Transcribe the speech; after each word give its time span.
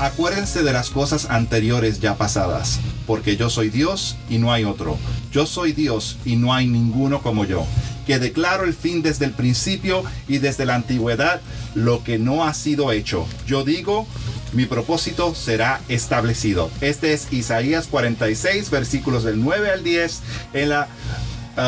Acuérdense 0.00 0.62
de 0.62 0.72
las 0.72 0.90
cosas 0.90 1.26
anteriores 1.28 1.98
ya 1.98 2.16
pasadas, 2.16 2.78
porque 3.04 3.36
yo 3.36 3.50
soy 3.50 3.68
Dios 3.68 4.16
y 4.30 4.38
no 4.38 4.52
hay 4.52 4.62
otro. 4.64 4.96
Yo 5.32 5.44
soy 5.44 5.72
Dios 5.72 6.18
y 6.24 6.36
no 6.36 6.54
hay 6.54 6.68
ninguno 6.68 7.20
como 7.20 7.44
yo, 7.44 7.66
que 8.06 8.20
declaro 8.20 8.62
el 8.62 8.74
fin 8.74 9.02
desde 9.02 9.24
el 9.24 9.32
principio 9.32 10.04
y 10.28 10.38
desde 10.38 10.66
la 10.66 10.76
antigüedad 10.76 11.40
lo 11.74 12.04
que 12.04 12.16
no 12.16 12.44
ha 12.44 12.54
sido 12.54 12.92
hecho. 12.92 13.26
Yo 13.48 13.64
digo, 13.64 14.06
mi 14.52 14.66
propósito 14.66 15.34
será 15.34 15.80
establecido. 15.88 16.70
Este 16.80 17.12
es 17.12 17.32
Isaías 17.32 17.88
46, 17.88 18.70
versículos 18.70 19.24
del 19.24 19.42
9 19.42 19.68
al 19.68 19.82
10 19.82 20.20
en 20.52 20.68
la 20.68 20.88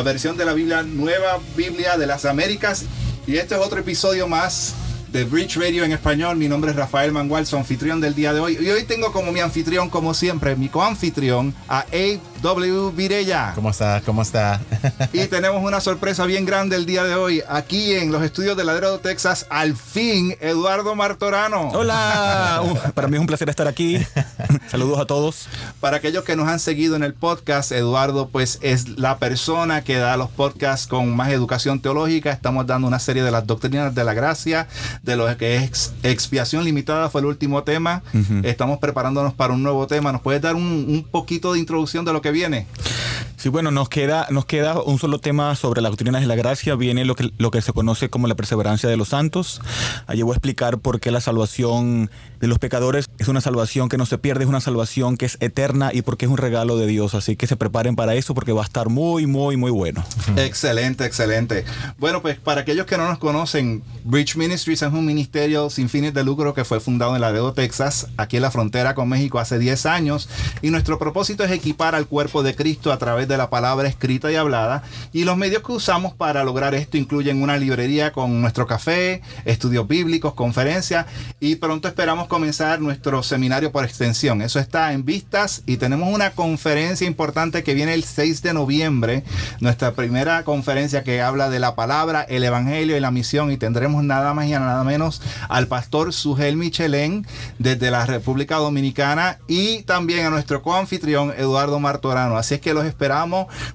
versión 0.04 0.36
de 0.36 0.44
la 0.44 0.52
Biblia, 0.52 0.84
Nueva 0.84 1.40
Biblia 1.56 1.98
de 1.98 2.06
las 2.06 2.24
Américas. 2.24 2.84
Y 3.26 3.38
este 3.38 3.56
es 3.56 3.60
otro 3.60 3.80
episodio 3.80 4.28
más 4.28 4.74
de 5.12 5.24
Bridge 5.24 5.56
Radio 5.56 5.84
en 5.84 5.92
español. 5.92 6.36
Mi 6.36 6.48
nombre 6.48 6.70
es 6.70 6.76
Rafael 6.76 7.12
Mangual, 7.12 7.46
su 7.46 7.56
anfitrión 7.56 8.00
del 8.00 8.14
día 8.14 8.32
de 8.32 8.40
hoy. 8.40 8.58
Y 8.60 8.68
hoy 8.70 8.84
tengo 8.84 9.12
como 9.12 9.32
mi 9.32 9.40
anfitrión, 9.40 9.90
como 9.90 10.14
siempre, 10.14 10.56
mi 10.56 10.68
coanfitrión, 10.68 11.54
a 11.68 11.80
Abe 11.80 12.20
W. 12.42 12.92
Virella. 12.94 13.52
¿Cómo 13.54 13.70
está? 13.70 14.00
¿Cómo 14.04 14.22
está? 14.22 14.60
y 15.12 15.26
tenemos 15.26 15.62
una 15.62 15.80
sorpresa 15.80 16.26
bien 16.26 16.46
grande 16.46 16.76
el 16.76 16.86
día 16.86 17.04
de 17.04 17.14
hoy. 17.14 17.42
Aquí 17.48 17.94
en 17.94 18.12
los 18.12 18.22
estudios 18.22 18.56
de 18.56 18.64
Ladero, 18.64 18.98
Texas, 19.00 19.46
al 19.50 19.76
fin, 19.76 20.36
Eduardo 20.40 20.94
Martorano. 20.94 21.70
Hola. 21.70 22.62
Uh, 22.70 22.92
para 22.92 23.08
mí 23.08 23.16
es 23.16 23.20
un 23.20 23.26
placer 23.26 23.48
estar 23.48 23.66
aquí. 23.66 23.98
Saludos 24.68 24.98
a 24.98 25.06
todos. 25.06 25.48
Para 25.80 25.98
aquellos 25.98 26.24
que 26.24 26.36
nos 26.36 26.48
han 26.48 26.58
seguido 26.58 26.96
en 26.96 27.02
el 27.02 27.14
podcast, 27.14 27.72
Eduardo 27.72 28.28
pues 28.28 28.58
es 28.62 28.98
la 28.98 29.18
persona 29.18 29.82
que 29.82 29.96
da 29.96 30.16
los 30.16 30.30
podcasts 30.30 30.86
con 30.86 31.14
más 31.14 31.30
educación 31.30 31.80
teológica. 31.80 32.30
Estamos 32.30 32.66
dando 32.66 32.88
una 32.88 32.98
serie 32.98 33.22
de 33.22 33.30
las 33.30 33.46
doctrinas 33.46 33.94
de 33.94 34.04
la 34.04 34.14
gracia, 34.14 34.68
de 35.02 35.16
lo 35.16 35.36
que 35.36 35.56
es 35.56 35.92
expiación 36.02 36.64
limitada, 36.64 37.10
fue 37.10 37.20
el 37.20 37.26
último 37.26 37.62
tema. 37.62 38.02
Uh 38.12 38.18
-huh. 38.18 38.46
Estamos 38.46 38.78
preparándonos 38.78 39.34
para 39.34 39.52
un 39.52 39.62
nuevo 39.62 39.86
tema. 39.86 40.12
¿Nos 40.12 40.20
puedes 40.20 40.42
dar 40.42 40.54
un, 40.54 40.62
un 40.62 41.06
poquito 41.10 41.52
de 41.52 41.58
introducción 41.58 42.04
de 42.04 42.12
lo 42.12 42.20
que 42.20 42.30
viene? 42.30 42.66
Sí, 43.40 43.48
bueno, 43.48 43.70
nos 43.70 43.88
queda, 43.88 44.26
nos 44.28 44.44
queda 44.44 44.82
un 44.82 44.98
solo 44.98 45.18
tema 45.18 45.56
sobre 45.56 45.80
las 45.80 45.92
doctrinas 45.92 46.20
de 46.20 46.26
la 46.26 46.34
gracia. 46.34 46.74
Viene 46.74 47.06
lo 47.06 47.14
que, 47.14 47.32
lo 47.38 47.50
que 47.50 47.62
se 47.62 47.72
conoce 47.72 48.10
como 48.10 48.26
la 48.26 48.34
perseverancia 48.34 48.86
de 48.86 48.98
los 48.98 49.08
santos. 49.08 49.62
Allí 50.06 50.20
voy 50.20 50.32
a 50.32 50.36
explicar 50.36 50.76
por 50.76 51.00
qué 51.00 51.10
la 51.10 51.22
salvación 51.22 52.10
de 52.38 52.48
los 52.48 52.58
pecadores 52.58 53.08
es 53.18 53.28
una 53.28 53.40
salvación 53.40 53.88
que 53.88 53.96
no 53.96 54.04
se 54.04 54.18
pierde, 54.18 54.44
es 54.44 54.50
una 54.50 54.60
salvación 54.60 55.16
que 55.16 55.24
es 55.24 55.38
eterna 55.40 55.90
y 55.90 56.02
porque 56.02 56.26
es 56.26 56.30
un 56.30 56.36
regalo 56.36 56.76
de 56.76 56.86
Dios. 56.86 57.14
Así 57.14 57.34
que 57.34 57.46
se 57.46 57.56
preparen 57.56 57.96
para 57.96 58.14
eso 58.14 58.34
porque 58.34 58.52
va 58.52 58.60
a 58.60 58.64
estar 58.66 58.90
muy, 58.90 59.26
muy, 59.26 59.56
muy 59.56 59.70
bueno. 59.70 60.04
Excelente, 60.36 61.06
excelente. 61.06 61.64
Bueno, 61.96 62.20
pues 62.20 62.38
para 62.38 62.60
aquellos 62.60 62.84
que 62.84 62.98
no 62.98 63.08
nos 63.08 63.16
conocen, 63.16 63.82
Bridge 64.04 64.36
Ministries 64.36 64.82
es 64.82 64.92
un 64.92 65.06
ministerio 65.06 65.70
sin 65.70 65.88
fines 65.88 66.12
de 66.12 66.24
lucro 66.24 66.52
que 66.52 66.66
fue 66.66 66.78
fundado 66.78 67.14
en 67.14 67.22
Laredo, 67.22 67.54
Texas, 67.54 68.08
aquí 68.18 68.36
en 68.36 68.42
la 68.42 68.50
frontera 68.50 68.94
con 68.94 69.08
México 69.08 69.38
hace 69.38 69.58
10 69.58 69.86
años. 69.86 70.28
Y 70.60 70.68
nuestro 70.68 70.98
propósito 70.98 71.42
es 71.42 71.50
equipar 71.50 71.94
al 71.94 72.06
cuerpo 72.06 72.42
de 72.42 72.54
Cristo 72.54 72.92
a 72.92 72.98
través 72.98 73.29
de 73.30 73.38
la 73.38 73.48
palabra 73.48 73.88
escrita 73.88 74.30
y 74.30 74.36
hablada. 74.36 74.82
Y 75.14 75.24
los 75.24 75.38
medios 75.38 75.62
que 75.62 75.72
usamos 75.72 76.12
para 76.12 76.44
lograr 76.44 76.74
esto 76.74 76.98
incluyen 76.98 77.42
una 77.42 77.56
librería 77.56 78.12
con 78.12 78.42
nuestro 78.42 78.66
café, 78.66 79.22
estudios 79.46 79.88
bíblicos, 79.88 80.34
conferencias 80.34 81.06
y 81.40 81.56
pronto 81.56 81.88
esperamos 81.88 82.28
comenzar 82.28 82.80
nuestro 82.80 83.22
seminario 83.22 83.72
por 83.72 83.84
extensión. 83.84 84.42
Eso 84.42 84.58
está 84.58 84.92
en 84.92 85.04
vistas 85.04 85.62
y 85.64 85.78
tenemos 85.78 86.12
una 86.12 86.32
conferencia 86.32 87.06
importante 87.06 87.62
que 87.62 87.74
viene 87.74 87.94
el 87.94 88.04
6 88.04 88.42
de 88.42 88.52
noviembre, 88.52 89.24
nuestra 89.60 89.92
primera 89.92 90.44
conferencia 90.44 91.04
que 91.04 91.22
habla 91.22 91.48
de 91.48 91.60
la 91.60 91.74
palabra, 91.74 92.22
el 92.22 92.44
evangelio 92.44 92.96
y 92.96 93.00
la 93.00 93.10
misión 93.10 93.50
y 93.50 93.56
tendremos 93.56 94.04
nada 94.04 94.34
más 94.34 94.46
y 94.46 94.50
nada 94.50 94.82
menos 94.84 95.22
al 95.48 95.68
pastor 95.68 96.12
Sugel 96.12 96.56
Michelén 96.56 97.26
desde 97.58 97.90
la 97.90 98.04
República 98.06 98.56
Dominicana 98.56 99.38
y 99.46 99.82
también 99.82 100.26
a 100.26 100.30
nuestro 100.30 100.62
coanfitrión 100.62 101.32
Eduardo 101.36 101.78
Martorano. 101.78 102.36
Así 102.36 102.54
es 102.54 102.60
que 102.60 102.74
los 102.74 102.84
esperamos 102.84 103.19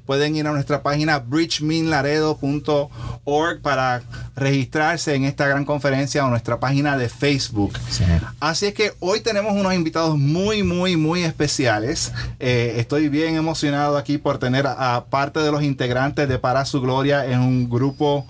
pueden 0.05 0.35
ir 0.35 0.47
a 0.47 0.51
nuestra 0.51 0.83
página 0.83 1.19
bridgeminlaredo.org 1.19 3.61
para 3.61 4.03
registrarse 4.35 5.15
en 5.15 5.25
esta 5.25 5.47
gran 5.47 5.65
conferencia 5.65 6.25
o 6.25 6.29
nuestra 6.29 6.59
página 6.59 6.97
de 6.97 7.09
Facebook. 7.09 7.73
Sí. 7.89 8.03
Así 8.39 8.67
es 8.67 8.73
que 8.73 8.93
hoy 8.99 9.21
tenemos 9.21 9.53
unos 9.53 9.73
invitados 9.73 10.17
muy, 10.17 10.63
muy, 10.63 10.97
muy 10.97 11.23
especiales. 11.23 12.11
Eh, 12.39 12.75
estoy 12.77 13.09
bien 13.09 13.35
emocionado 13.35 13.97
aquí 13.97 14.17
por 14.17 14.37
tener 14.37 14.67
a, 14.67 14.95
a 14.95 15.05
parte 15.05 15.39
de 15.39 15.51
los 15.51 15.63
integrantes 15.63 16.27
de 16.27 16.39
Para 16.39 16.65
Su 16.65 16.81
Gloria 16.81 17.25
en 17.25 17.39
un 17.39 17.69
grupo 17.69 18.25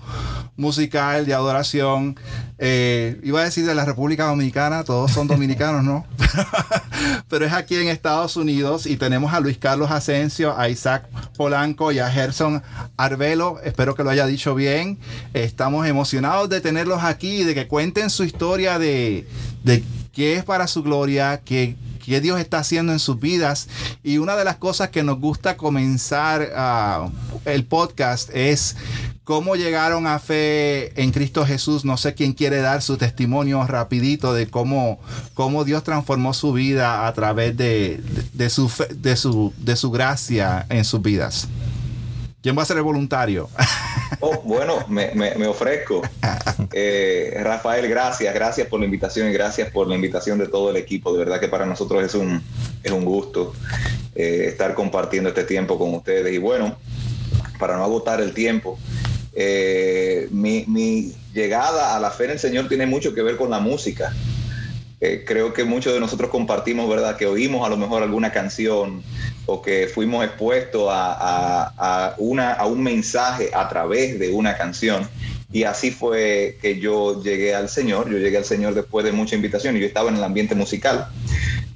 musical 0.56 1.26
de 1.26 1.34
adoración. 1.34 2.16
Eh, 2.58 3.20
iba 3.22 3.40
a 3.40 3.44
decir 3.44 3.66
de 3.66 3.74
la 3.74 3.84
República 3.84 4.24
Dominicana, 4.26 4.82
todos 4.82 5.12
son 5.12 5.26
dominicanos, 5.26 5.84
¿no? 5.84 6.06
Pero 7.28 7.44
es 7.44 7.52
aquí 7.52 7.76
en 7.76 7.88
Estados 7.88 8.36
Unidos 8.36 8.86
y 8.86 8.96
tenemos 8.96 9.34
a 9.34 9.40
Luis 9.40 9.58
Carlos 9.58 9.90
Asensio, 9.90 10.56
a 10.58 10.68
Isaac 10.68 11.06
Polanco 11.36 11.92
y 11.92 11.98
a 11.98 12.10
Gerson 12.10 12.62
Arbelo. 12.96 13.60
Espero 13.62 13.94
que 13.94 14.04
lo 14.04 14.10
haya 14.10 14.26
dicho 14.26 14.54
bien. 14.54 14.98
Estamos 15.34 15.86
emocionados 15.86 16.48
de 16.48 16.60
tenerlos 16.60 17.04
aquí 17.04 17.44
de 17.44 17.54
que 17.54 17.68
cuenten 17.68 18.08
su 18.08 18.24
historia 18.24 18.78
de, 18.78 19.26
qué 20.12 20.36
es 20.36 20.44
para 20.44 20.66
su 20.66 20.82
gloria, 20.82 21.42
qué 21.44 21.76
Dios 22.06 22.40
está 22.40 22.60
haciendo 22.60 22.92
en 22.92 23.00
sus 23.00 23.20
vidas. 23.20 23.68
Y 24.02 24.18
una 24.18 24.36
de 24.36 24.44
las 24.44 24.56
cosas 24.56 24.88
que 24.90 25.02
nos 25.02 25.18
gusta 25.20 25.56
comenzar 25.56 26.52
uh, 26.56 27.10
el 27.44 27.64
podcast 27.64 28.30
es 28.32 28.76
cómo 29.26 29.56
llegaron 29.56 30.06
a 30.06 30.20
fe 30.20 30.92
en 31.02 31.10
Cristo 31.10 31.44
Jesús. 31.44 31.84
No 31.84 31.96
sé 31.96 32.14
quién 32.14 32.32
quiere 32.32 32.58
dar 32.60 32.80
su 32.80 32.96
testimonio 32.96 33.66
rapidito 33.66 34.32
de 34.32 34.46
cómo, 34.46 35.00
cómo 35.34 35.64
Dios 35.64 35.82
transformó 35.82 36.32
su 36.32 36.52
vida 36.52 37.08
a 37.08 37.12
través 37.12 37.56
de, 37.56 37.98
de, 37.98 38.22
de 38.32 38.50
su, 38.50 38.68
fe, 38.68 38.86
de, 38.94 39.16
su, 39.16 39.52
de 39.58 39.74
su 39.74 39.90
gracia 39.90 40.64
en 40.68 40.84
sus 40.84 41.02
vidas. 41.02 41.48
¿Quién 42.40 42.56
va 42.56 42.62
a 42.62 42.66
ser 42.66 42.78
el 42.78 42.84
voluntario? 42.84 43.50
Oh, 44.20 44.40
bueno, 44.44 44.86
me, 44.88 45.10
me, 45.14 45.34
me 45.34 45.46
ofrezco. 45.48 46.00
Eh, 46.72 47.38
Rafael, 47.42 47.88
gracias, 47.88 48.32
gracias 48.32 48.68
por 48.68 48.78
la 48.80 48.86
invitación 48.86 49.28
y 49.28 49.32
gracias 49.32 49.70
por 49.70 49.88
la 49.88 49.94
invitación 49.94 50.38
de 50.38 50.46
todo 50.46 50.70
el 50.70 50.76
equipo. 50.76 51.12
De 51.12 51.18
verdad 51.18 51.40
que 51.40 51.48
para 51.48 51.66
nosotros 51.66 52.02
es 52.04 52.14
un, 52.14 52.42
es 52.82 52.92
un 52.92 53.04
gusto 53.04 53.52
eh, 54.14 54.44
estar 54.48 54.74
compartiendo 54.74 55.30
este 55.30 55.44
tiempo 55.44 55.78
con 55.78 55.94
ustedes. 55.94 56.32
Y 56.32 56.38
bueno, 56.38 56.76
para 57.58 57.76
no 57.76 57.84
agotar 57.84 58.20
el 58.20 58.32
tiempo, 58.32 58.78
eh, 59.38 60.28
mi, 60.30 60.64
mi, 60.66 61.12
llegada 61.34 61.94
a 61.94 62.00
la 62.00 62.10
fe 62.10 62.24
en 62.24 62.30
el 62.32 62.38
Señor 62.38 62.68
tiene 62.68 62.86
mucho 62.86 63.12
que 63.14 63.20
ver 63.20 63.36
con 63.36 63.50
la 63.50 63.60
música. 63.60 64.12
Eh, 64.98 65.24
creo 65.26 65.52
que 65.52 65.64
muchos 65.64 65.92
de 65.92 66.00
nosotros 66.00 66.30
compartimos, 66.30 66.88
¿verdad? 66.88 67.18
Que 67.18 67.26
oímos 67.26 67.66
a 67.66 67.68
lo 67.68 67.76
mejor 67.76 68.02
alguna 68.02 68.32
canción 68.32 69.02
o 69.44 69.60
que 69.60 69.88
fuimos 69.88 70.24
expuestos 70.24 70.88
a, 70.90 71.12
a, 71.12 71.74
a, 71.76 72.14
una, 72.16 72.54
a 72.54 72.64
un 72.64 72.82
mensaje 72.82 73.50
a 73.52 73.68
través 73.68 74.18
de 74.18 74.30
una 74.30 74.56
canción. 74.56 75.06
Y 75.52 75.64
así 75.64 75.90
fue 75.90 76.58
que 76.62 76.80
yo 76.80 77.22
llegué 77.22 77.54
al 77.54 77.68
Señor. 77.68 78.10
Yo 78.10 78.16
llegué 78.16 78.38
al 78.38 78.46
Señor 78.46 78.72
después 78.72 79.04
de 79.04 79.12
mucha 79.12 79.36
invitación 79.36 79.76
y 79.76 79.80
yo 79.80 79.86
estaba 79.86 80.08
en 80.08 80.16
el 80.16 80.24
ambiente 80.24 80.54
musical. 80.54 81.08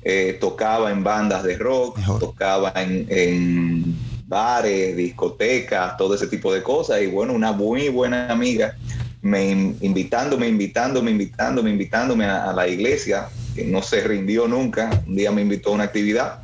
Eh, 0.02 0.38
tocaba 0.40 0.90
en 0.90 1.04
bandas 1.04 1.42
de 1.42 1.58
rock, 1.58 1.98
tocaba 2.18 2.72
en, 2.74 3.06
en 3.10 3.89
bares, 4.30 4.96
discotecas, 4.96 5.96
todo 5.96 6.14
ese 6.14 6.28
tipo 6.28 6.54
de 6.54 6.62
cosas. 6.62 7.02
Y 7.02 7.08
bueno, 7.08 7.34
una 7.34 7.50
muy 7.50 7.88
buena 7.88 8.30
amiga 8.30 8.76
me 9.22 9.50
invitándome, 9.50 10.48
invitándome, 10.48 11.10
invitándome, 11.10 11.70
invitándome 11.70 12.24
a, 12.24 12.52
la 12.52 12.68
iglesia, 12.68 13.28
que 13.54 13.64
no 13.64 13.82
se 13.82 14.00
rindió 14.02 14.46
nunca. 14.46 15.02
Un 15.06 15.16
día 15.16 15.32
me 15.32 15.42
invitó 15.42 15.70
a 15.70 15.74
una 15.74 15.84
actividad. 15.84 16.38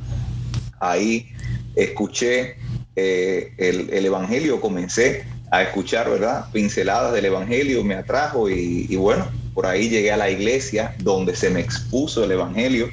Ahí 0.81 1.29
escuché 1.75 2.57
eh, 2.97 3.53
el, 3.57 3.89
el, 3.89 4.05
Evangelio, 4.05 4.59
comencé 4.59 5.23
a 5.49 5.63
escuchar, 5.63 6.09
¿verdad? 6.09 6.51
Pinceladas 6.51 7.13
del 7.13 7.25
Evangelio, 7.25 7.85
me 7.85 7.95
atrajo 7.95 8.49
y, 8.49 8.93
bueno, 8.97 9.25
por 9.53 9.65
ahí 9.65 9.87
llegué 9.87 10.11
a 10.11 10.17
la 10.17 10.29
iglesia 10.29 10.93
donde 10.99 11.35
se 11.37 11.49
me 11.49 11.61
expuso 11.61 12.25
el 12.25 12.31
Evangelio 12.31 12.89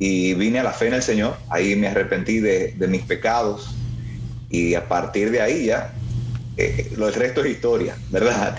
y 0.00 0.34
vine 0.34 0.58
a 0.58 0.64
la 0.64 0.72
fe 0.72 0.88
en 0.88 0.94
el 0.94 1.02
Señor. 1.02 1.36
Ahí 1.50 1.76
me 1.76 1.86
arrepentí 1.86 2.40
de 2.40 2.74
mis 2.88 3.02
pecados 3.02 3.76
y 4.54 4.74
a 4.74 4.88
partir 4.88 5.30
de 5.30 5.40
ahí 5.40 5.66
ya, 5.66 5.92
eh, 6.56 6.92
lo, 6.96 7.08
el 7.08 7.14
resto 7.14 7.44
es 7.44 7.52
historia, 7.52 7.96
¿verdad? 8.10 8.56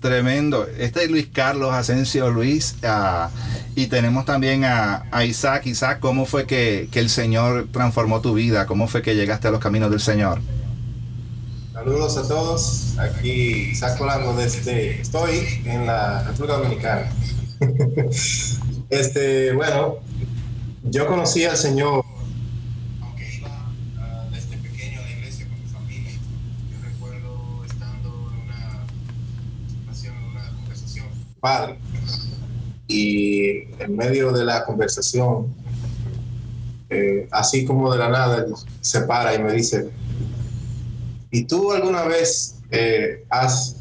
Tremendo. 0.00 0.66
Este 0.78 1.04
es 1.04 1.10
Luis 1.10 1.28
Carlos 1.32 1.72
Asensio 1.72 2.30
Luis. 2.30 2.76
Uh, 2.82 3.28
y 3.74 3.86
tenemos 3.86 4.24
también 4.24 4.64
a, 4.64 5.06
a, 5.10 5.24
Isaac. 5.24 5.66
Isaac, 5.66 5.98
¿cómo 6.00 6.26
fue 6.26 6.46
que, 6.46 6.88
que, 6.92 7.00
el 7.00 7.08
Señor 7.08 7.68
transformó 7.72 8.20
tu 8.20 8.34
vida? 8.34 8.66
¿Cómo 8.66 8.86
fue 8.86 9.02
que 9.02 9.16
llegaste 9.16 9.48
a 9.48 9.50
los 9.50 9.60
caminos 9.60 9.90
del 9.90 10.00
Señor? 10.00 10.40
Saludos 11.72 12.16
a 12.18 12.28
todos. 12.28 12.94
Aquí 12.98 13.70
Isaac 13.72 13.98
Polanco 13.98 14.34
desde... 14.34 15.00
Estoy 15.00 15.62
en 15.64 15.86
la 15.86 16.22
República 16.24 16.58
Dominicana. 16.58 17.12
este, 18.90 19.52
bueno, 19.54 19.96
yo 20.84 21.06
conocí 21.06 21.44
al 21.44 21.56
Señor 21.56 22.04
Y 32.88 33.64
en 33.78 33.96
medio 33.96 34.32
de 34.32 34.44
la 34.44 34.64
conversación, 34.64 35.54
eh, 36.88 37.28
así 37.32 37.64
como 37.64 37.92
de 37.92 37.98
la 37.98 38.08
nada, 38.08 38.46
se 38.80 39.00
para 39.02 39.34
y 39.34 39.42
me 39.42 39.52
dice, 39.52 39.88
¿y 41.30 41.44
tú 41.44 41.72
alguna 41.72 42.04
vez 42.04 42.56
eh, 42.70 43.24
has, 43.28 43.76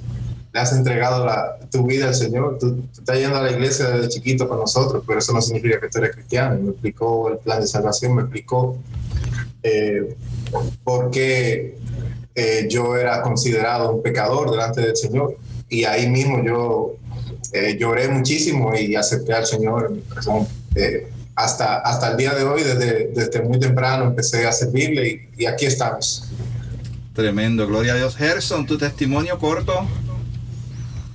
le 0.52 0.60
has 0.60 0.74
entregado 0.74 1.28
tu 1.70 1.86
vida 1.86 2.08
al 2.08 2.16
Señor? 2.16 2.58
Tú, 2.60 2.84
estás 2.92 3.20
yendo 3.20 3.38
a 3.38 3.44
la 3.44 3.52
iglesia 3.52 3.90
desde 3.90 4.10
chiquito 4.10 4.50
con 4.50 4.60
nosotros, 4.60 5.04
pero 5.06 5.20
eso 5.20 5.34
no 5.34 5.42
significa 5.42 5.80
que 5.80 5.90
tú 5.90 6.00
eres 6.00 6.16
cristiano. 6.16 6.60
me 6.60 6.72
explicó 6.72 7.30
el 7.30 7.38
plan 7.38 7.62
de 7.62 7.68
salvación, 7.68 8.16
me 8.16 8.24
explicó 8.24 8.78
eh, 9.62 10.16
por 10.84 11.12
qué 11.12 11.78
eh, 12.36 12.68
yo 12.70 12.98
era 12.98 13.22
considerado 13.22 13.94
un 13.94 14.04
pecador 14.04 14.52
delante 14.52 14.82
del 14.82 14.96
Señor. 14.96 15.38
Y 15.70 15.86
ahí 15.86 16.10
mismo 16.10 16.44
yo 16.44 16.96
lloré 17.78 18.08
muchísimo 18.10 18.76
y 18.76 18.96
acepté 18.96 19.34
al 19.34 19.46
Señor 19.46 19.88
en 19.90 19.96
mi 19.98 20.02
corazón 20.02 20.48
hasta, 21.36 21.80
hasta 21.80 22.12
el 22.12 22.18
día 22.18 22.34
de 22.34 22.44
hoy, 22.44 22.64
desde, 22.64 23.12
desde 23.14 23.42
muy 23.42 23.60
temprano, 23.60 24.06
empecé 24.06 24.48
a 24.48 24.52
servirle 24.52 25.30
y, 25.38 25.46
aquí 25.46 25.66
estamos. 25.66 26.30
Tremendo, 27.14 27.68
gloria 27.68 27.94
a 27.94 27.98
Dios. 27.98 28.16
Gerson, 28.16 28.66
tu 28.66 28.78
testimonio 28.78 29.38
corto. 29.38 29.88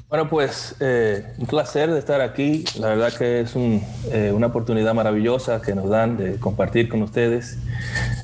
Bueno, 0.09 0.29
pues 0.29 0.75
eh, 0.81 1.25
un 1.39 1.47
placer 1.47 1.91
de 1.91 1.99
estar 1.99 2.21
aquí. 2.21 2.65
La 2.79 2.89
verdad 2.89 3.13
que 3.17 3.41
es 3.41 3.53
eh, 3.55 4.33
una 4.35 4.49
oportunidad 4.49 4.93
maravillosa 4.93 5.63
que 5.63 5.75
nos 5.75 5.89
dan 5.89 6.17
de 6.17 6.37
compartir 6.37 6.89
con 6.89 7.03
ustedes. 7.03 7.59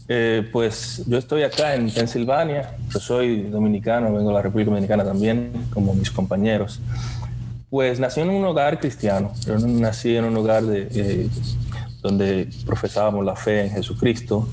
Eh, 0.08 0.48
pues 0.52 1.02
yo 1.06 1.16
estoy 1.18 1.42
acá 1.44 1.74
en 1.74 1.90
Pensilvania, 1.90 2.76
yo 2.92 3.00
soy 3.00 3.42
dominicano, 3.42 4.12
vengo 4.12 4.28
de 4.28 4.34
la 4.34 4.42
República 4.42 4.70
Dominicana 4.70 5.04
también, 5.04 5.52
como 5.72 5.94
mis 5.94 6.10
compañeros. 6.10 6.80
Pues 7.68 7.98
nací 7.98 8.20
en 8.20 8.30
un 8.30 8.44
hogar 8.44 8.78
cristiano, 8.78 9.32
yo 9.44 9.58
nací 9.58 10.14
en 10.14 10.24
un 10.24 10.36
hogar 10.36 10.62
de, 10.62 11.28
donde 12.00 12.48
profesábamos 12.64 13.24
la 13.24 13.34
fe 13.34 13.64
en 13.64 13.70
Jesucristo. 13.70 14.46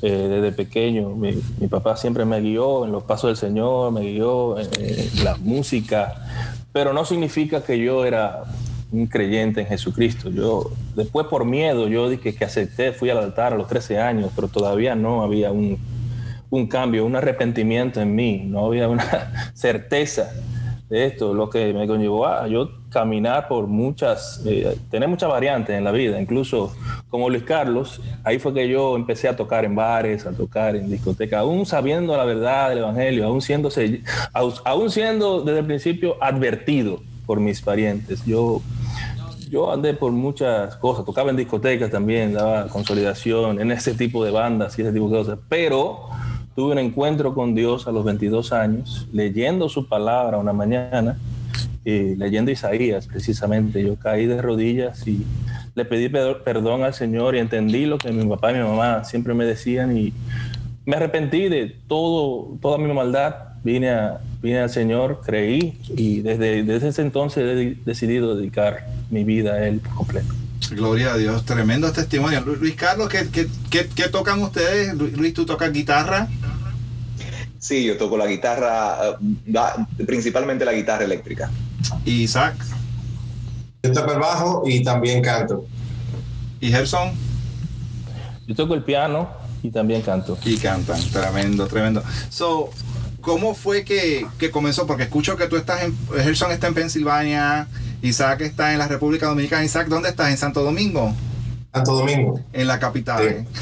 Eh, 0.00 0.10
desde 0.10 0.50
pequeño, 0.50 1.10
mi, 1.10 1.34
papá 1.68 1.94
siempre 1.94 2.24
me 2.24 2.40
guió 2.40 2.86
en 2.86 2.92
los 2.92 3.02
pasos 3.02 3.28
del 3.28 3.36
Señor, 3.36 3.92
me 3.92 4.00
guió 4.00 4.58
en, 4.58 4.68
la 5.22 5.36
música, 5.36 6.14
pero 6.72 6.94
no 6.94 7.04
significa 7.04 7.62
que 7.62 7.78
yo 7.78 8.06
era 8.06 8.44
un 8.90 9.08
creyente 9.08 9.60
en 9.60 9.66
Jesucristo. 9.66 10.30
Yo, 10.30 10.70
después 10.96 11.26
por 11.26 11.44
miedo, 11.44 11.86
yo 11.88 12.08
dije 12.08 12.34
que 12.34 12.46
acepté, 12.46 12.92
fui 12.92 13.10
al 13.10 13.18
altar 13.18 13.52
a 13.52 13.56
los 13.56 13.68
13 13.68 13.98
años, 13.98 14.30
pero 14.34 14.48
todavía 14.48 14.94
no 14.94 15.22
había 15.22 15.52
un, 15.52 15.76
un 16.48 16.66
cambio, 16.66 17.04
un 17.04 17.14
arrepentimiento 17.14 18.00
en 18.00 18.14
mí, 18.14 18.42
no 18.46 18.64
había 18.64 18.88
una 18.88 19.50
certeza 19.54 20.32
de 20.88 21.06
esto, 21.06 21.32
lo 21.32 21.48
que 21.48 21.72
me 21.72 21.86
conllevó 21.86 22.26
a 22.26 22.46
yo 22.46 22.70
caminar 22.90 23.48
por 23.48 23.66
muchas, 23.66 24.42
eh, 24.46 24.76
tener 24.90 25.08
muchas 25.08 25.28
variantes 25.28 25.76
en 25.76 25.82
la 25.82 25.90
vida, 25.90 26.20
incluso 26.20 26.74
como 27.08 27.30
Luis 27.30 27.42
Carlos, 27.42 28.00
ahí 28.22 28.38
fue 28.38 28.52
que 28.52 28.68
yo 28.68 28.94
empecé 28.94 29.28
a 29.28 29.34
tocar 29.34 29.64
en 29.64 29.74
bares, 29.74 30.26
a 30.26 30.32
tocar 30.32 30.76
en 30.76 30.90
discotecas, 30.90 31.40
aún 31.40 31.64
sabiendo 31.66 32.16
la 32.16 32.24
verdad 32.24 32.68
del 32.68 32.78
Evangelio, 32.78 33.26
aún 33.26 33.40
siendo, 33.40 33.70
aún 34.64 34.90
siendo 34.90 35.42
desde 35.42 35.60
el 35.60 35.66
principio 35.66 36.16
advertido 36.20 37.00
por 37.26 37.40
mis 37.40 37.62
parientes. 37.62 38.24
Yo, 38.26 38.60
yo 39.50 39.72
andé 39.72 39.94
por 39.94 40.12
muchas 40.12 40.76
cosas, 40.76 41.04
tocaba 41.04 41.30
en 41.30 41.36
discotecas 41.36 41.90
también, 41.90 42.34
daba 42.34 42.68
consolidación 42.68 43.60
en 43.60 43.72
ese 43.72 43.94
tipo 43.94 44.24
de 44.24 44.30
bandas 44.30 44.78
y 44.78 44.82
ese 44.82 44.92
tipo 44.92 45.08
de 45.08 45.16
cosas, 45.16 45.38
pero 45.48 46.08
tuve 46.54 46.72
un 46.72 46.78
encuentro 46.78 47.34
con 47.34 47.54
Dios 47.54 47.86
a 47.86 47.92
los 47.92 48.04
22 48.04 48.52
años, 48.52 49.08
leyendo 49.12 49.68
su 49.68 49.88
palabra 49.88 50.38
una 50.38 50.52
mañana, 50.52 51.16
y 51.84 52.16
leyendo 52.16 52.50
Isaías 52.50 53.06
precisamente. 53.06 53.82
Yo 53.82 53.96
caí 53.96 54.26
de 54.26 54.40
rodillas 54.40 55.06
y 55.06 55.24
le 55.74 55.84
pedí 55.84 56.08
perdón 56.08 56.82
al 56.82 56.94
Señor 56.94 57.34
y 57.34 57.38
entendí 57.38 57.86
lo 57.86 57.98
que 57.98 58.10
mi 58.10 58.26
papá 58.26 58.52
y 58.52 58.54
mi 58.54 58.62
mamá 58.62 59.04
siempre 59.04 59.34
me 59.34 59.44
decían 59.44 59.96
y 59.96 60.12
me 60.86 60.96
arrepentí 60.96 61.48
de 61.48 61.76
todo, 61.86 62.56
toda 62.60 62.78
mi 62.78 62.92
maldad. 62.92 63.34
Vine, 63.62 63.90
a, 63.90 64.20
vine 64.42 64.60
al 64.60 64.68
Señor, 64.68 65.22
creí 65.24 65.78
y 65.96 66.20
desde, 66.20 66.64
desde 66.64 66.88
ese 66.88 67.00
entonces 67.00 67.44
he 67.44 67.78
decidido 67.86 68.36
dedicar 68.36 68.86
mi 69.10 69.24
vida 69.24 69.54
a 69.54 69.66
Él 69.66 69.80
por 69.80 69.94
completo. 69.94 70.43
Gloria 70.70 71.14
a 71.14 71.16
Dios, 71.16 71.44
tremendo 71.44 71.90
testimonio. 71.92 72.40
Luis 72.40 72.74
Carlos, 72.74 73.08
¿qué, 73.08 73.28
qué, 73.70 73.88
qué 73.88 74.08
tocan 74.08 74.42
ustedes? 74.42 74.94
Luis, 74.94 75.34
¿tú 75.34 75.44
tocas 75.44 75.72
guitarra? 75.72 76.28
Sí, 77.58 77.84
yo 77.84 77.96
toco 77.96 78.18
la 78.18 78.26
guitarra, 78.26 79.16
eh, 79.20 80.04
principalmente 80.04 80.66
la 80.66 80.74
guitarra 80.74 81.04
eléctrica. 81.04 81.50
¿Y 82.04 82.24
Isaac? 82.24 82.54
Yo 83.82 83.92
toco 83.92 84.12
el 84.12 84.18
bajo 84.18 84.62
y 84.66 84.82
también 84.82 85.22
canto. 85.22 85.66
¿Y 86.60 86.70
Gerson? 86.70 87.12
Yo 88.46 88.54
toco 88.54 88.74
el 88.74 88.82
piano 88.82 89.30
y 89.62 89.70
también 89.70 90.02
canto. 90.02 90.38
Y 90.44 90.58
cantan, 90.58 91.00
tremendo, 91.10 91.66
tremendo. 91.66 92.02
So, 92.28 92.70
¿cómo 93.22 93.54
fue 93.54 93.84
que, 93.84 94.26
comenzó? 94.52 94.86
Porque 94.86 95.04
escucho 95.04 95.36
que 95.36 95.46
tú 95.46 95.56
estás 95.56 95.84
en, 95.84 95.96
Gerson 96.22 96.52
está 96.52 96.66
en 96.66 96.74
Pensilvania, 96.74 97.66
Isaac 98.04 98.42
está 98.42 98.72
en 98.74 98.78
la 98.78 98.86
República 98.86 99.26
Dominicana. 99.26 99.64
Isaac, 99.64 99.88
¿dónde 99.88 100.10
estás? 100.10 100.28
¿En 100.28 100.36
Santo 100.36 100.62
Domingo? 100.62 101.14
Santo 101.72 101.94
Domingo. 101.94 102.38
En 102.52 102.66
la 102.66 102.78
capital. 102.78 103.46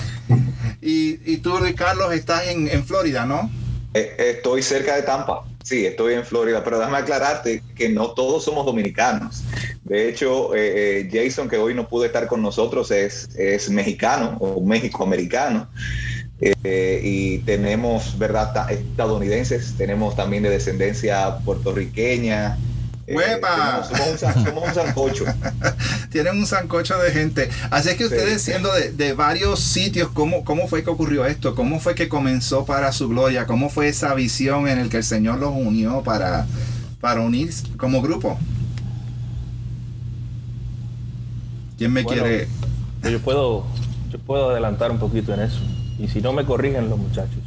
Y, 0.84 1.36
tú, 1.36 1.58
Luis 1.60 1.76
Carlos, 1.76 2.12
estás 2.12 2.48
en, 2.48 2.66
en 2.66 2.84
Florida, 2.84 3.24
¿no? 3.24 3.48
Eh, 3.94 4.16
estoy 4.36 4.62
cerca 4.62 4.96
de 4.96 5.02
Tampa. 5.02 5.44
Sí, 5.62 5.86
estoy 5.86 6.14
en 6.14 6.24
Florida, 6.24 6.64
pero 6.64 6.78
déjame 6.80 6.98
aclararte 6.98 7.62
que 7.76 7.88
no 7.88 8.10
todos 8.14 8.42
somos 8.42 8.66
dominicanos. 8.66 9.44
De 9.84 10.08
hecho, 10.08 10.56
eh, 10.56 11.02
eh, 11.02 11.08
Jason, 11.12 11.48
que 11.48 11.56
hoy 11.56 11.74
no 11.74 11.86
pudo 11.88 12.04
estar 12.04 12.26
con 12.26 12.42
nosotros, 12.42 12.90
es, 12.90 13.28
es 13.36 13.70
mexicano 13.70 14.36
o 14.40 14.60
méxico-americano. 14.60 15.68
y 16.64 17.38
tenemos, 17.38 18.18
¿verdad?, 18.18 18.68
estadounidenses, 18.72 19.74
tenemos 19.76 20.16
también 20.16 20.42
de 20.42 20.50
descendencia 20.50 21.38
puertorriqueña, 21.44 22.58
eh, 23.12 23.16
¡Huepa! 23.16 23.84
somos, 23.84 24.66
un, 24.68 24.74
sancocho. 24.74 25.24
Tienen 26.10 26.38
un 26.38 26.46
sancocho 26.46 26.98
de 26.98 27.10
gente. 27.10 27.50
Así 27.70 27.90
es 27.90 27.96
que 27.96 28.06
ustedes 28.06 28.42
siendo 28.42 28.70
de, 28.72 29.12
varios 29.12 29.60
sitios, 29.60 30.08
¿cómo, 30.12 30.44
¿cómo 30.44 30.66
fue 30.68 30.82
que 30.82 30.90
ocurrió 30.90 31.26
esto? 31.26 31.54
¿Cómo 31.54 31.78
fue 31.80 31.94
que 31.94 32.08
comenzó 32.08 32.64
para 32.64 32.92
su 32.92 33.08
gloria? 33.08 33.46
¿Cómo 33.46 33.68
fue 33.68 33.88
esa 33.88 34.14
visión 34.14 34.68
en 34.68 34.78
el 34.78 34.88
que 34.88 34.98
el 34.98 35.04
Señor 35.04 35.38
los 35.38 35.52
unió 35.54 36.02
para, 36.02 36.46
para 37.00 37.20
unirse 37.20 37.64
como 37.76 38.00
grupo? 38.00 38.38
¿Quién 41.76 41.92
me 41.92 42.04
quiere? 42.04 42.48
Yo 43.02 43.20
puedo, 43.20 43.66
yo 44.10 44.18
puedo 44.20 44.50
adelantar 44.50 44.90
un 44.90 44.98
poquito 44.98 45.34
en 45.34 45.40
eso. 45.40 45.60
Y 45.98 46.08
si 46.08 46.20
no 46.20 46.32
me 46.32 46.44
corrigen 46.44 46.88
los 46.88 46.98
muchachos. 46.98 47.40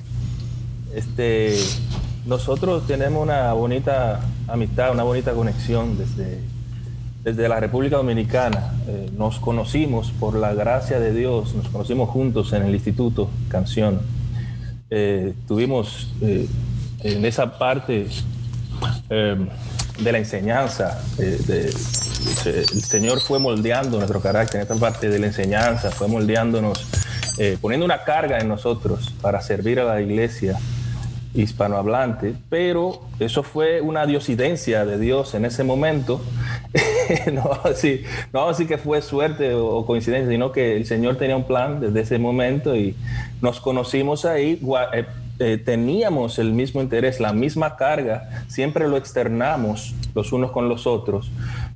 este 0.94 1.56
nosotros 2.28 2.86
tenemos 2.86 3.22
una 3.22 3.54
bonita 3.54 4.20
amistad, 4.48 4.92
una 4.92 5.02
bonita 5.02 5.32
conexión 5.32 5.98
desde, 5.98 6.40
desde 7.22 7.48
la 7.48 7.60
República 7.60 7.96
Dominicana. 7.96 8.72
Eh, 8.88 9.10
nos 9.16 9.38
conocimos 9.38 10.10
por 10.18 10.34
la 10.34 10.54
gracia 10.54 10.98
de 10.98 11.12
Dios, 11.12 11.54
nos 11.54 11.68
conocimos 11.68 12.08
juntos 12.08 12.52
en 12.52 12.62
el 12.62 12.74
Instituto 12.74 13.30
Canción. 13.48 14.00
Eh, 14.90 15.34
tuvimos 15.46 16.12
eh, 16.22 16.48
en 17.00 17.24
esa 17.24 17.58
parte 17.58 18.06
de 19.08 20.12
la 20.12 20.18
enseñanza, 20.18 21.02
el 21.18 21.72
Señor 22.82 23.20
fue 23.20 23.38
moldeando 23.38 23.98
nuestro 23.98 24.20
carácter 24.20 24.56
en 24.56 24.62
esta 24.62 24.76
parte 24.76 25.08
de 25.08 25.18
la 25.18 25.26
enseñanza, 25.26 25.90
fue 25.90 26.06
moldeándonos, 26.08 26.86
poniendo 27.60 27.84
una 27.84 28.04
carga 28.04 28.38
en 28.38 28.48
nosotros 28.48 29.12
para 29.20 29.40
servir 29.40 29.80
a 29.80 29.84
la 29.84 30.00
iglesia 30.00 30.58
hispanohablante, 31.34 32.34
pero 32.48 33.02
eso 33.18 33.42
fue 33.42 33.80
una 33.80 34.06
diosidencia 34.06 34.84
de 34.86 34.98
Dios 34.98 35.34
en 35.34 35.44
ese 35.44 35.62
momento. 35.64 36.20
no, 37.32 37.50
así, 38.48 38.66
que 38.66 38.78
fue 38.78 39.02
suerte 39.02 39.54
o, 39.54 39.84
coincidencia, 39.86 40.30
sino 40.30 40.52
que 40.52 40.76
el 40.76 40.86
Señor 40.86 41.16
tenía 41.16 41.36
un 41.36 41.44
plan 41.44 41.80
desde 41.80 42.00
ese 42.00 42.18
momento 42.18 42.74
y 42.76 42.96
nos 43.40 43.60
conocimos 43.60 44.24
ahí. 44.24 44.60
Eh, 44.92 45.06
eh, 45.40 45.58
teníamos 45.58 46.38
el 46.40 46.52
mismo 46.52 46.80
interés, 46.82 47.20
la 47.20 47.32
misma 47.32 47.76
carga, 47.76 48.44
siempre 48.48 48.88
lo 48.88 48.96
externamos 48.96 49.94
los 50.12 50.32
unos 50.32 50.50
con 50.50 50.68
los 50.68 50.86
otros, 50.86 51.30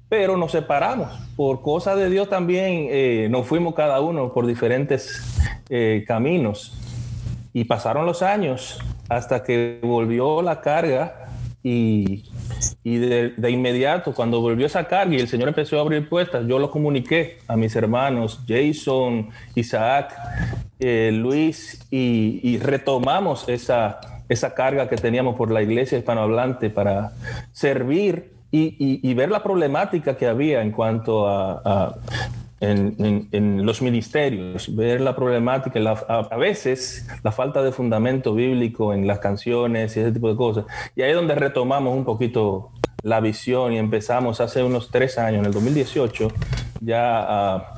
pero 0.08 0.36
nos 0.36 0.50
separamos. 0.50 1.08
Por 1.36 1.62
cosa 1.62 1.94
de 1.94 2.10
Dios 2.10 2.28
también 2.28 2.88
eh, 2.90 3.28
nos 3.30 3.46
fuimos 3.46 3.74
cada 3.74 4.00
uno 4.00 4.32
por 4.32 4.46
diferentes 4.46 5.22
caminos. 6.06 6.78
Y 7.54 7.64
pasaron 7.64 8.04
los 8.04 8.22
años 8.22 8.78
hasta 9.08 9.42
que 9.42 9.78
volvió 9.82 10.42
la 10.42 10.60
carga 10.60 11.26
y, 11.62 12.24
de, 12.84 13.50
inmediato, 13.50 14.12
cuando 14.14 14.40
volvió 14.40 14.66
esa 14.66 14.84
carga 14.84 15.14
y 15.14 15.20
el 15.20 15.28
Señor 15.28 15.48
empezó 15.48 15.78
a 15.78 15.82
abrir 15.82 16.08
puertas, 16.08 16.44
yo 16.46 16.58
lo 16.58 16.70
comuniqué 16.70 17.38
a 17.46 17.56
mis 17.56 17.74
hermanos 17.76 18.40
Jason, 18.48 19.30
Isaac, 19.54 20.14
eh, 20.80 21.10
Luis 21.12 21.86
y, 21.90 22.58
retomamos 22.58 23.48
esa, 23.48 24.00
esa 24.28 24.54
carga 24.54 24.88
que 24.88 24.96
teníamos 24.96 25.36
por 25.36 25.50
la 25.50 25.62
iglesia 25.62 25.98
hispanohablante 25.98 26.70
para 26.70 27.12
servir 27.52 28.32
y, 28.52 29.14
ver 29.14 29.30
la 29.30 29.42
problemática 29.42 30.16
que 30.16 30.26
había 30.26 30.62
en 30.62 30.72
cuanto 30.72 31.26
a, 31.26 31.94
en, 32.62 33.66
los 33.66 33.82
ministerios, 33.82 34.74
ver 34.74 35.00
la 35.00 35.14
problemática, 35.16 35.80
a, 35.80 36.36
veces 36.36 37.06
la 37.22 37.32
falta 37.32 37.62
de 37.62 37.72
fundamento 37.72 38.34
bíblico 38.34 38.94
en 38.94 39.06
las 39.06 39.18
canciones 39.18 39.96
y 39.96 40.00
ese 40.00 40.12
tipo 40.12 40.28
de 40.28 40.36
cosas. 40.36 40.64
Y 40.96 41.02
ahí 41.02 41.10
es 41.10 41.16
donde 41.16 41.34
retomamos 41.34 41.94
un 41.94 42.04
poquito 42.04 42.70
la 43.02 43.20
visión 43.20 43.72
y 43.72 43.78
empezamos 43.78 44.40
hace 44.40 44.62
unos 44.62 44.90
tres 44.90 45.18
años, 45.18 45.40
en 45.40 45.46
el 45.46 45.52
2018, 45.52 46.28
ya 46.80 47.18
a, 47.18 47.74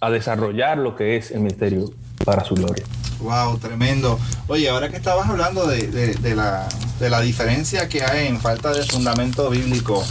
a 0.00 0.10
desarrollar 0.10 0.78
lo 0.78 0.94
que 0.94 1.16
es 1.16 1.30
el 1.30 1.40
ministerio 1.40 1.90
para 2.24 2.44
su 2.44 2.54
gloria. 2.54 2.84
Wow, 3.20 3.58
tremendo. 3.58 4.18
Oye, 4.48 4.68
ahora 4.68 4.90
que 4.90 4.96
estabas 4.96 5.28
hablando 5.28 5.66
de, 5.66 6.34
la, 6.34 7.20
diferencia 7.20 7.88
que 7.88 8.02
hay 8.02 8.26
en 8.26 8.40
falta 8.40 8.72
de 8.72 8.82
fundamento 8.84 9.48
bíblico, 9.48 10.04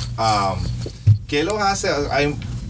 ¿qué 1.28 1.44
los 1.44 1.62
hace? 1.62 1.90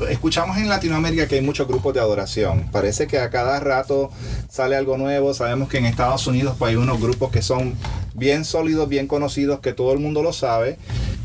Escuchamos 0.10 0.58
en 0.58 0.70
Latinoamérica 0.70 1.28
que 1.28 1.36
hay 1.36 1.42
muchos 1.42 1.68
grupos 1.68 1.94
de 1.94 2.00
adoración. 2.00 2.70
Parece 2.72 3.08
que 3.08 3.20
a 3.20 3.30
cada 3.30 3.60
rato 3.60 4.12
sale 4.50 4.76
algo 4.76 4.98
nuevo. 4.98 5.34
Sabemos 5.34 5.70
que 5.70 5.78
en 5.78 5.86
Estados 5.86 6.28
Unidos 6.28 6.56
pues, 6.58 6.70
hay 6.70 6.76
unos 6.76 7.00
grupos 7.00 7.32
que 7.32 7.42
son 7.42 7.76
bien 8.14 8.46
sólidos, 8.46 8.90
bien 8.90 9.08
conocidos, 9.08 9.60
que 9.60 9.74
todo 9.74 9.94
el 9.94 10.00
mundo 10.00 10.22
lo 10.24 10.34
sabe, 10.34 10.78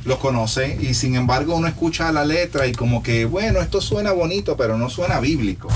los 0.04 0.18
conoce. 0.18 0.76
Y 0.80 0.94
sin 0.94 1.14
embargo 1.14 1.56
uno 1.56 1.68
escucha 1.68 2.12
la 2.12 2.24
letra 2.24 2.66
y 2.66 2.72
como 2.72 3.02
que, 3.02 3.24
bueno, 3.24 3.60
esto 3.60 3.80
suena 3.80 4.12
bonito, 4.12 4.56
pero 4.56 4.76
no 4.76 4.90
suena 4.90 5.20
bíblico. 5.20 5.68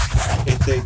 Este, 0.47 0.83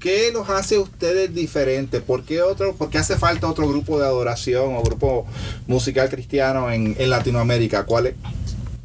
¿Qué 0.00 0.30
los 0.32 0.48
hace 0.48 0.78
ustedes 0.78 1.34
diferentes? 1.34 2.00
¿Por 2.00 2.24
qué, 2.24 2.40
otro, 2.40 2.74
por 2.74 2.96
hace 2.96 3.18
falta 3.18 3.46
otro 3.46 3.68
grupo 3.68 4.00
de 4.00 4.06
adoración 4.06 4.74
o 4.74 4.82
grupo 4.82 5.26
musical 5.66 6.08
cristiano 6.08 6.70
en, 6.70 6.96
Latinoamérica? 7.10 7.84
¿Cuál? 7.84 8.14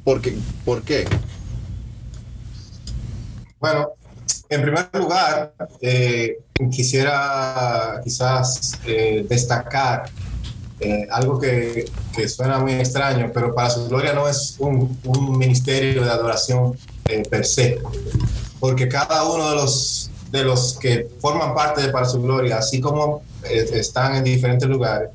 ¿Por 0.03 0.19
qué? 0.21 0.35
¿Por 0.65 0.81
qué? 0.81 1.05
Bueno, 3.65 3.93
en 4.47 4.61
primer 4.61 4.89
lugar, 4.93 5.51
eh, 5.81 6.37
quisiera 6.69 7.99
quizás 8.03 8.73
eh, 8.85 9.25
destacar 9.27 10.07
eh, 10.79 11.07
algo 11.09 11.39
que, 11.39 11.89
suena 12.27 12.59
muy 12.59 12.73
extraño, 12.73 13.31
pero 13.33 13.55
para 13.55 13.71
su 13.71 13.87
gloria 13.87 14.13
no 14.13 14.27
es 14.29 14.57
un, 14.59 14.95
un 15.05 15.35
ministerio 15.35 16.03
de 16.03 16.11
adoración 16.11 16.77
per 17.31 17.43
se, 17.43 17.79
porque 18.59 18.87
cada 18.87 19.23
uno 19.23 19.49
de 19.49 19.55
los 19.55 20.11
de 20.29 20.43
los 20.43 20.77
que 20.77 21.07
forman 21.19 21.55
parte 21.55 21.81
de 21.81 21.89
Para 21.89 22.05
Su 22.05 22.21
Gloria, 22.21 22.59
así 22.59 22.79
como 22.79 23.23
están 23.43 24.15
en 24.17 24.23
diferentes 24.23 24.69
lugares, 24.69 25.09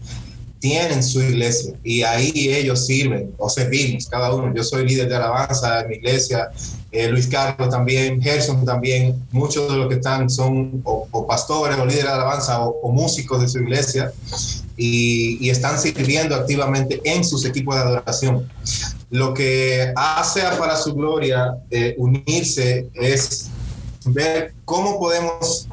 tienen 0.61 1.02
su 1.02 1.23
iglesia 1.23 1.73
y 1.83 2.02
ahí 2.02 2.33
ellos 2.35 2.87
sirven 2.87 3.35
o 3.38 3.49
servimos 3.49 4.07
cada 4.07 4.33
uno. 4.33 4.55
Yo 4.55 4.62
soy 4.62 4.87
líder 4.87 5.09
de 5.09 5.17
alabanza 5.17 5.81
en 5.81 5.88
mi 5.88 5.95
iglesia, 5.97 6.50
eh, 6.93 7.09
Luis 7.09 7.26
Carlos 7.26 7.71
también, 7.71 8.21
Gerson 8.21 8.64
también, 8.64 9.26
muchos 9.33 9.71
de 9.71 9.79
los 9.79 9.88
que 9.88 9.95
están 9.95 10.29
son 10.29 10.83
o, 10.85 11.26
pastores 11.26 11.79
o 11.79 11.87
líderes 11.87 12.05
de 12.05 12.11
alabanza 12.11 12.61
o, 12.61 12.93
músicos 12.93 13.40
de 13.40 13.49
su 13.49 13.59
iglesia 13.59 14.12
y, 14.76 15.49
están 15.49 15.81
sirviendo 15.81 16.35
activamente 16.35 17.00
en 17.05 17.25
sus 17.25 17.45
equipos 17.45 17.75
de 17.75 17.81
adoración. 17.81 18.49
Lo 19.11 19.35
que 19.35 19.93
hace 19.97 20.43
Para 20.59 20.76
Su 20.76 20.95
Gloria 20.95 21.57
eh, 21.71 21.95
unirse 21.99 22.87
es 22.95 23.49
ver 24.05 24.52
cómo 24.64 24.99
podemos 24.99 25.67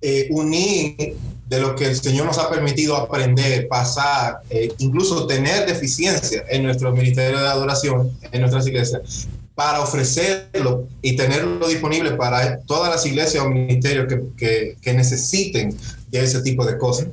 eh, 0.00 0.28
unir 0.30 1.16
de 1.48 1.60
lo 1.60 1.74
que 1.74 1.86
el 1.86 1.96
Señor 1.96 2.26
nos 2.26 2.38
ha 2.38 2.50
permitido 2.50 2.96
aprender, 2.96 3.68
pasar, 3.68 4.40
eh, 4.50 4.70
incluso 4.78 5.26
tener 5.26 5.66
deficiencia 5.66 6.44
en 6.48 6.62
nuestro 6.62 6.92
ministerio 6.92 7.40
de 7.40 7.48
adoración, 7.48 8.12
en 8.30 8.40
nuestras 8.40 8.66
iglesias, 8.66 9.26
para 9.54 9.80
ofrecerlo 9.80 10.86
y 11.00 11.16
tenerlo 11.16 11.66
disponible 11.66 12.12
para 12.12 12.60
todas 12.60 12.90
las 12.90 13.04
iglesias 13.06 13.42
o 13.42 13.48
ministerios 13.48 14.06
que, 14.36 14.76
que 14.80 14.92
necesiten 14.92 15.74
de 16.10 16.22
ese 16.22 16.42
tipo 16.42 16.64
de 16.66 16.76
cosas. 16.76 17.06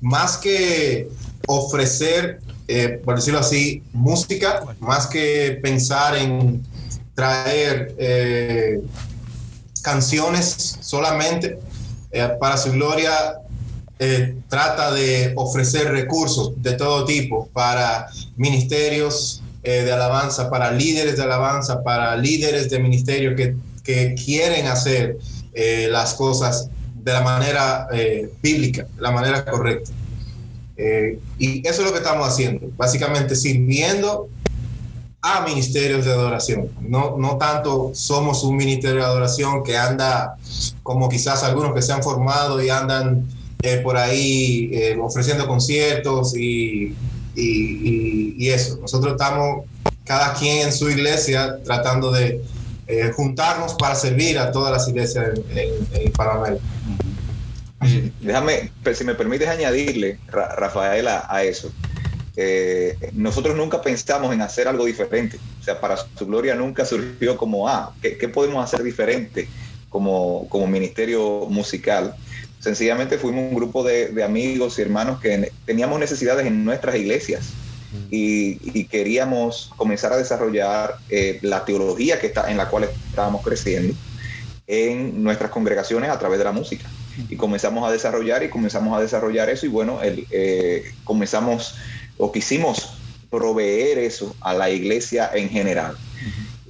Más 0.00 0.36
que 0.36 1.08
ofrecer, 1.48 2.38
eh, 2.68 3.00
por 3.04 3.16
decirlo 3.16 3.40
así, 3.40 3.82
música, 3.92 4.62
más 4.78 5.08
que 5.08 5.58
pensar 5.60 6.16
en 6.16 6.62
traer 7.14 7.94
canciones 9.82 10.78
solamente. 10.80 11.58
Eh, 12.14 12.28
para 12.38 12.58
su 12.58 12.70
gloria 12.72 13.38
eh, 14.04 14.34
trata 14.48 14.92
de 14.92 15.32
ofrecer 15.36 15.92
recursos 15.92 16.60
de 16.60 16.72
todo 16.72 17.04
tipo 17.04 17.48
para 17.52 18.08
ministerios 18.36 19.42
eh, 19.62 19.82
de 19.84 19.92
alabanza, 19.92 20.50
para 20.50 20.72
líderes 20.72 21.16
de 21.16 21.22
alabanza, 21.22 21.84
para 21.84 22.16
líderes 22.16 22.68
de 22.68 22.80
ministerio 22.80 23.36
que, 23.36 23.54
que 23.84 24.14
quieren 24.14 24.66
hacer 24.66 25.18
las 25.90 26.14
cosas 26.14 26.68
de 26.94 27.12
la 27.12 27.20
manera 27.20 27.86
bíblica, 28.42 28.86
de 28.96 29.02
la 29.02 29.10
manera 29.10 29.44
correcta. 29.44 29.92
y 31.38 31.60
eso 31.68 31.82
es 31.82 31.86
lo 31.86 31.92
que 31.92 31.98
estamos 31.98 32.26
haciendo, 32.26 32.70
básicamente 32.74 33.36
sirviendo 33.36 34.30
a 35.22 35.42
ministerios 35.42 36.04
de 36.04 36.12
adoración. 36.12 36.68
No, 36.80 37.16
no 37.16 37.36
tanto 37.38 37.92
somos 37.94 38.42
un 38.42 38.56
ministerio 38.56 38.98
de 38.98 39.04
adoración 39.04 39.62
que 39.62 39.76
anda 39.76 40.36
como 40.82 41.08
quizás 41.08 41.44
algunos 41.44 41.74
que 41.74 41.80
se 41.80 41.92
han 41.92 42.02
formado 42.02 42.60
y 42.60 42.68
andan 42.68 43.28
eh, 43.62 43.78
por 43.78 43.96
ahí 43.96 44.70
eh, 44.72 44.96
ofreciendo 45.00 45.46
conciertos 45.46 46.36
y, 46.36 46.94
y, 47.34 48.48
eso. 48.50 48.78
Nosotros 48.80 49.12
estamos 49.12 49.64
cada 50.04 50.34
quien 50.34 50.66
en 50.66 50.72
su 50.72 50.90
iglesia 50.90 51.58
tratando 51.64 52.10
de 52.10 52.42
eh, 52.86 53.10
juntarnos 53.14 53.74
para 53.74 53.94
servir 53.94 54.38
a 54.38 54.50
todas 54.50 54.72
las 54.72 54.88
iglesias 54.88 55.38
en, 55.50 55.70
en, 55.92 56.12
Panamá. 56.12 56.56
Déjame, 58.20 58.70
si 58.94 59.04
me 59.04 59.14
permites 59.14 59.48
añadirle, 59.48 60.18
Rafaela, 60.28 61.26
a 61.28 61.42
eso. 61.44 61.72
Eh, 62.36 62.96
nosotros 63.12 63.56
nunca 63.56 63.82
pensamos 63.82 64.32
en 64.32 64.40
hacer 64.40 64.68
algo 64.68 64.84
diferente. 64.84 65.38
O 65.60 65.64
sea, 65.64 65.80
para 65.80 65.96
su 65.96 66.26
gloria 66.26 66.54
nunca 66.54 66.84
surgió 66.84 67.36
como, 67.36 67.68
ah, 67.68 67.94
¿qué, 68.00 68.28
podemos 68.28 68.64
hacer 68.64 68.82
diferente 68.82 69.48
como, 69.88 70.48
como 70.48 70.66
ministerio 70.66 71.46
musical? 71.48 72.14
Sencillamente 72.62 73.18
fuimos 73.18 73.42
un 73.42 73.54
grupo 73.56 73.82
de, 73.82 74.22
amigos 74.22 74.78
y 74.78 74.82
hermanos 74.82 75.20
que 75.20 75.50
teníamos 75.66 75.98
necesidades 75.98 76.46
en 76.46 76.64
nuestras 76.64 76.94
iglesias 76.94 77.50
y, 78.08 78.84
queríamos 78.84 79.72
comenzar 79.76 80.12
a 80.12 80.16
desarrollar 80.16 80.96
eh, 81.10 81.40
la 81.42 81.64
teología 81.64 82.20
que 82.20 82.28
está, 82.28 82.50
en 82.50 82.56
la 82.56 82.68
cual 82.68 82.84
estábamos 82.84 83.42
creciendo 83.42 83.94
en 84.68 85.24
nuestras 85.24 85.50
congregaciones 85.50 86.10
a 86.10 86.18
través 86.20 86.38
de 86.38 86.44
la 86.44 86.52
música. 86.52 86.88
Y 87.28 87.36
comenzamos 87.36 87.86
a 87.86 87.90
desarrollar 87.90 88.44
y 88.44 88.48
comenzamos 88.48 88.96
a 88.96 89.00
desarrollar 89.00 89.50
eso 89.50 89.66
y 89.66 89.68
bueno, 89.68 90.00
el, 90.00 90.26
eh, 90.30 90.92
comenzamos 91.02 91.74
o 92.16 92.30
quisimos 92.30 92.94
proveer 93.28 93.98
eso 93.98 94.36
a 94.40 94.54
la 94.54 94.70
iglesia 94.70 95.30
en 95.34 95.48
general. 95.48 95.96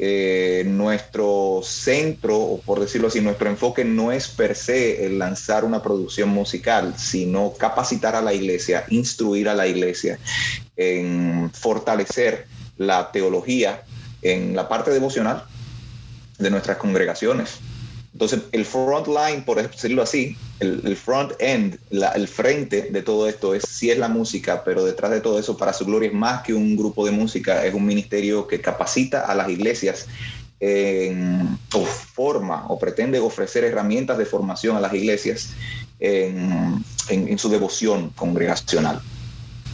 Eh, 0.04 0.64
nuestro 0.66 1.60
centro, 1.62 2.36
o 2.36 2.60
por 2.60 2.80
decirlo 2.80 3.06
así, 3.06 3.20
nuestro 3.20 3.48
enfoque 3.48 3.84
no 3.84 4.10
es 4.10 4.26
per 4.26 4.56
se 4.56 5.06
el 5.06 5.16
lanzar 5.16 5.64
una 5.64 5.80
producción 5.80 6.28
musical, 6.28 6.94
sino 6.98 7.52
capacitar 7.52 8.16
a 8.16 8.20
la 8.20 8.34
iglesia, 8.34 8.84
instruir 8.88 9.48
a 9.48 9.54
la 9.54 9.68
iglesia, 9.68 10.18
en 10.76 11.52
fortalecer 11.54 12.48
la 12.78 13.12
teología 13.12 13.84
en 14.22 14.56
la 14.56 14.68
parte 14.68 14.90
devocional 14.90 15.44
de 16.36 16.50
nuestras 16.50 16.78
congregaciones. 16.78 17.60
Entonces, 18.12 18.40
el 18.52 18.64
front 18.66 19.06
line, 19.06 19.42
por 19.42 19.60
decirlo 19.62 20.02
así, 20.02 20.36
el, 20.60 20.96
front 20.96 21.32
end, 21.38 21.78
el 21.90 22.28
frente 22.28 22.90
de 22.90 23.02
todo 23.02 23.26
esto 23.26 23.54
es 23.54 23.64
sí 23.66 23.90
es 23.90 23.98
la 23.98 24.08
música, 24.08 24.62
pero 24.64 24.84
detrás 24.84 25.10
de 25.10 25.20
todo 25.20 25.38
eso, 25.38 25.56
para 25.56 25.72
su 25.72 25.86
gloria, 25.86 26.08
es 26.08 26.14
más 26.14 26.42
que 26.42 26.52
un 26.52 26.76
grupo 26.76 27.06
de 27.06 27.10
música, 27.10 27.64
es 27.64 27.72
un 27.72 27.86
ministerio 27.86 28.46
que 28.46 28.60
capacita 28.60 29.22
a 29.22 29.34
las 29.34 29.48
iglesias 29.48 30.06
o 31.74 31.84
forma 31.84 32.66
o 32.68 32.78
pretende 32.78 33.18
ofrecer 33.18 33.64
herramientas 33.64 34.16
de 34.18 34.26
formación 34.26 34.76
a 34.76 34.80
las 34.80 34.94
iglesias 34.94 35.50
en 35.98 37.38
su 37.38 37.48
devoción 37.48 38.10
congregacional. 38.10 39.00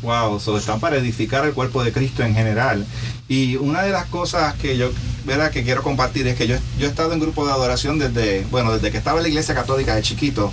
Wow, 0.03 0.39
so 0.39 0.57
están 0.57 0.79
para 0.79 0.97
edificar 0.97 1.45
el 1.45 1.53
cuerpo 1.53 1.83
de 1.83 1.93
Cristo 1.93 2.23
en 2.23 2.35
general. 2.35 2.87
Y 3.29 3.57
una 3.57 3.83
de 3.83 3.91
las 3.91 4.07
cosas 4.07 4.55
que 4.55 4.77
yo, 4.77 4.91
¿verdad? 5.25 5.51
que 5.51 5.65
quiero 5.65 5.83
compartir 5.83 6.27
es 6.29 6.37
que 6.37 6.47
yo, 6.47 6.57
yo 6.79 6.87
he 6.87 6.91
estado 6.91 7.13
en 7.13 7.21
grupo 7.21 7.45
de 7.45 7.53
adoración 7.53 7.99
desde, 7.99 8.47
bueno, 8.51 8.73
desde 8.73 8.91
que 8.91 8.99
estaba 8.99 9.19
en 9.19 9.25
la 9.25 9.29
iglesia 9.29 9.55
católica 9.55 9.95
de 9.95 10.03
chiquito. 10.03 10.53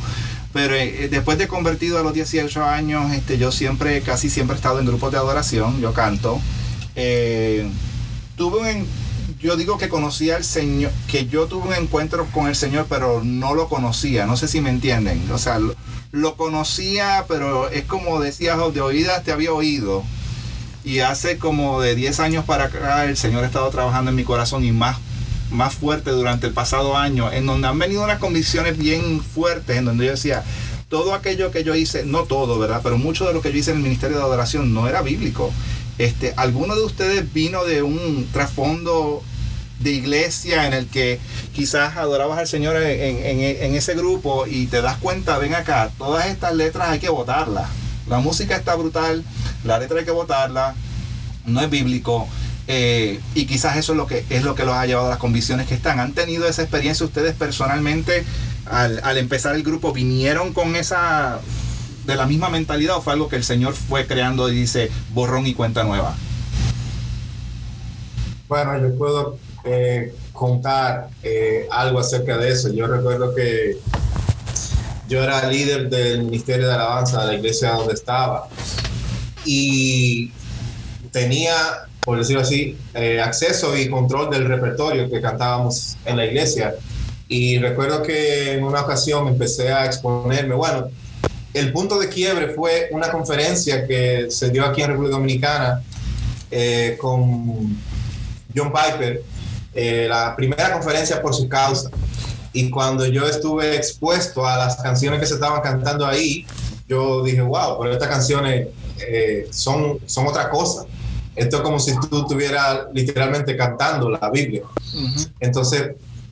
Pero 0.52 0.74
eh, 0.74 1.10
después 1.12 1.38
de 1.38 1.48
convertido 1.48 2.00
a 2.00 2.02
los 2.02 2.14
18 2.14 2.64
años, 2.64 3.12
este, 3.12 3.38
yo 3.38 3.52
siempre, 3.52 4.02
casi 4.02 4.30
siempre 4.30 4.56
he 4.56 4.58
estado 4.58 4.80
en 4.80 4.86
grupos 4.86 5.12
de 5.12 5.18
adoración, 5.18 5.80
yo 5.80 5.94
canto. 5.94 6.40
Eh, 6.96 7.70
tuve 8.38 8.74
un, 8.74 8.88
yo 9.40 9.58
digo 9.58 9.78
que 9.78 9.90
conocía 9.90 10.38
al 10.38 10.44
Señor, 10.44 10.92
que 11.10 11.28
yo 11.28 11.48
tuve 11.48 11.68
un 11.68 11.74
encuentro 11.74 12.26
con 12.28 12.48
el 12.48 12.56
Señor, 12.56 12.88
pero 12.90 13.22
no 13.24 13.54
lo 13.54 13.68
conocía, 13.68 14.26
no 14.26 14.38
sé 14.38 14.48
si 14.48 14.62
me 14.62 14.70
entienden. 14.70 15.30
O 15.32 15.38
sea, 15.38 15.60
lo, 16.16 16.36
conocía, 16.36 17.26
pero 17.28 17.70
es 17.70 17.84
como 17.84 18.20
decías, 18.20 18.58
de 18.74 18.82
oídas 18.82 19.24
te 19.24 19.32
había 19.32 19.52
oído. 19.54 20.04
Y 20.84 21.00
hace 21.00 21.38
como 21.38 21.82
de 21.82 21.96
10 21.96 22.20
años 22.20 22.46
para 22.46 22.66
acá 22.66 23.06
el 23.06 23.18
Señor 23.18 23.44
ha 23.44 23.48
estado 23.48 23.70
trabajando 23.70 24.12
en 24.12 24.16
mi 24.16 24.24
corazón 24.24 24.64
y 24.64 24.72
más, 24.72 24.98
más 25.52 25.74
fuerte 25.74 26.12
durante 26.12 26.48
el 26.48 26.54
pasado 26.54 26.96
año, 26.96 27.32
en 27.32 27.46
donde 27.46 27.68
han 27.68 27.80
venido 27.80 28.04
unas 28.04 28.20
convicciones 28.20 28.78
bien 28.78 29.22
fuertes, 29.22 29.78
en 29.78 29.86
donde 29.86 30.06
yo 30.06 30.12
decía, 30.12 30.44
todo 30.90 31.14
aquello 31.14 31.52
que 31.52 31.64
yo 31.64 31.76
hice, 31.76 32.06
no 32.06 32.24
todo, 32.24 32.60
¿verdad? 32.60 32.82
Pero 32.84 32.98
mucho 32.98 33.26
de 33.26 33.34
lo 33.34 33.42
que 33.42 33.52
yo 33.52 33.58
hice 33.58 33.72
en 33.72 33.78
el 33.78 33.84
Ministerio 33.84 34.18
de 34.18 34.24
Adoración 34.24 34.74
no 34.74 34.88
era 34.88 35.02
bíblico. 35.02 35.52
Este, 35.98 36.34
¿Alguno 36.38 36.76
de 36.76 36.84
ustedes 36.84 37.34
vino 37.34 37.64
de 37.64 37.82
un 37.82 38.28
trasfondo 38.32 39.24
de 39.80 39.92
iglesia 39.92 40.68
en 40.68 40.74
el 40.74 40.88
que 40.88 41.20
quizás 41.54 41.98
adorabas 41.98 42.40
al 42.40 42.48
Señor 42.48 42.78
en, 42.78 43.76
ese 43.76 43.94
grupo 43.96 44.46
y 44.48 44.68
te 44.68 44.82
das 44.82 44.98
cuenta, 44.98 45.38
ven 45.38 45.54
acá, 45.54 45.92
todas 45.98 46.28
estas 46.28 46.54
letras 46.54 46.90
hay 46.90 47.00
que 47.00 47.10
votarlas. 47.10 47.70
La 48.08 48.20
música 48.20 48.56
está 48.56 48.76
brutal, 48.76 49.24
la 49.64 49.80
letra 49.80 50.00
hay 50.00 50.06
que 50.06 50.12
votarla, 50.12 50.76
no 51.46 51.62
es 51.62 51.70
bíblico. 51.70 52.28
Eh, 52.68 53.20
y 53.36 53.46
quizás 53.46 53.78
eso 53.78 53.92
es 53.92 53.98
lo 53.98 54.08
que 54.08 54.26
es 54.32 54.42
lo 54.42 54.56
que 54.56 54.66
los 54.66 54.74
ha 54.74 54.88
llevado 54.88 55.08
a 55.08 55.12
las 55.12 55.20
convicciones 55.20 55.68
que 55.68 55.76
están. 55.76 56.00
¿Han 56.00 56.14
tenido 56.14 56.48
esa 56.48 56.64
experiencia 56.64 57.06
ustedes 57.06 57.36
personalmente 57.36 58.24
al, 58.66 59.02
al 59.04 59.18
empezar 59.18 59.56
el 59.56 59.64
grupo? 59.64 59.94
¿Vinieron 59.94 60.54
con 60.54 60.76
esa 60.76 61.40
de 62.06 62.16
la 62.16 62.26
misma 62.26 62.50
mentalidad 62.50 62.98
o 62.98 63.02
fue 63.02 63.14
algo 63.14 63.30
que 63.30 63.36
el 63.36 63.44
Señor 63.44 63.74
fue 63.74 64.08
creando 64.08 64.50
y 64.50 64.56
dice 64.56 64.92
borrón 65.14 65.46
y 65.46 65.54
cuenta 65.54 65.84
nueva? 65.84 66.16
Bueno, 68.48 68.80
yo 68.80 68.96
puedo 68.96 69.38
eh, 69.68 70.14
contar 70.32 71.10
eh, 71.24 71.68
algo 71.72 71.98
acerca 71.98 72.38
de 72.38 72.52
eso. 72.52 72.72
Yo 72.72 72.86
recuerdo 72.86 73.34
que 73.34 73.78
yo 75.08 75.24
era 75.24 75.50
líder 75.50 75.90
del 75.90 76.24
Ministerio 76.24 76.68
de 76.68 76.74
Alabanza 76.76 77.22
de 77.22 77.28
la 77.28 77.34
iglesia 77.34 77.72
donde 77.72 77.96
estaba 77.96 78.48
y 79.44 80.32
tenía, 81.12 81.56
por 82.02 82.20
decirlo 82.20 82.44
así, 82.44 82.78
eh, 82.94 83.20
acceso 83.20 83.76
y 83.76 83.90
control 83.90 84.30
del 84.30 84.46
repertorio 84.46 85.10
que 85.10 85.20
cantábamos 85.20 85.98
en 86.06 86.18
la 86.18 86.26
iglesia. 86.26 86.76
Y 87.28 87.58
recuerdo 87.58 88.04
que 88.04 88.54
en 88.54 88.64
una 88.64 88.82
ocasión 88.82 89.28
empecé 89.28 89.72
a 89.72 89.88
exponerme, 89.88 90.54
bueno, 90.54 90.90
el 91.56 91.72
punto 91.74 91.98
de 91.98 92.10
quiebre 92.10 92.50
fue 92.50 92.90
una 92.92 93.10
conferencia 93.10 93.88
que 93.88 94.28
se 94.30 94.52
dio 94.52 94.64
aquí 94.64 94.84
en 94.84 94.90
República 94.90 95.16
Dominicana 95.16 95.82
con 97.00 97.76
John 98.56 98.72
Piper, 98.72 99.22
eh, 99.76 100.08
la 100.10 100.36
primera 100.36 100.72
conferencia 100.72 101.22
por 101.22 101.36
su 101.36 101.50
causa. 101.50 101.90
Y 102.54 102.70
cuando 102.70 103.06
yo 103.06 103.28
estuve 103.28 103.76
expuesto 103.76 104.46
a 104.48 104.58
las 104.58 104.78
canciones 104.78 105.20
que 105.20 105.26
se 105.26 105.34
estaban 105.34 105.62
cantando 105.62 106.06
ahí, 106.06 106.46
yo 106.88 107.22
dije, 107.22 107.42
wow, 107.42 107.78
pero 107.80 107.92
estas 107.92 108.08
canciones 108.08 108.70
eh, 109.06 109.48
son, 109.52 110.00
son 110.06 110.28
otra 110.28 110.50
cosa. 110.50 110.86
Esto 111.36 111.58
es 111.58 111.64
como 111.64 111.80
si 111.80 111.94
tú 112.10 112.22
estuvieras 112.22 112.86
literalmente 112.94 113.58
cantando 113.58 114.10
la 114.10 114.30
Biblia. 114.30 114.64
Entonces 115.42 115.92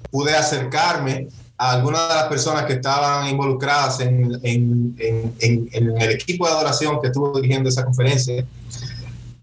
pude 0.10 0.34
acercarme 0.34 1.28
a 1.58 1.72
algunas 1.72 2.08
de 2.08 2.16
las 2.16 2.28
personas 2.28 2.64
que 2.64 2.74
estaban 2.74 3.28
involucradas 3.28 4.00
en, 4.00 4.40
en, 4.44 4.96
en, 4.98 5.70
en, 5.72 6.02
el 6.02 6.12
equipo 6.12 6.48
de 6.48 6.54
adoración 6.54 7.02
que 7.02 7.08
estuvo 7.08 7.36
dirigiendo 7.36 7.68
esa 7.68 7.84
conferencia. 7.84 8.46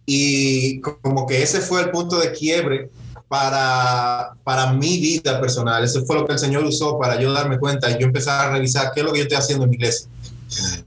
Y 0.06 0.80
como 0.80 1.26
que 1.26 1.42
ese 1.42 1.60
fue 1.60 1.82
el 1.82 1.90
punto 1.90 2.18
de 2.18 2.32
quiebre 2.32 2.88
para, 3.30 4.34
para 4.42 4.72
mi 4.72 4.98
vida 4.98 5.40
personal. 5.40 5.84
Eso 5.84 6.04
fue 6.04 6.16
lo 6.16 6.26
que 6.26 6.32
el 6.32 6.38
Señor 6.40 6.64
usó 6.64 6.98
para 6.98 7.20
yo 7.20 7.32
darme 7.32 7.60
cuenta 7.60 7.88
y 7.88 7.96
yo 7.96 8.06
empezar 8.06 8.44
a 8.44 8.50
revisar 8.50 8.90
qué 8.92 9.00
es 9.00 9.06
lo 9.06 9.12
que 9.12 9.18
yo 9.18 9.22
estoy 9.22 9.38
haciendo 9.38 9.64
en 9.64 9.70
mi 9.70 9.76
iglesia. 9.76 10.08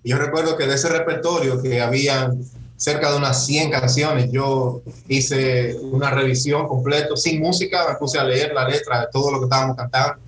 Y 0.03 0.10
yo 0.10 0.17
recuerdo 0.17 0.58
que 0.58 0.67
de 0.67 0.75
ese 0.75 0.89
repertorio 0.89 1.62
que 1.62 1.82
había 1.82 2.34
cerca 2.75 3.12
de 3.12 3.17
unas 3.17 3.45
100 3.45 3.71
canciones, 3.71 4.29
yo 4.29 4.82
hice 5.08 5.77
una 5.84 6.10
revisión 6.10 6.67
completa, 6.67 7.15
sin 7.15 7.39
música, 7.39 7.88
me 7.88 7.95
puse 7.95 8.19
a 8.19 8.25
leer 8.25 8.53
la 8.53 8.67
letra 8.67 8.99
de 8.99 9.08
todo 9.10 9.32
lo 9.32 9.39
que 9.39 9.45
estábamos 9.45 9.77
cantando 9.77 10.21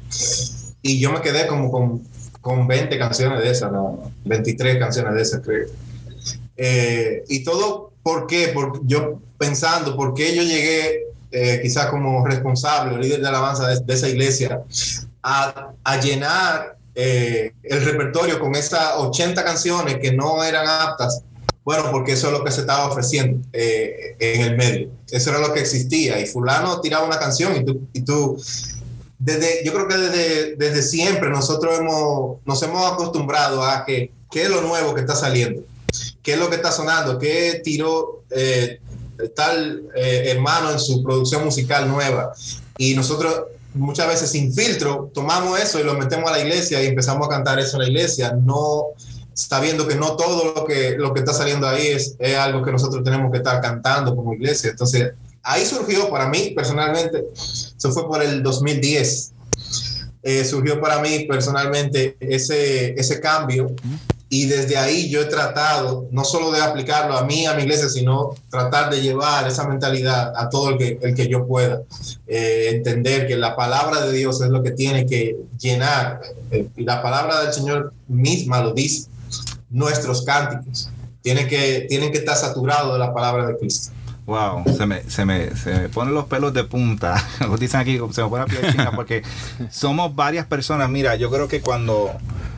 y 0.81 0.97
yo 1.01 1.11
me 1.11 1.19
quedé 1.19 1.47
como 1.47 1.69
con, 1.69 2.07
con 2.39 2.65
20 2.65 2.97
canciones 2.97 3.41
de 3.41 3.51
esas, 3.51 3.73
no, 3.73 4.09
23 4.23 4.79
canciones 4.79 5.15
de 5.15 5.21
esas, 5.21 5.41
creo. 5.41 5.67
Eh, 6.55 7.25
y 7.27 7.43
todo, 7.43 7.91
¿por 8.01 8.25
qué? 8.25 8.51
Porque 8.53 8.79
yo 8.83 9.19
pensando, 9.37 9.97
¿por 9.97 10.13
qué 10.13 10.33
yo 10.33 10.43
llegué 10.43 11.14
eh, 11.31 11.59
quizás 11.61 11.87
como 11.87 12.25
responsable 12.25 12.95
o 12.95 12.97
líder 12.97 13.21
de 13.21 13.27
alabanza 13.27 13.67
de, 13.67 13.93
esa 13.93 14.09
iglesia, 14.09 14.61
a, 15.23 15.71
a 15.83 15.99
llenar 15.99 16.77
eh, 16.93 17.51
el 17.63 17.83
repertorio 17.83 18.39
con 18.39 18.55
esas 18.55 18.93
80 18.97 19.43
canciones 19.43 19.97
que 20.01 20.13
no 20.13 20.43
eran 20.43 20.67
aptas. 20.67 21.21
Bueno, 21.63 21.89
porque 21.91 22.13
eso 22.13 22.27
es 22.27 22.33
lo 22.33 22.43
que 22.43 22.51
se 22.51 22.61
estaba 22.61 22.87
ofreciendo 22.87 23.45
eh, 23.51 24.15
en 24.19 24.41
el 24.41 24.55
medio. 24.55 24.89
Eso 25.09 25.31
era 25.31 25.39
lo 25.39 25.51
que 25.51 25.61
existía. 25.61 26.19
Y 26.19 26.27
fulano 26.27 26.79
tiraba 26.79 27.05
una 27.05 27.17
canción 27.17 27.55
y 27.55 27.65
tú, 27.65 27.81
y 27.91 28.01
tú 28.01 28.37
desde, 29.17 29.65
yo 29.65 29.73
creo 29.73 29.87
que 29.87 29.97
desde, 29.97 30.55
desde 30.55 30.83
siempre 30.83 31.29
nosotros 31.29 31.79
hemos, 31.79 32.37
nos 32.45 32.61
hemos 32.61 32.91
acostumbrado 32.91 33.63
a 33.63 33.83
que 33.83 34.11
qué 34.29 34.43
es 34.43 34.49
lo 34.49 34.61
nuevo 34.61 34.93
que 34.93 35.01
está 35.01 35.15
saliendo, 35.15 35.63
qué 36.21 36.33
es 36.33 36.39
lo 36.39 36.49
que 36.49 36.57
está 36.57 36.71
sonando, 36.71 37.17
qué 37.17 37.61
tiró 37.63 38.23
eh, 38.29 38.79
tal 39.35 39.83
eh, 39.95 40.31
hermano 40.31 40.71
en 40.71 40.79
su 40.79 41.03
producción 41.03 41.43
musical 41.43 41.87
nueva. 41.87 42.33
Y 42.77 42.95
nosotros 42.95 43.43
muchas 43.73 44.07
veces 44.07 44.31
sin 44.31 44.53
filtro 44.53 45.11
tomamos 45.13 45.59
eso 45.59 45.79
y 45.79 45.83
lo 45.83 45.95
metemos 45.95 46.29
a 46.29 46.33
la 46.33 46.39
iglesia 46.39 46.81
y 46.81 46.87
empezamos 46.87 47.27
a 47.27 47.29
cantar 47.29 47.59
eso 47.59 47.77
en 47.77 47.83
la 47.83 47.89
iglesia, 47.89 48.31
no 48.31 48.87
sabiendo 49.33 49.85
que 49.85 49.95
no 49.95 50.15
todo 50.15 50.53
lo 50.55 50.65
que, 50.65 50.95
lo 50.97 51.13
que 51.13 51.19
está 51.19 51.33
saliendo 51.33 51.67
ahí 51.67 51.87
es, 51.87 52.15
es 52.19 52.37
algo 52.37 52.63
que 52.63 52.71
nosotros 52.71 53.03
tenemos 53.03 53.31
que 53.31 53.37
estar 53.37 53.61
cantando 53.61 54.15
como 54.15 54.33
iglesia. 54.33 54.69
Entonces, 54.69 55.11
ahí 55.43 55.65
surgió 55.65 56.09
para 56.09 56.29
mí 56.29 56.53
personalmente, 56.55 57.25
eso 57.33 57.91
fue 57.91 58.07
por 58.07 58.23
el 58.23 58.41
2010, 58.41 59.33
eh, 60.23 60.45
surgió 60.45 60.79
para 60.79 61.01
mí 61.01 61.25
personalmente 61.29 62.15
ese, 62.19 62.93
ese 62.99 63.19
cambio 63.19 63.75
y 64.35 64.47
desde 64.47 64.77
ahí 64.77 65.09
yo 65.09 65.21
he 65.21 65.25
tratado 65.27 66.09
no 66.11 66.25
solo 66.25 66.51
de 66.51 66.61
aplicarlo 66.61 67.17
a 67.17 67.23
mí, 67.23 67.45
a 67.45 67.53
mi 67.53 67.63
iglesia, 67.63 67.87
sino 67.87 68.35
tratar 68.49 68.89
de 68.89 69.01
llevar 69.01 69.47
esa 69.47 69.65
mentalidad 69.65 70.33
a 70.35 70.49
todo 70.49 70.71
el 70.71 70.77
que, 70.77 70.99
el 71.01 71.15
que 71.15 71.29
yo 71.29 71.47
pueda. 71.47 71.83
Eh, 72.27 72.71
entender 72.73 73.27
que 73.27 73.37
la 73.37 73.55
palabra 73.55 74.05
de 74.05 74.11
Dios 74.11 74.41
es 74.41 74.49
lo 74.49 74.61
que 74.61 74.71
tiene 74.71 75.05
que 75.05 75.37
llenar. 75.57 76.19
Eh, 76.51 76.67
y 76.75 76.83
la 76.83 77.01
palabra 77.01 77.43
del 77.43 77.53
Señor 77.53 77.93
misma 78.09 78.61
lo 78.61 78.73
dice. 78.73 79.07
Nuestros 79.69 80.25
cánticos 80.25 80.89
tienen 81.21 81.47
que, 81.47 81.85
tienen 81.87 82.11
que 82.11 82.17
estar 82.17 82.35
saturados 82.35 82.91
de 82.91 82.99
la 82.99 83.13
palabra 83.13 83.47
de 83.47 83.57
Cristo. 83.57 83.93
Wow, 84.25 84.65
se 84.75 84.85
me, 84.85 85.09
se, 85.09 85.23
me, 85.23 85.55
se 85.55 85.73
me 85.73 85.87
ponen 85.87 86.13
los 86.13 86.25
pelos 86.25 86.53
de 86.53 86.65
punta. 86.65 87.23
Dicen 87.57 87.79
aquí, 87.79 87.97
se 88.11 88.21
me 88.21 88.29
pone 88.29 88.43
la 88.43 88.47
piel 88.47 88.69
china 88.69 88.91
porque 88.93 89.23
somos 89.71 90.13
varias 90.13 90.45
personas. 90.45 90.89
Mira, 90.89 91.15
yo 91.15 91.31
creo 91.31 91.47
que 91.47 91.61
cuando, 91.61 92.11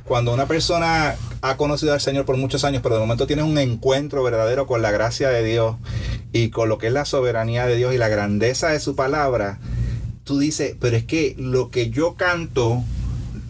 cuando 0.07 0.33
una 0.33 0.47
persona 0.47 1.15
ha 1.41 1.57
conocido 1.57 1.93
al 1.93 2.01
Señor 2.01 2.25
por 2.25 2.37
muchos 2.37 2.63
años, 2.63 2.81
pero 2.81 2.95
de 2.95 3.01
momento 3.01 3.27
tiene 3.27 3.43
un 3.43 3.57
encuentro 3.57 4.23
verdadero 4.23 4.65
con 4.65 4.81
la 4.81 4.91
gracia 4.91 5.29
de 5.29 5.43
Dios 5.43 5.75
y 6.31 6.49
con 6.49 6.69
lo 6.69 6.77
que 6.77 6.87
es 6.87 6.93
la 6.93 7.05
soberanía 7.05 7.65
de 7.65 7.75
Dios 7.75 7.93
y 7.93 7.97
la 7.97 8.07
grandeza 8.07 8.69
de 8.69 8.79
su 8.79 8.95
palabra, 8.95 9.59
tú 10.23 10.39
dices, 10.39 10.75
pero 10.79 10.97
es 10.97 11.03
que 11.03 11.35
lo 11.37 11.69
que 11.69 11.89
yo 11.89 12.15
canto 12.15 12.83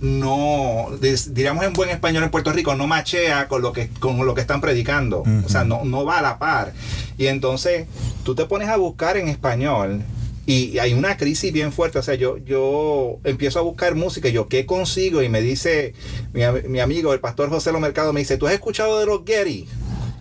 no, 0.02 0.88
diríamos 1.30 1.65
en 1.65 1.74
buen 1.74 1.89
español 1.89 2.24
en 2.24 2.30
Puerto 2.30 2.52
Rico, 2.52 2.76
no 2.76 2.88
machea 2.88 3.48
con 3.48 3.62
lo 3.62 3.74
que, 3.74 3.89
con 4.00 4.24
lo 4.26 4.36
que 4.36 4.41
están 4.41 4.62
predicando. 4.62 5.24
O 5.46 5.50
sea, 5.50 5.63
no, 5.63 5.86
no 5.86 6.06
va 6.06 6.20
a 6.20 6.22
la 6.22 6.38
par. 6.38 6.74
Y 7.17 7.28
entonces 7.28 7.88
tú 8.24 8.36
te 8.36 8.46
pones 8.46 8.70
a 8.70 8.78
buscar 8.78 9.17
en 9.17 9.28
español 9.28 10.04
y 10.48 10.80
hay 10.80 10.94
una 10.94 11.18
crisis 11.18 11.54
bien 11.54 11.72
fuerte. 11.72 12.00
O 12.00 12.04
sea, 12.04 12.16
yo, 12.16 12.38
yo 12.38 13.20
empiezo 13.24 13.60
a 13.60 13.62
buscar 13.62 13.94
música 13.94 14.30
yo, 14.30 14.48
¿qué 14.48 14.66
consigo? 14.66 15.22
Y 15.22 15.30
me 15.30 15.42
dice 15.42 15.94
mi, 16.34 16.42
mi 16.68 16.80
amigo, 16.80 17.14
el 17.14 17.20
pastor 17.20 17.50
José 17.50 17.72
Lo 17.72 17.80
Mercado, 17.80 18.14
me 18.14 18.22
dice, 18.22 18.38
¿tú 18.38 18.48
has 18.48 18.54
escuchado 18.54 19.00
de 19.00 19.06
los 19.06 19.22
Getty? 19.24 19.68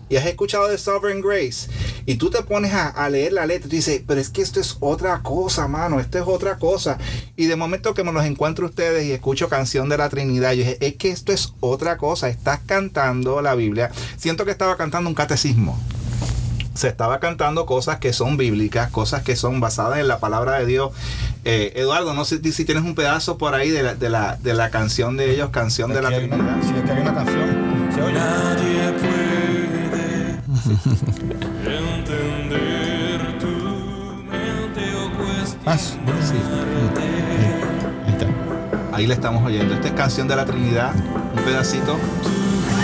y 0.09 0.15
has 0.15 0.25
escuchado 0.25 0.67
de 0.67 0.77
Sovereign 0.77 1.21
Grace 1.21 1.69
y 2.05 2.15
tú 2.15 2.29
te 2.29 2.41
pones 2.43 2.73
a, 2.73 3.09
leer 3.09 3.33
la 3.33 3.45
letra 3.45 3.67
y 3.67 3.75
dices, 3.77 4.01
pero 4.05 4.21
es 4.21 4.29
que 4.29 4.41
esto 4.41 4.59
es 4.59 4.77
otra 4.79 5.21
cosa, 5.21 5.67
mano, 5.67 5.99
esto 5.99 6.17
es 6.17 6.23
otra 6.25 6.57
cosa. 6.57 6.97
Y 7.35 7.45
de 7.45 7.55
momento 7.55 7.93
que 7.93 8.03
me 8.03 8.13
los 8.13 8.25
encuentro 8.25 8.65
ustedes 8.65 9.05
y 9.05 9.11
escucho 9.11 9.49
canción 9.49 9.89
de 9.89 9.97
la 9.97 10.09
Trinidad, 10.09 10.53
yo 10.53 10.59
dije, 10.59 10.77
es 10.79 10.95
que 10.95 11.09
esto 11.09 11.33
es 11.33 11.53
otra 11.59 11.97
cosa, 11.97 12.29
estás 12.29 12.59
cantando 12.65 13.41
la 13.41 13.55
Biblia. 13.55 13.91
Siento 14.17 14.45
que 14.45 14.51
estaba 14.51 14.77
cantando 14.77 15.09
un 15.09 15.15
catecismo. 15.15 15.77
Se 16.77 16.87
estaba 16.87 17.19
cantando 17.19 17.65
cosas 17.65 17.97
que 17.97 18.13
son 18.13 18.37
bíblicas, 18.37 18.91
cosas 18.91 19.23
que 19.23 19.35
son 19.35 19.59
basadas 19.59 19.97
en 19.97 20.07
la 20.07 20.19
palabra 20.19 20.59
de 20.59 20.67
Dios. 20.67 20.91
Eh, 21.43 21.73
Eduardo, 21.75 22.13
no 22.13 22.23
sé 22.23 22.39
si 22.51 22.65
tienes 22.65 22.83
un 22.83 22.93
pedazo 22.93 23.39
por 23.39 23.55
ahí 23.55 23.71
de 23.71 23.81
la, 23.81 23.95
de 23.95 24.11
la, 24.11 24.35
de 24.35 24.53
la 24.53 24.69
canción 24.69 25.17
de 25.17 25.31
ellos, 25.31 25.49
canción 25.49 25.91
de 25.91 26.03
la 26.03 26.09
Trinidad. 26.09 26.57
Sí, 26.61 26.73
es 26.77 26.83
que 26.83 26.91
hay 26.91 27.01
una 27.01 27.15
canción. 27.15 27.89
¿Se 27.95 27.99
Nadie 28.13 28.93
Entender 31.65 33.39
tu 33.39 33.47
mente 34.29 34.95
o 34.95 35.09
ah, 35.65 35.77
sí. 35.79 35.97
Ahí, 38.05 38.13
está. 38.13 38.27
Ahí 38.95 39.07
le 39.07 39.15
estamos 39.15 39.43
oyendo. 39.43 39.73
Esta 39.73 39.87
es 39.87 39.93
canción 39.95 40.27
de 40.27 40.35
la 40.35 40.45
Trinidad, 40.45 40.93
un 41.35 41.43
pedacito. 41.43 41.97
Tu 42.21 42.29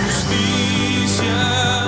justicia, 0.04 1.84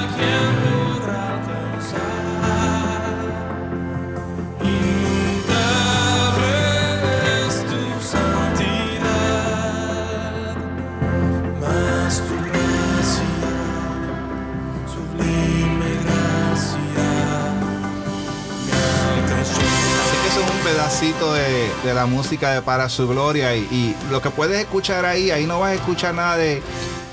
pedacito 20.86 21.34
de, 21.34 21.68
de 21.82 21.94
la 21.94 22.06
música 22.06 22.52
de 22.52 22.62
Para 22.62 22.88
Su 22.88 23.08
Gloria 23.08 23.56
y, 23.56 23.62
y 23.72 23.96
lo 24.08 24.22
que 24.22 24.30
puedes 24.30 24.60
escuchar 24.60 25.04
ahí, 25.04 25.32
ahí 25.32 25.44
no 25.44 25.58
vas 25.58 25.72
a 25.72 25.74
escuchar 25.74 26.14
nada 26.14 26.36
de 26.36 26.62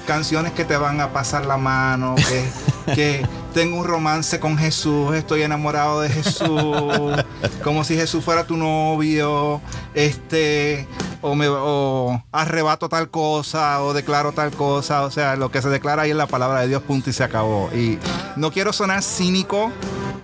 canciones 0.06 0.54
que 0.54 0.64
te 0.64 0.78
van 0.78 1.02
a 1.02 1.12
pasar 1.12 1.48
la 1.48 1.58
mano, 1.58 2.14
que, 2.14 2.94
que 2.94 3.28
tengo 3.52 3.78
un 3.78 3.86
romance 3.86 4.40
con 4.40 4.60
Jesús, 4.60 5.16
estoy 5.16 5.42
enamorado 5.42 6.02
de 6.02 6.10
Jesús, 6.10 7.18
como 7.64 7.84
si 7.84 7.96
Jesús 7.96 8.24
fuera 8.24 8.46
tu 8.46 8.58
novio, 8.58 9.60
este, 9.96 10.88
o 11.24 11.34
me 11.34 11.48
o 11.50 12.22
arrebato 12.32 12.90
tal 12.90 13.10
cosa, 13.10 13.82
o 13.82 13.94
declaro 13.94 14.34
tal 14.34 14.52
cosa, 14.52 15.02
o 15.02 15.10
sea, 15.10 15.36
lo 15.36 15.50
que 15.50 15.64
se 15.64 15.70
declara 15.70 16.04
ahí 16.04 16.12
es 16.12 16.16
la 16.16 16.28
palabra 16.28 16.62
de 16.62 16.68
Dios, 16.68 16.84
punto 16.84 17.10
y 17.10 17.14
se 17.14 17.24
acabó. 17.24 17.72
Y 17.74 17.98
no 18.36 18.52
quiero 18.52 18.72
sonar 18.72 19.02
cínico, 19.02 19.72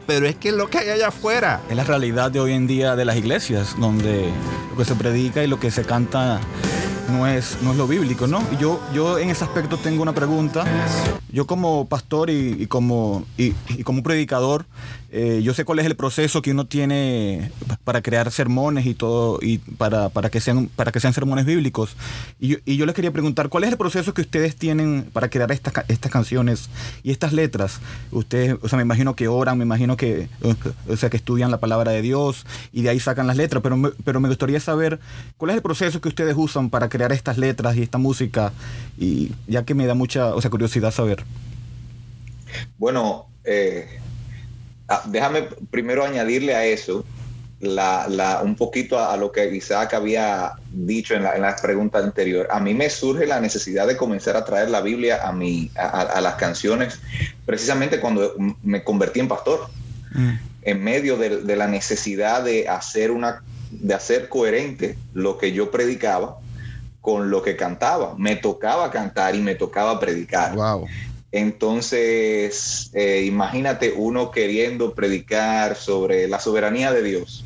pero 0.10 0.26
es 0.26 0.38
que 0.38 0.52
lo 0.52 0.72
que 0.72 0.80
hay 0.80 0.90
allá 0.90 1.10
afuera. 1.10 1.62
Es 1.70 1.76
la 1.76 1.84
realidad 1.84 2.32
de 2.32 2.40
hoy 2.40 2.54
en 2.54 2.66
día 2.66 2.96
de 2.96 3.06
las 3.06 3.16
iglesias, 3.16 3.76
donde 3.78 4.28
lo 4.72 4.76
que 4.76 4.84
se 4.84 4.96
predica 4.96 5.44
y 5.44 5.48
lo 5.48 5.60
que 5.60 5.70
se 5.70 5.84
canta 5.84 6.40
no 7.12 7.28
es, 7.28 7.60
no 7.62 7.74
es 7.74 7.78
lo 7.78 7.86
bíblico, 7.86 8.26
¿no? 8.26 8.44
Yo, 8.60 8.82
yo 8.92 9.20
en 9.20 9.30
ese 9.30 9.44
aspecto 9.44 9.78
tengo 9.78 10.02
una 10.02 10.14
pregunta. 10.14 10.66
Yo 11.32 11.46
como 11.46 11.86
pastor 11.86 12.32
y, 12.32 12.66
como, 12.66 13.24
y, 13.38 13.54
y 13.68 13.84
como 13.84 14.02
predicador, 14.02 14.66
eh, 15.12 15.42
yo 15.44 15.54
sé 15.54 15.66
cuál 15.66 15.80
es 15.80 15.86
el 15.86 15.96
proceso 15.96 16.42
que 16.42 16.52
uno 16.52 16.68
tiene 16.68 17.52
para 17.84 18.02
crear 18.02 18.32
sermones 18.32 18.86
y 18.86 18.94
todo, 18.94 19.40
y 19.42 19.58
para, 19.58 20.10
para, 20.10 20.30
que, 20.30 20.40
sean, 20.40 20.68
para 20.76 20.92
que 20.92 21.00
sean 21.00 21.14
sermones 21.14 21.46
bíblicos. 21.46 21.96
Y 22.40 22.78
yo, 22.78 22.86
les 22.86 22.96
quería 22.96 23.12
preguntar, 23.12 23.50
¿cuál 23.50 23.64
es 23.64 23.72
el 23.72 23.78
proceso 23.78 24.14
que 24.14 24.22
ustedes 24.22 24.56
tienen 24.56 25.10
para 25.12 25.30
crear 25.30 25.52
estas, 25.52 25.74
estas 25.88 26.12
canciones 26.12 26.70
y 27.02 27.12
estas 27.12 27.34
letras? 27.34 27.80
Ustedes, 28.12 28.58
o 28.62 28.70
sea, 28.70 28.78
me 28.78 28.84
imagino 28.84 29.16
que 29.16 29.28
oran, 29.28 29.58
me 29.58 29.64
imagino 29.64 29.98
que, 29.98 30.30
o 30.88 30.96
sea, 30.96 31.10
que 31.10 31.18
estudian 31.18 31.50
la 31.50 31.60
palabra 31.60 31.92
de 31.92 32.02
Dios 32.02 32.46
y 32.72 32.84
de 32.84 32.90
ahí 32.90 33.00
sacan 33.00 33.26
las 33.26 33.38
letras, 33.38 33.64
pero 33.64 33.78
me, 33.78 33.90
pero 34.04 34.20
me 34.20 34.30
gustaría 34.30 34.60
saber 34.60 35.00
cuál 35.38 35.52
es 35.52 35.58
el 35.58 35.64
proceso 35.64 36.02
que 36.02 36.10
ustedes 36.10 36.36
usan 36.38 36.70
para 36.70 36.90
crear 36.90 37.12
estas 37.12 37.38
letras 37.38 37.76
y 37.76 37.82
esta 37.82 37.98
música, 37.98 38.54
y 38.98 39.32
ya 39.48 39.66
que 39.66 39.74
me 39.74 39.88
da 39.88 39.96
mucha, 39.96 40.36
o 40.36 40.42
sea, 40.42 40.52
curiosidad 40.52 40.92
saber. 40.92 41.24
Bueno, 42.78 43.28
eh, 43.44 44.00
déjame 45.06 45.44
primero 45.72 46.04
añadirle 46.04 46.56
a 46.56 46.66
eso 46.66 47.06
la, 47.60 48.08
la- 48.08 48.42
un 48.42 48.56
poquito 48.56 48.98
a, 48.98 49.14
a 49.14 49.18
lo 49.18 49.32
que 49.32 49.54
Isaac 49.54 49.94
había 49.94 50.54
dicho 50.72 51.14
en 51.14 51.24
la, 51.24 51.36
en 51.36 51.42
la 51.42 51.56
pregunta 51.56 52.00
anterior. 52.00 52.48
A 52.52 52.60
mí 52.60 52.74
me 52.74 52.90
surge 52.90 53.26
la 53.28 53.40
necesidad 53.40 53.86
de 53.88 53.98
comenzar 53.98 54.38
a 54.38 54.46
traer 54.46 54.70
la 54.70 54.82
Biblia 54.82 55.28
a, 55.28 55.32
mi, 55.34 55.70
a, 55.76 56.22
las 56.22 56.36
canciones 56.36 57.00
precisamente 57.46 58.00
cuando 58.00 58.34
me 58.64 58.84
convertí 58.84 59.20
en 59.20 59.28
pastor, 59.28 59.68
en 60.62 60.84
medio 60.84 61.18
de, 61.18 61.42
de 61.42 61.56
la 61.56 61.68
necesidad 61.68 62.44
de 62.44 62.68
hacer, 62.68 63.12
una, 63.12 63.44
de 63.72 63.94
hacer 63.94 64.30
coherente 64.30 64.98
lo 65.14 65.38
que 65.38 65.52
yo 65.52 65.70
predicaba 65.70 66.38
con 67.02 67.30
lo 67.30 67.42
que 67.42 67.56
cantaba. 67.56 68.16
Me 68.18 68.36
tocaba 68.36 68.90
cantar 68.92 69.36
y 69.36 69.42
me 69.42 69.56
tocaba 69.56 70.00
predicar. 70.00 70.56
Wow. 70.56 70.88
Entonces, 71.32 72.90
eh, 72.94 73.24
imagínate 73.26 73.94
uno 73.96 74.32
queriendo 74.32 74.94
predicar 74.94 75.76
sobre 75.76 76.28
la 76.28 76.40
soberanía 76.40 76.92
de 76.92 77.04
Dios, 77.04 77.46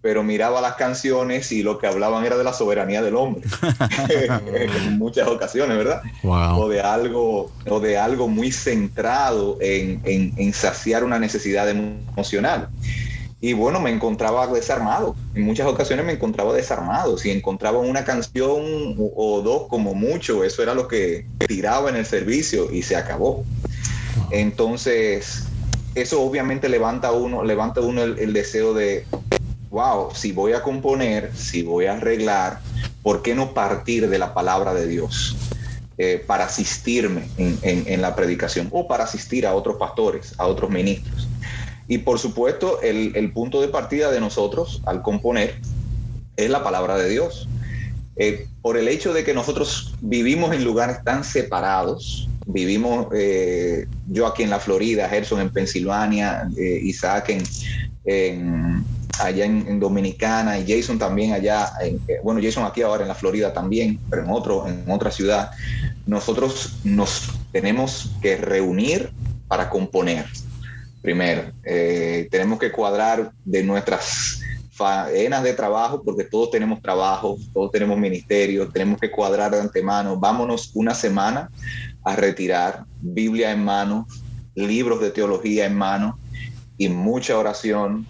pero 0.00 0.22
miraba 0.22 0.60
las 0.60 0.74
canciones 0.74 1.50
y 1.52 1.62
lo 1.62 1.78
que 1.78 1.86
hablaban 1.86 2.24
era 2.24 2.36
de 2.36 2.44
la 2.44 2.52
soberanía 2.52 3.02
del 3.02 3.16
hombre. 3.16 3.42
en 4.08 4.98
muchas 4.98 5.28
ocasiones, 5.28 5.76
¿verdad? 5.76 6.02
O 6.58 6.68
de 6.68 6.80
algo, 6.80 7.50
o 7.68 7.80
de 7.80 7.98
algo 7.98 8.28
muy 8.28 8.52
centrado 8.52 9.56
en, 9.60 10.00
en- 10.04 10.32
en 10.36 10.52
saciar 10.52 11.02
una 11.04 11.18
necesidad 11.18 11.68
emocional. 11.68 12.68
Y 13.40 13.52
bueno, 13.52 13.80
me 13.80 13.90
encontraba 13.90 14.46
desarmado. 14.46 15.14
En 15.34 15.42
muchas 15.42 15.66
ocasiones 15.66 16.06
me 16.06 16.12
encontraba 16.12 16.54
desarmado. 16.54 17.18
Si 17.18 17.30
encontraba 17.30 17.78
una 17.78 18.04
canción 18.04 18.96
o 18.98 19.12
o 19.16 19.42
dos 19.42 19.68
como 19.68 19.94
mucho, 19.94 20.42
eso 20.42 20.62
era 20.62 20.74
lo 20.74 20.88
que 20.88 21.26
tiraba 21.46 21.90
en 21.90 21.96
el 21.96 22.06
servicio 22.06 22.72
y 22.72 22.82
se 22.82 22.96
acabó. 22.96 23.44
Entonces, 24.30 25.44
eso 25.94 26.22
obviamente 26.22 26.68
levanta 26.68 27.12
uno, 27.12 27.44
levanta 27.44 27.80
uno 27.80 28.02
el, 28.02 28.18
el 28.18 28.32
deseo 28.32 28.74
de, 28.74 29.04
wow, 29.70 30.08
si 30.14 30.32
voy 30.32 30.52
a 30.52 30.62
componer, 30.62 31.30
si 31.36 31.62
voy 31.62 31.86
a 31.86 31.92
arreglar, 31.94 32.60
¿por 33.02 33.22
qué 33.22 33.34
no 33.34 33.52
partir 33.52 34.08
de 34.08 34.18
la 34.18 34.34
palabra 34.34 34.74
de 34.74 34.86
Dios? 34.86 35.36
eh, 35.98 36.22
para 36.26 36.44
asistirme 36.44 37.26
en, 37.38 37.58
en- 37.62 37.84
en 37.86 38.02
la 38.02 38.14
predicación 38.14 38.68
o 38.70 38.86
para 38.86 39.04
asistir 39.04 39.46
a 39.46 39.54
otros 39.54 39.76
pastores, 39.78 40.34
a 40.36 40.46
otros 40.46 40.68
ministros. 40.70 41.26
Y 41.88 41.98
por 41.98 42.18
supuesto, 42.18 42.80
el, 42.82 43.12
el 43.14 43.32
punto 43.32 43.60
de 43.60 43.68
partida 43.68 44.10
de 44.10 44.20
nosotros 44.20 44.82
al 44.86 45.02
componer 45.02 45.60
es 46.36 46.50
la 46.50 46.62
palabra 46.64 46.96
de 46.98 47.08
Dios. 47.08 47.48
Eh, 48.16 48.46
por 48.62 48.76
el 48.76 48.88
hecho 48.88 49.12
de 49.12 49.24
que 49.24 49.34
nosotros 49.34 49.94
vivimos 50.00 50.52
en 50.54 50.64
lugares 50.64 51.04
tan 51.04 51.22
separados, 51.22 52.28
vivimos 52.46 53.06
eh, 53.14 53.86
yo 54.08 54.26
aquí 54.26 54.42
en 54.42 54.50
la 54.50 54.58
Florida, 54.58 55.08
Gerson 55.08 55.40
en 55.40 55.50
Pensilvania, 55.50 56.48
eh, 56.56 56.80
Isaac 56.82 57.28
en, 58.04 58.84
allá 59.20 59.44
en, 59.44 59.66
en 59.68 59.80
Dominicana 59.80 60.58
y 60.58 60.64
Jason 60.66 60.98
también 60.98 61.32
allá, 61.32 61.70
en- 61.82 62.00
bueno, 62.22 62.40
Jason 62.42 62.64
aquí 62.64 62.82
ahora 62.82 63.02
en 63.02 63.08
la 63.08 63.14
Florida 63.14 63.52
también, 63.52 63.98
pero 64.10 64.22
en, 64.24 64.30
otro, 64.30 64.66
en 64.66 64.84
otra 64.90 65.10
ciudad, 65.10 65.50
nosotros 66.06 66.76
nos 66.84 67.28
tenemos 67.52 68.10
que 68.22 68.36
reunir 68.36 69.10
para 69.48 69.68
componer. 69.70 70.26
Primero, 71.06 71.52
eh, 71.62 72.26
tenemos 72.32 72.58
que 72.58 72.72
cuadrar 72.72 73.30
de 73.44 73.62
nuestras 73.62 74.40
faenas 74.72 75.44
de 75.44 75.52
trabajo, 75.52 76.02
porque 76.02 76.24
todos 76.24 76.50
tenemos 76.50 76.82
trabajo, 76.82 77.38
todos 77.54 77.70
tenemos 77.70 77.96
ministerio, 77.96 78.68
tenemos 78.68 78.98
que 78.98 79.08
cuadrar 79.08 79.52
de 79.52 79.60
antemano. 79.60 80.18
Vámonos 80.18 80.72
una 80.74 80.96
semana 80.96 81.48
a 82.02 82.16
retirar, 82.16 82.86
Biblia 83.00 83.52
en 83.52 83.62
mano, 83.62 84.08
libros 84.56 85.00
de 85.00 85.12
teología 85.12 85.66
en 85.66 85.76
mano 85.76 86.18
y 86.76 86.88
mucha 86.88 87.38
oración. 87.38 88.04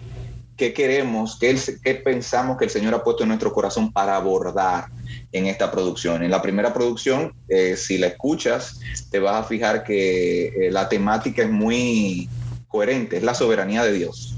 ¿Qué 0.55 0.73
queremos? 0.73 1.37
¿Qué, 1.39 1.55
qué 1.83 1.93
pensamos 1.93 2.57
que 2.57 2.65
el 2.65 2.71
Señor 2.71 2.95
ha 2.95 3.03
puesto 3.03 3.21
en 3.21 3.29
nuestro 3.29 3.53
corazón 3.53 3.93
para 3.93 4.15
abordar 4.15 4.87
en 5.31 5.45
esta 5.45 5.69
producción? 5.69 6.23
En 6.23 6.31
la 6.31 6.41
primera 6.41 6.73
producción, 6.73 7.35
eh, 7.47 7.75
si 7.77 7.99
la 7.99 8.07
escuchas, 8.07 8.79
te 9.11 9.19
vas 9.19 9.35
a 9.35 9.43
fijar 9.47 9.83
que 9.83 10.47
eh, 10.47 10.71
la 10.71 10.89
temática 10.89 11.43
es 11.43 11.51
muy 11.51 12.27
coherente, 12.77 13.17
es 13.17 13.23
la 13.23 13.33
soberanía 13.33 13.83
de 13.83 13.91
Dios. 13.93 14.35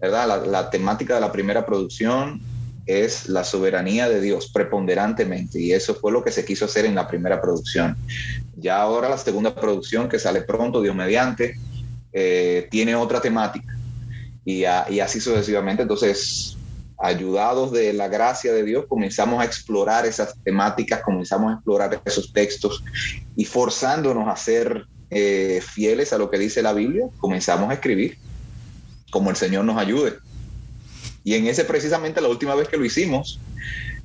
¿verdad? 0.00 0.44
La, 0.46 0.70
temática 0.70 1.14
de 1.14 1.20
la 1.20 1.30
primera 1.30 1.64
producción 1.64 2.40
es 2.84 3.28
la 3.28 3.44
soberanía 3.44 4.08
de 4.08 4.20
Dios 4.20 4.50
preponderantemente 4.52 5.60
y 5.60 5.72
eso 5.72 5.94
fue 5.94 6.10
lo 6.10 6.24
que 6.24 6.32
se 6.32 6.44
quiso 6.44 6.64
hacer 6.64 6.84
en 6.84 6.96
la 6.96 7.06
primera 7.06 7.40
producción. 7.40 7.96
Ya 8.56 8.80
ahora 8.82 9.08
la 9.08 9.18
segunda 9.18 9.54
producción 9.54 10.08
que 10.08 10.18
sale 10.18 10.42
pronto, 10.42 10.82
Dios 10.82 10.96
mediante, 10.96 11.54
eh, 12.12 12.66
tiene 12.72 12.96
otra 12.96 13.20
temática 13.20 13.72
y, 14.44 14.64
a- 14.64 14.86
y 14.90 14.98
así 14.98 15.20
sucesivamente. 15.20 15.82
Entonces, 15.82 16.56
ayudados 16.98 17.70
de 17.70 17.92
la 17.92 18.08
gracia 18.08 18.52
de 18.52 18.64
Dios, 18.64 18.86
comenzamos 18.88 19.40
a 19.40 19.44
explorar 19.44 20.06
esas 20.06 20.34
temáticas, 20.42 21.02
comenzamos 21.02 21.52
a 21.52 21.54
explorar 21.54 22.02
esos 22.04 22.32
textos 22.32 22.82
y 23.36 23.44
forzándonos 23.44 24.26
a 24.28 24.34
ser 24.34 24.86
eh, 25.10 25.60
fieles 25.66 26.12
a 26.12 26.18
lo 26.18 26.30
que 26.30 26.38
dice 26.38 26.62
la 26.62 26.72
Biblia, 26.72 27.06
comenzamos 27.18 27.70
a 27.70 27.74
escribir 27.74 28.16
como 29.10 29.30
el 29.30 29.36
Señor 29.36 29.64
nos 29.64 29.76
ayude. 29.78 30.14
Y 31.24 31.34
en 31.34 31.46
ese 31.46 31.64
precisamente 31.64 32.20
la 32.20 32.28
última 32.28 32.54
vez 32.54 32.68
que 32.68 32.76
lo 32.76 32.84
hicimos, 32.84 33.40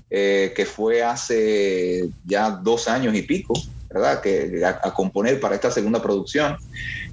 eh, 0.09 0.53
que 0.55 0.65
fue 0.65 1.03
hace 1.03 2.09
ya 2.25 2.49
dos 2.49 2.87
años 2.87 3.15
y 3.15 3.21
pico, 3.21 3.53
¿verdad? 3.89 4.21
Que 4.21 4.61
a, 4.65 4.79
a 4.83 4.93
componer 4.93 5.39
para 5.39 5.55
esta 5.55 5.71
segunda 5.71 6.01
producción. 6.01 6.57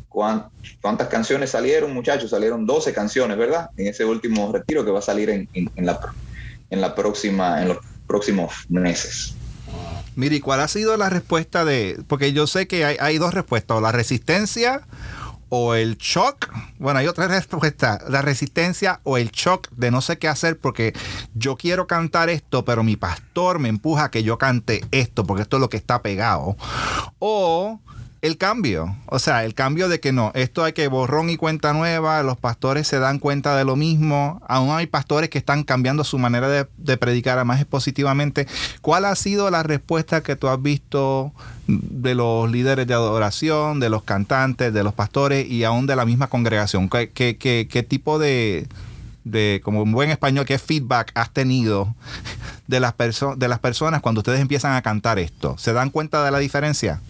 ¿Cuán- 0.09 0.47
¿Cuántas 0.81 1.09
canciones 1.09 1.51
salieron, 1.51 1.95
muchachos? 1.95 2.31
Salieron 2.31 2.67
12 2.67 2.93
canciones, 2.93 3.37
¿verdad? 3.39 3.71
En 3.77 3.87
ese 3.87 4.05
último 4.05 4.51
retiro 4.53 4.85
que 4.85 4.91
va 4.91 4.99
a 4.99 5.03
salir 5.03 5.31
en, 5.31 5.49
en- 5.53 5.71
en 5.77 5.87
la, 5.87 6.01
en 6.71 6.81
la 6.81 6.95
próxima, 6.95 7.63
en 7.63 7.69
los 7.69 7.79
próximos 8.07 8.53
meses. 8.69 9.35
Miri, 10.15 10.41
¿cuál 10.41 10.61
ha 10.61 10.69
sido 10.69 10.97
la 10.97 11.09
respuesta 11.09 11.65
de.? 11.65 12.03
Porque 12.07 12.33
yo 12.33 12.47
sé 12.47 12.67
que 12.67 12.85
hay, 12.85 12.97
hay 13.01 13.19
dos 13.19 13.35
respuestas: 13.35 13.79
o 13.79 13.81
la 13.81 13.93
resistencia 13.93 14.83
o 15.49 15.75
el 15.75 15.97
shock. 15.99 16.49
Bueno, 16.79 16.99
hay 16.99 17.07
otra 17.07 17.29
respuesta: 17.29 18.01
la 18.09 18.23
resistencia 18.23 19.01
o 19.05 19.17
el 19.17 19.31
shock 19.31 19.69
de 19.71 19.91
no 19.91 20.01
sé 20.01 20.19
qué 20.19 20.29
hacer 20.29 20.59
porque 20.59 20.95
yo 21.35 21.57
quiero 21.57 21.87
cantar 21.87 22.31
esto, 22.31 22.65
pero 22.65 22.83
mi 22.83 22.97
pastor 22.97 23.59
me 23.59 23.69
empuja 23.69 24.05
a 24.05 24.11
que 24.11 24.23
yo 24.23 24.39
cante 24.39 24.85
esto 24.91 25.25
porque 25.25 25.43
esto 25.43 25.57
es 25.57 25.61
lo 25.61 25.69
que 25.69 25.77
está 25.77 26.03
pegado. 26.03 26.57
O. 27.19 27.81
El 28.23 28.39
cambio, 28.39 28.95
o 29.07 29.19
sea, 29.19 29.45
el 29.45 29.53
cambio 29.53 29.89
de 29.89 29.99
que 29.99 30.13
no, 30.13 30.31
esto 30.37 30.63
hay 30.63 30.75
que 30.75 30.87
borrón 30.87 31.29
y 31.29 31.37
cuenta 31.37 31.73
nueva, 31.73 32.23
los 32.23 32.37
pastores 32.39 32.87
se 32.87 33.01
dan 33.01 33.19
cuenta 33.19 33.57
de 33.57 33.65
lo 33.65 33.75
mismo, 33.75 34.41
aún 34.47 34.71
hay 34.71 34.87
pastores 34.87 35.29
que 35.29 35.39
están 35.39 35.65
cambiando 35.65 36.05
su 36.05 36.19
manera 36.19 36.49
de, 36.49 36.97
predicar 36.99 37.41
a 37.41 37.45
más 37.45 37.61
expositivamente. 37.61 38.47
¿Cuál 38.81 39.07
ha 39.07 39.17
sido 39.17 39.51
la 39.51 39.65
respuesta 39.65 40.23
que 40.23 40.37
tú 40.37 40.47
has 40.47 40.63
visto 40.63 41.33
de 41.67 42.15
los 42.15 42.49
líderes 42.49 42.87
de 42.87 42.95
adoración, 42.95 43.81
de 43.81 43.91
los 43.91 44.05
cantantes, 44.05 44.73
de 44.73 44.85
los 44.85 44.95
pastores 44.95 45.51
y 45.51 45.65
aún 45.65 45.89
de 45.89 45.97
la 45.97 46.05
misma 46.05 46.29
congregación? 46.29 46.89
¿Qué, 46.89 47.87
tipo 47.89 48.21
de, 48.21 48.69
de 49.25 49.61
como 49.65 49.83
un 49.83 49.91
buen 49.91 50.11
español, 50.11 50.47
qué 50.47 50.61
feedback 50.61 51.11
has 51.17 51.31
tenido 51.31 51.93
de 52.69 52.79
las, 52.79 52.95
de 53.37 53.49
las 53.49 53.59
personas 53.59 54.01
cuando 54.01 54.21
ustedes 54.21 54.39
empiezan 54.39 54.75
a 54.75 54.83
cantar 54.83 55.19
esto? 55.19 55.59
¿Se 55.59 55.73
dan 55.73 55.91
cuenta 55.91 56.25
de 56.25 56.31
la 56.31 56.39
diferencia? 56.39 57.01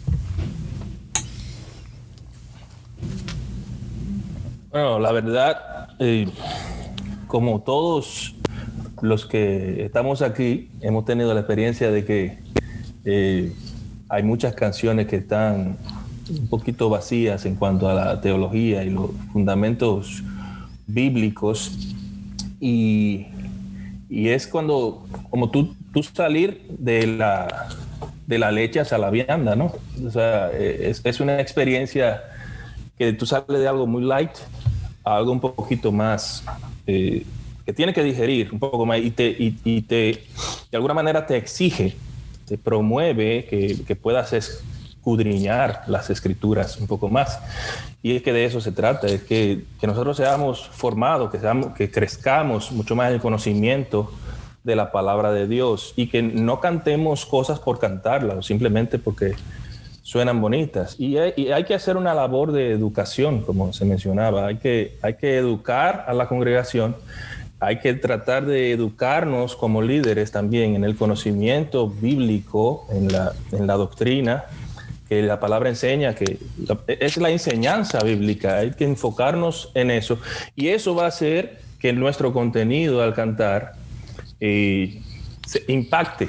Bueno, 4.72 4.98
la 4.98 5.12
verdad, 5.12 5.88
eh, 5.98 6.26
como 7.26 7.60
todos 7.60 8.34
los 9.02 9.26
que 9.26 9.84
estamos 9.84 10.22
aquí, 10.22 10.70
hemos 10.80 11.04
tenido 11.04 11.34
la 11.34 11.40
experiencia 11.40 11.90
de 11.90 12.06
que 12.06 12.38
eh, 13.04 13.52
hay 14.08 14.22
muchas 14.22 14.54
canciones 14.54 15.08
que 15.08 15.16
están 15.16 15.76
un 16.30 16.48
poquito 16.48 16.88
vacías 16.88 17.44
en 17.44 17.56
cuanto 17.56 17.86
a 17.86 17.92
la 17.92 18.20
teología 18.22 18.82
y 18.82 18.88
los 18.88 19.10
fundamentos 19.34 20.22
bíblicos. 20.86 21.76
Y, 22.58 23.26
y 24.08 24.30
es 24.30 24.46
cuando, 24.46 25.06
como 25.28 25.50
tú, 25.50 25.76
tú 25.92 26.02
salir 26.02 26.66
de 26.70 27.08
la, 27.08 27.68
de 28.26 28.38
la 28.38 28.50
leche 28.50 28.80
hacia 28.80 28.96
la 28.96 29.10
vianda, 29.10 29.54
¿no? 29.54 29.70
O 30.02 30.10
sea, 30.10 30.50
eh, 30.50 30.88
es, 30.88 31.02
es 31.04 31.20
una 31.20 31.42
experiencia 31.42 32.22
que 32.96 33.12
tú 33.12 33.26
sales 33.26 33.60
de 33.60 33.68
algo 33.68 33.86
muy 33.86 34.02
light 34.02 34.30
algo 35.04 35.32
un 35.32 35.40
poquito 35.40 35.92
más 35.92 36.44
eh, 36.86 37.24
que 37.64 37.72
tiene 37.72 37.92
que 37.92 38.02
digerir 38.02 38.50
un 38.52 38.58
poco 38.58 38.84
más 38.86 38.98
y 38.98 39.10
te, 39.10 39.34
y 39.38 39.82
te 39.82 40.24
de 40.72 40.76
alguna 40.76 40.94
manera 40.94 41.26
te 41.26 41.36
exige, 41.36 41.94
te 42.46 42.56
promueve 42.56 43.46
que, 43.48 43.84
que 43.86 43.94
puedas 43.94 44.32
escudriñar 44.32 45.82
las 45.86 46.08
escrituras 46.10 46.78
un 46.78 46.86
poco 46.86 47.08
más. 47.08 47.38
Y 48.02 48.16
es 48.16 48.22
que 48.22 48.32
de 48.32 48.46
eso 48.46 48.60
se 48.60 48.72
trata, 48.72 49.06
es 49.06 49.22
que, 49.22 49.64
que 49.80 49.86
nosotros 49.86 50.16
seamos 50.16 50.68
formados, 50.72 51.30
que, 51.30 51.38
seamos, 51.38 51.74
que 51.74 51.90
crezcamos 51.90 52.72
mucho 52.72 52.96
más 52.96 53.08
en 53.08 53.14
el 53.14 53.20
conocimiento 53.20 54.10
de 54.64 54.76
la 54.76 54.90
palabra 54.92 55.30
de 55.30 55.46
Dios 55.46 55.92
y 55.94 56.06
que 56.08 56.22
no 56.22 56.60
cantemos 56.60 57.26
cosas 57.26 57.60
por 57.60 57.78
cantarlas, 57.78 58.46
simplemente 58.46 58.98
porque 58.98 59.34
suenan 60.12 60.42
bonitas. 60.42 60.96
Y 60.98 61.16
hay, 61.16 61.64
que 61.64 61.72
hacer 61.72 61.96
una 61.96 62.12
labor 62.12 62.52
de 62.52 62.70
educación, 62.70 63.40
como 63.40 63.72
se 63.72 63.86
mencionaba. 63.86 64.46
Hay 64.48 64.58
que, 64.58 64.98
hay 65.00 65.14
que 65.14 65.38
educar 65.38 66.04
a 66.06 66.12
la 66.12 66.28
congregación, 66.28 66.94
hay 67.60 67.78
que 67.78 67.94
tratar 67.94 68.44
de 68.44 68.72
educarnos 68.72 69.56
como 69.56 69.80
líderes 69.80 70.30
también 70.30 70.76
en 70.76 70.84
el 70.84 70.96
conocimiento 70.96 71.88
bíblico, 71.88 72.86
en 72.92 73.10
la, 73.10 73.32
en 73.52 73.66
la 73.66 73.72
doctrina, 73.72 74.44
que 75.08 75.22
la 75.22 75.40
palabra 75.40 75.70
enseña, 75.70 76.14
que 76.14 76.36
es 76.88 77.16
la 77.16 77.30
enseñanza 77.30 78.00
bíblica. 78.00 78.58
Hay 78.58 78.72
que 78.72 78.84
enfocarnos 78.84 79.70
en 79.72 79.90
eso. 79.90 80.18
Y 80.54 80.68
eso 80.68 80.94
va 80.94 81.04
a 81.04 81.08
hacer 81.08 81.58
que 81.78 81.94
nuestro 81.94 82.34
contenido 82.34 83.02
al 83.02 83.14
cantar 83.14 83.76
eh, 84.40 85.00
se 85.46 85.64
impacte 85.68 86.28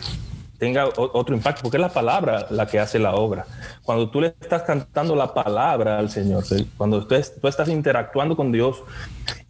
tenga 0.58 0.88
otro 0.96 1.36
impacto, 1.36 1.62
porque 1.64 1.78
es 1.78 1.82
la 1.82 1.90
palabra 1.90 2.48
la 2.50 2.68
que 2.68 2.80
hace 2.80 3.00
la 3.00 3.16
obra. 3.16 3.46
Cuando 3.84 4.10
tú 4.10 4.22
le 4.22 4.28
estás 4.28 4.64
cantando 4.64 5.16
la 5.16 5.34
palabra 5.34 6.00
al 6.00 6.10
Señor, 6.10 6.44
cuando 6.78 7.06
tú, 7.06 7.16
tú, 7.42 7.48
estás 7.48 7.68
interactuando 7.70 8.36
con 8.36 8.52
Dios 8.52 8.84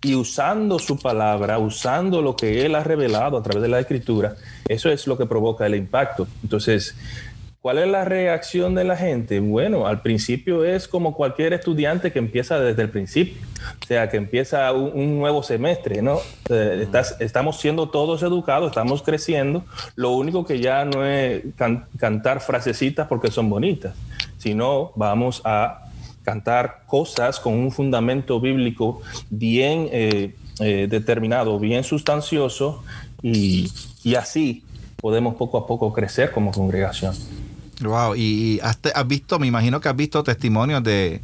y 0.02 0.16
usando 0.16 0.80
su 0.80 0.98
palabra, 0.98 1.60
usando 1.60 2.22
lo 2.22 2.36
que 2.36 2.66
Él 2.66 2.76
ha 2.76 2.84
revelado 2.84 3.38
a 3.38 3.44
través 3.44 3.62
de 3.62 3.70
la 3.70 3.80
escritura, 3.80 4.36
eso 4.68 4.89
es 4.89 5.06
lo 5.08 5.18
que 5.18 5.26
provoca 5.26 5.66
el 5.66 5.76
impacto. 5.76 6.28
Entonces, 6.42 6.96
¿cuál 7.63 7.78
es 7.78 7.88
la 7.88 8.04
reacción 8.04 8.76
de 8.76 8.84
la 8.84 8.97
gente? 8.97 9.39
Bueno, 9.39 9.88
al 9.88 10.02
principio 10.02 10.65
es 10.65 10.86
como 10.86 11.15
cualquier 11.15 11.54
estudiante 11.54 12.12
que 12.12 12.19
empieza 12.19 12.60
desde 12.60 12.82
el 12.82 12.89
principio, 12.89 13.41
o 13.82 13.86
sea, 13.86 14.10
que 14.10 14.17
empieza 14.17 14.69
un, 14.73 14.91
un 14.93 15.17
nuevo 15.17 15.41
semestre, 15.43 16.02
¿no? 16.02 16.17
Eh, 16.49 16.82
estás, 16.84 17.15
estamos 17.21 17.62
siendo 17.62 17.88
todos 17.88 18.21
educados, 18.21 18.71
estamos 18.71 19.02
creciendo, 19.02 19.63
lo 19.95 20.12
único 20.12 20.45
que 20.45 20.60
ya 20.60 20.84
no 20.84 21.06
es 21.06 21.41
can, 21.56 21.86
cantar 21.97 22.41
frasecitas 22.41 23.08
porque 23.08 23.32
son 23.32 23.49
bonitas, 23.49 23.95
sino 24.39 24.91
vamos 24.97 25.41
a 25.45 25.86
cantar 26.23 26.82
cosas 26.86 27.39
con 27.39 27.54
un 27.54 27.71
fundamento 27.71 28.41
bíblico 28.41 29.02
bien 29.30 29.88
eh, 29.93 30.36
eh, 30.60 30.88
determinado, 30.89 31.58
bien 31.60 31.86
sustancioso 31.86 32.84
y, 33.21 33.71
y 34.04 34.15
así 34.15 34.65
podemos 34.97 35.36
poco 35.36 35.58
a 35.58 35.65
poco 35.65 35.93
crecer 35.93 36.32
como 36.32 36.52
congregación. 36.52 37.15
Wow, 37.88 38.15
y 38.15 38.60
has, 38.62 38.80
has, 38.93 39.08
visto, 39.08 39.39
me 39.39 39.48
imagino 39.48 39.82
que 39.82 39.89
has 39.89 39.96
visto 39.96 40.24
testimonios 40.24 40.84
de, 40.84 41.22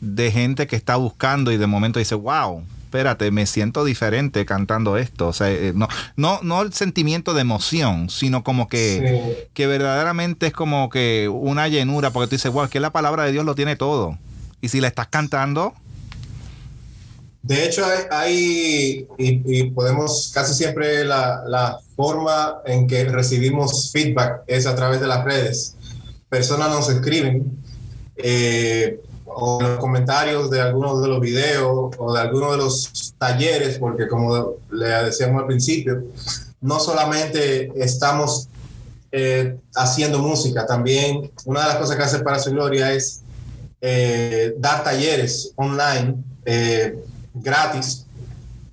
de 0.00 0.32
gente 0.32 0.66
que 0.66 0.76
está 0.76 0.96
buscando 0.96 1.52
y 1.52 1.56
de 1.56 1.66
momento 1.66 1.98
dice, 1.98 2.14
wow, 2.14 2.62
espérate, 2.84 3.30
me 3.30 3.46
siento 3.46 3.84
diferente 3.84 4.46
cantando 4.46 4.96
esto. 4.96 5.28
O 5.28 5.32
sea, 5.32 5.50
eh, 5.50 5.72
no, 5.74 5.88
no, 6.16 6.40
no 6.42 6.62
el 6.62 6.72
sentimiento 6.72 7.34
de 7.34 7.42
emoción, 7.42 8.08
sino 8.10 8.42
como 8.42 8.68
que, 8.68 9.44
sí. 9.44 9.48
que 9.54 9.66
verdaderamente 9.66 10.46
es 10.46 10.52
como 10.52 10.88
que 10.88 11.28
una 11.28 11.68
llenura, 11.68 12.10
porque 12.10 12.28
tú 12.28 12.36
dices, 12.36 12.52
wow, 12.52 12.64
es 12.64 12.70
que 12.70 12.80
la 12.80 12.90
palabra 12.90 13.24
de 13.24 13.32
Dios 13.32 13.44
lo 13.44 13.54
tiene 13.54 13.76
todo. 13.76 14.18
Y 14.60 14.68
si 14.68 14.80
la 14.80 14.88
estás 14.88 15.08
cantando... 15.08 15.74
De 17.46 17.64
hecho, 17.64 17.84
hay, 18.10 19.06
y, 19.18 19.70
podemos 19.70 20.32
casi 20.34 20.52
siempre 20.52 21.04
la, 21.04 21.44
la, 21.46 21.78
forma 21.94 22.60
en 22.66 22.86
que 22.88 23.04
recibimos 23.04 23.90
feedback 23.92 24.42
es 24.48 24.66
a 24.66 24.74
través 24.74 25.00
de 25.00 25.06
las 25.06 25.24
redes. 25.24 25.76
Personas 26.28 26.70
nos 26.70 26.90
escriben 26.90 27.56
eh, 28.16 29.00
o 29.24 29.60
en 29.60 29.68
los 29.68 29.78
comentarios 29.78 30.50
de 30.50 30.60
algunos 30.60 31.00
de 31.00 31.08
los 31.08 31.20
videos 31.20 31.94
o 31.96 32.12
de 32.12 32.20
algunos 32.20 32.50
de 32.50 32.56
los 32.58 33.14
talleres, 33.16 33.78
porque 33.78 34.08
como 34.08 34.56
le 34.72 34.88
decíamos 34.88 35.40
al 35.40 35.46
principio, 35.46 36.02
no 36.60 36.80
solamente 36.80 37.70
estamos 37.76 38.48
eh, 39.12 39.56
haciendo 39.76 40.18
música, 40.18 40.66
también 40.66 41.30
una 41.44 41.60
de 41.60 41.66
las 41.68 41.76
cosas 41.76 41.96
que 41.96 42.02
hace 42.02 42.18
para 42.18 42.40
su 42.40 42.50
gloria 42.50 42.92
es 42.92 43.22
eh, 43.80 44.52
dar 44.58 44.82
talleres 44.82 45.52
online 45.54 46.16
gratis. 47.42 48.06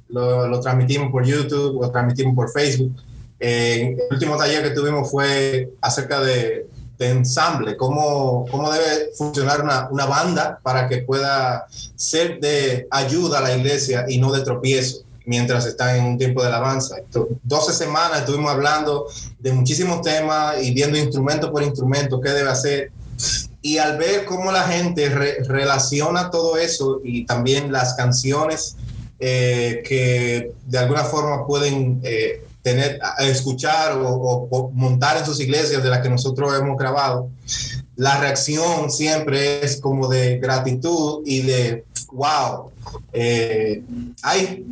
Lo, 0.10 0.47
lo, 0.47 0.60
transmitimos 0.60 1.12
por 1.12 1.26
YouTube, 1.26 1.82
lo 1.82 1.91
transmitimos 1.91 2.36
por 2.36 2.52
Facebook. 2.52 2.95
Eh, 3.39 3.97
el 3.99 4.13
último 4.13 4.38
taller 4.38 4.63
que 4.63 4.69
tuvimos 4.69 5.10
fue 5.10 5.69
acerca 5.82 6.21
de, 6.21 6.67
ensamble, 6.99 7.76
cómo, 7.76 8.45
cómo 8.49 8.71
debe 8.71 9.12
funcionar 9.17 9.62
una, 9.62 9.89
una, 9.89 10.06
banda 10.06 10.58
para 10.63 10.88
que 10.88 10.99
pueda 10.99 11.67
ser 11.97 12.39
de 12.39 12.88
ayuda 12.89 13.39
a 13.39 13.41
la 13.41 13.58
iglesia 13.58 14.06
y 14.08 14.19
no 14.19 14.32
de 14.32 14.41
tropiezo 14.41 15.04
mientras 15.26 15.65
está 15.65 15.97
en 15.97 16.06
un 16.06 16.17
tiempo 16.17 16.41
de 16.41 16.47
alabanza. 16.47 16.99
Entonces, 16.99 17.38
12 17.43 17.73
semanas 17.73 18.19
estuvimos 18.19 18.52
hablando 18.52 19.08
de 19.39 19.52
muchísimos 19.52 20.02
temas 20.02 20.63
y 20.63 20.73
viendo 20.73 20.97
instrumento 20.97 21.52
por 21.52 21.63
instrumento 21.63 22.21
qué 22.21 22.30
debe 22.30 22.49
hacer. 22.49 22.91
Y 23.63 23.80
al 23.80 23.97
ver 23.97 24.26
cómo 24.26 24.52
la 24.52 24.63
gente 24.63 25.10
re 25.10 25.38
relaciona 25.47 26.30
todo 26.30 26.58
eso 26.58 27.02
y 27.04 27.26
también 27.26 27.71
las 27.71 27.95
canciones 27.95 28.76
eh, 29.19 29.82
que 29.88 30.52
de 30.65 30.78
alguna 30.78 31.06
forma 31.06 31.47
pueden 31.47 32.02
eh, 32.04 32.43
tener, 32.62 32.99
escuchar 33.19 33.93
o, 33.93 34.10
o, 34.10 34.47
o, 34.52 34.69
montar 34.71 35.17
en 35.17 35.26
sus 35.26 35.39
iglesias 35.39 35.82
de 35.82 35.89
las 35.89 36.02
que 36.02 36.10
nosotros 36.10 36.54
hemos 36.60 36.78
grabado, 36.78 37.30
la 37.96 38.20
reacción 38.20 38.90
siempre 38.90 39.64
es 39.64 39.80
como 39.80 40.08
de 40.08 40.40
gratitud 40.40 41.22
y 41.26 41.42
de 41.42 41.86
wow. 42.12 42.72
Eh, 43.12 43.84
hay, 44.22 44.66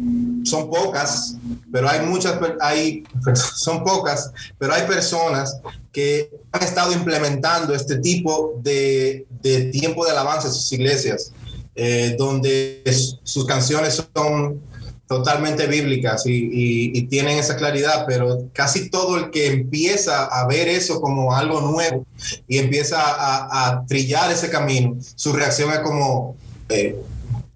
son 0.43 0.69
pocas, 0.69 1.35
pero 1.71 1.89
hay 1.89 2.05
muchas, 2.05 2.37
hay, 2.59 3.03
son 3.55 3.83
pocas, 3.83 4.31
pero 4.57 4.73
hay 4.73 4.87
personas 4.87 5.57
que 5.91 6.29
han 6.51 6.63
estado 6.63 6.93
implementando 6.93 7.73
este 7.73 7.97
tipo 7.97 8.59
de, 8.61 9.25
de 9.41 9.65
tiempo 9.65 10.05
de 10.05 10.11
alabanza 10.11 10.47
en 10.47 10.53
sus 10.53 10.71
iglesias, 10.73 11.31
eh, 11.75 12.15
donde 12.17 12.83
sus 13.23 13.45
canciones 13.45 14.03
son 14.13 14.61
totalmente 15.11 15.67
bíblicas 15.67 16.25
y, 16.25 16.31
y, 16.31 16.97
y, 16.97 17.01
tienen 17.07 17.37
esa 17.37 17.57
claridad, 17.57 18.05
pero 18.07 18.43
casi 18.53 18.89
todo 18.89 19.17
el 19.17 19.29
que 19.29 19.47
empieza 19.47 20.23
a 20.23 20.47
ver 20.47 20.69
eso 20.69 21.01
como 21.01 21.35
algo 21.35 21.59
nuevo 21.59 22.05
y 22.47 22.59
empieza 22.59 23.01
a, 23.01 23.67
a 23.67 23.85
trillar 23.87 24.31
ese 24.31 24.49
camino, 24.49 24.95
su 25.17 25.33
reacción 25.33 25.69
es 25.73 25.79
como, 25.79 26.37
eh, 26.69 26.95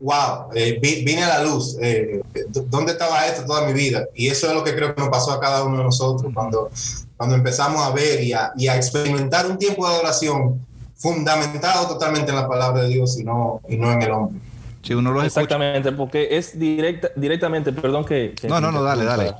wow, 0.02 0.50
eh, 0.54 0.80
vine 0.82 1.24
a 1.24 1.40
la 1.40 1.44
luz, 1.46 1.78
eh, 1.80 2.22
¿dónde 2.66 2.92
estaba 2.92 3.26
esto 3.26 3.46
toda 3.46 3.66
mi 3.66 3.72
vida? 3.72 4.06
Y 4.14 4.28
eso 4.28 4.48
es 4.48 4.54
lo 4.54 4.62
que 4.62 4.76
creo 4.76 4.94
que 4.94 5.00
nos 5.00 5.10
pasó 5.10 5.32
a 5.32 5.40
cada 5.40 5.64
uno 5.64 5.78
de 5.78 5.86
nosotros 5.86 6.34
cuando, 6.34 6.70
cuando 7.16 7.38
empezamos 7.38 7.82
a 7.82 7.92
ver 7.92 8.22
y 8.22 8.34
a, 8.34 8.52
y 8.58 8.68
a 8.68 8.76
experimentar 8.76 9.50
un 9.50 9.58
tiempo 9.58 9.88
de 9.88 9.94
adoración 9.94 10.60
fundamentado 10.98 11.88
totalmente 11.88 12.32
en 12.32 12.36
la 12.36 12.50
palabra 12.50 12.84
de 12.84 12.90
Dios 12.90 13.18
y 13.18 13.24
no, 13.24 13.62
y 13.70 13.78
no 13.78 13.94
en 13.94 14.02
el 14.02 14.12
hombre. 14.12 14.45
Si 14.86 14.94
uno 14.94 15.22
Exactamente, 15.24 15.92
porque 15.92 16.38
es 16.38 16.58
directa, 16.60 17.10
directamente, 17.16 17.72
perdón 17.74 18.06
que... 18.06 18.34
que 18.40 18.48
no, 18.48 18.62
no, 18.62 18.72
no, 18.72 18.84
dale, 18.84 19.04
dale. 19.04 19.34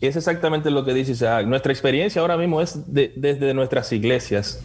Es 0.00 0.16
exactamente 0.16 0.70
lo 0.70 0.84
que 0.84 0.94
dice 0.94 1.12
Isaac. 1.12 1.46
Nuestra 1.46 1.72
experiencia 1.72 2.20
ahora 2.20 2.36
mismo 2.36 2.60
es 2.60 2.92
de, 2.92 3.12
desde 3.16 3.52
nuestras 3.54 3.90
iglesias. 3.92 4.60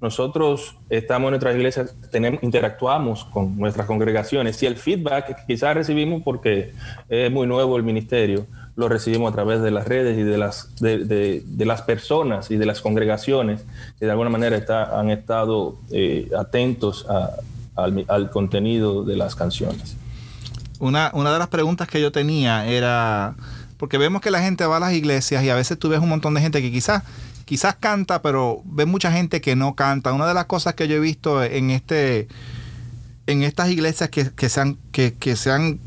nosotros 0.00 0.76
estamos 0.90 1.28
en 1.28 1.30
nuestras 1.32 1.56
iglesias, 1.56 1.94
tenemos, 2.10 2.42
interactuamos 2.42 3.24
con 3.24 3.56
nuestras 3.56 3.86
congregaciones 3.86 4.62
y 4.62 4.66
el 4.66 4.76
feedback 4.76 5.26
que 5.26 5.34
quizás 5.46 5.74
recibimos 5.74 6.22
porque 6.22 6.72
es 7.08 7.30
muy 7.30 7.46
nuevo 7.46 7.76
el 7.78 7.82
ministerio, 7.84 8.46
lo 8.76 8.88
recibimos 8.88 9.30
a 9.32 9.34
través 9.34 9.62
de 9.62 9.70
las 9.70 9.86
redes 9.88 10.18
y 10.18 10.22
de 10.22 10.36
las, 10.36 10.74
de, 10.80 10.98
de- 11.04 11.42
de 11.46 11.64
las 11.64 11.80
personas 11.82 12.50
y 12.50 12.56
de 12.56 12.66
las 12.66 12.82
congregaciones 12.82 13.64
que 13.98 14.04
de 14.04 14.10
alguna 14.10 14.28
manera 14.28 14.56
está- 14.56 14.98
han 15.00 15.08
estado 15.10 15.76
eh, 15.92 16.28
atentos 16.36 17.06
a- 17.08 17.30
al, 17.76 18.04
al 18.08 18.30
contenido 18.30 19.04
de 19.04 19.16
las 19.16 19.34
canciones. 19.34 19.96
Una, 20.78 21.10
una 21.14 21.32
de 21.32 21.38
las 21.38 21.48
preguntas 21.48 21.88
que 21.88 22.00
yo 22.00 22.12
tenía 22.12 22.66
era, 22.66 23.34
porque 23.76 23.98
vemos 23.98 24.20
que 24.20 24.30
la 24.30 24.42
gente 24.42 24.66
va 24.66 24.78
a 24.78 24.80
las 24.80 24.92
iglesias 24.92 25.44
y 25.44 25.50
a 25.50 25.54
veces 25.54 25.78
tú 25.78 25.88
ves 25.88 26.00
un 26.00 26.08
montón 26.08 26.34
de 26.34 26.40
gente 26.40 26.60
que 26.60 26.70
quizás 26.70 27.02
quizás 27.44 27.76
canta, 27.76 28.22
pero 28.22 28.62
ves 28.64 28.86
mucha 28.86 29.12
gente 29.12 29.40
que 29.40 29.56
no 29.56 29.74
canta. 29.74 30.12
Una 30.12 30.26
de 30.26 30.34
las 30.34 30.46
cosas 30.46 30.74
que 30.74 30.88
yo 30.88 30.96
he 30.96 31.00
visto 31.00 31.42
en 31.42 31.70
este 31.70 32.28
en 33.26 33.42
estas 33.42 33.70
iglesias 33.70 34.10
que, 34.10 34.30
que 34.30 34.48
se 34.48 34.60
han 34.60 34.76
que, 34.92 35.14
que 35.14 35.36
se 35.36 35.50
han 35.50 35.78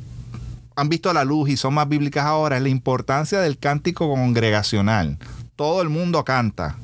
han 0.75 0.89
visto 0.89 1.11
la 1.11 1.23
luz 1.23 1.49
y 1.49 1.57
son 1.57 1.73
más 1.73 1.89
bíblicas 1.89 2.25
ahora 2.25 2.57
es 2.57 2.63
la 2.63 2.69
importancia 2.69 3.39
del 3.41 3.57
cántico 3.57 4.07
congregacional. 4.07 5.17
Todo 5.55 5.81
el 5.81 5.89
mundo 5.89 6.23
canta 6.23 6.77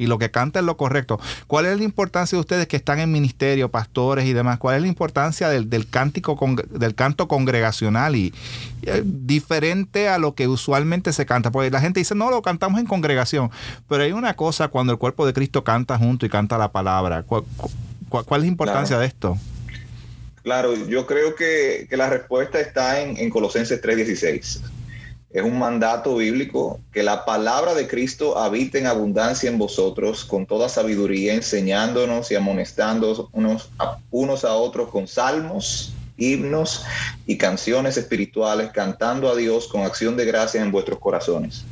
y 0.00 0.06
lo 0.06 0.18
que 0.18 0.30
canta 0.30 0.60
es 0.60 0.64
lo 0.64 0.76
correcto. 0.78 1.20
¿Cuál 1.46 1.66
es 1.66 1.76
la 1.76 1.84
importancia 1.84 2.34
de 2.36 2.40
ustedes 2.40 2.66
que 2.66 2.76
están 2.76 2.98
en 3.00 3.12
ministerio, 3.12 3.68
pastores 3.70 4.24
y 4.24 4.32
demás? 4.32 4.58
¿Cuál 4.58 4.76
es 4.76 4.82
la 4.82 4.88
importancia 4.88 5.48
del, 5.50 5.68
del 5.68 5.88
cántico 5.88 6.36
con- 6.36 6.56
del 6.56 6.94
canto 6.94 7.28
congregacional 7.28 8.16
y 8.16 8.32
eh, 8.82 9.02
diferente 9.04 10.08
a 10.08 10.16
lo 10.18 10.34
que 10.34 10.48
usualmente 10.48 11.12
se 11.12 11.26
canta? 11.26 11.50
Porque 11.50 11.70
la 11.70 11.80
gente 11.80 12.00
dice, 12.00 12.14
no, 12.14 12.30
lo 12.30 12.40
cantamos 12.40 12.80
en 12.80 12.86
congregación, 12.86 13.50
pero 13.88 14.02
hay 14.02 14.12
una 14.12 14.34
cosa 14.34 14.68
cuando 14.68 14.92
el 14.94 14.98
cuerpo 14.98 15.26
de 15.26 15.34
Cristo 15.34 15.64
canta 15.64 15.98
junto 15.98 16.24
y 16.24 16.30
canta 16.30 16.56
la 16.56 16.72
palabra. 16.72 17.22
¿Cuál, 17.22 17.44
cuál- 18.08 18.24
cuál 18.24 18.40
es 18.40 18.44
la 18.46 18.48
importancia 18.50 18.96
Claro. 18.96 19.00
de 19.02 19.06
esto? 19.06 19.38
Claro, 20.42 20.74
yo 20.88 21.06
creo 21.06 21.34
que, 21.34 21.86
que 21.90 21.96
la 21.98 22.08
respuesta 22.08 22.58
está 22.58 23.00
en, 23.02 23.18
en 23.18 23.28
Colosenses 23.28 23.82
3:16. 23.82 24.60
Es 25.32 25.44
un 25.44 25.58
mandato 25.58 26.16
bíblico 26.16 26.80
que 26.92 27.04
la 27.04 27.24
palabra 27.24 27.74
de 27.74 27.86
Cristo 27.86 28.36
habite 28.36 28.78
en 28.78 28.88
abundancia 28.88 29.48
en 29.48 29.58
vosotros 29.58 30.24
con 30.24 30.44
toda 30.44 30.68
sabiduría, 30.68 31.34
enseñándonos 31.34 32.32
y 32.32 32.34
amonestándonos 32.34 33.26
unos 33.32 33.70
a, 33.78 33.98
unos 34.10 34.44
a 34.44 34.54
otros 34.54 34.88
con 34.88 35.06
salmos, 35.06 35.92
himnos 36.16 36.84
y 37.26 37.38
canciones 37.38 37.96
espirituales, 37.96 38.70
cantando 38.72 39.30
a 39.30 39.36
Dios 39.36 39.68
con 39.68 39.82
acción 39.82 40.16
de 40.16 40.24
gracias 40.24 40.64
en 40.64 40.72
vuestros 40.72 40.98
corazones. 40.98 41.64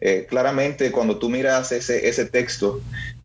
Eh, 0.00 0.26
claramente, 0.26 0.90
cuando 0.90 1.18
tú 1.18 1.28
miras 1.28 1.72
ese, 1.72 2.24
texto, 2.24 2.80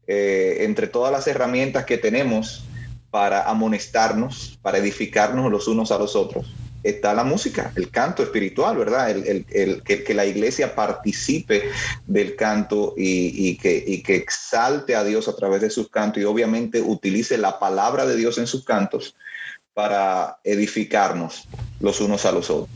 eh, 0.07 0.57
entre 0.61 0.87
todas 0.87 1.11
las 1.11 1.25
herramientas 1.27 1.85
que 1.85 1.97
tenemos, 1.97 2.65
para 3.11 3.49
amonestarnos, 3.49 4.59
para 4.61 4.77
edificarnos 4.77 5.49
los 5.49 5.67
unos 5.67 5.91
a 5.91 5.97
los 5.97 6.15
otros. 6.15 6.53
Está 6.83 7.13
la 7.13 7.23
música, 7.23 7.71
el 7.75 7.89
canto 7.91 8.23
espiritual, 8.23 8.77
¿verdad? 8.77 9.11
El, 9.11 9.27
el- 9.27 9.45
el- 9.51 9.83
que, 9.83 10.03
que 10.03 10.13
la 10.13 10.25
iglesia 10.25 10.75
participe 10.75 11.63
del 12.07 12.35
canto 12.35 12.93
y, 12.97 13.49
y 13.49 13.57
que, 13.57 13.83
y 13.85 14.01
que 14.01 14.15
exalte 14.15 14.95
a 14.95 15.03
Dios 15.03 15.27
a 15.27 15.35
través 15.35 15.61
de 15.61 15.69
sus 15.69 15.89
cantos 15.89 16.21
y 16.21 16.25
obviamente 16.25 16.81
utilice 16.81 17.37
la 17.37 17.59
palabra 17.59 18.05
de 18.05 18.15
Dios 18.15 18.37
en 18.37 18.47
sus 18.47 18.63
cantos 18.63 19.15
para 19.73 20.39
edificarnos 20.43 21.47
los 21.79 22.01
unos 22.01 22.25
a 22.25 22.31
los 22.31 22.49
otros. 22.49 22.69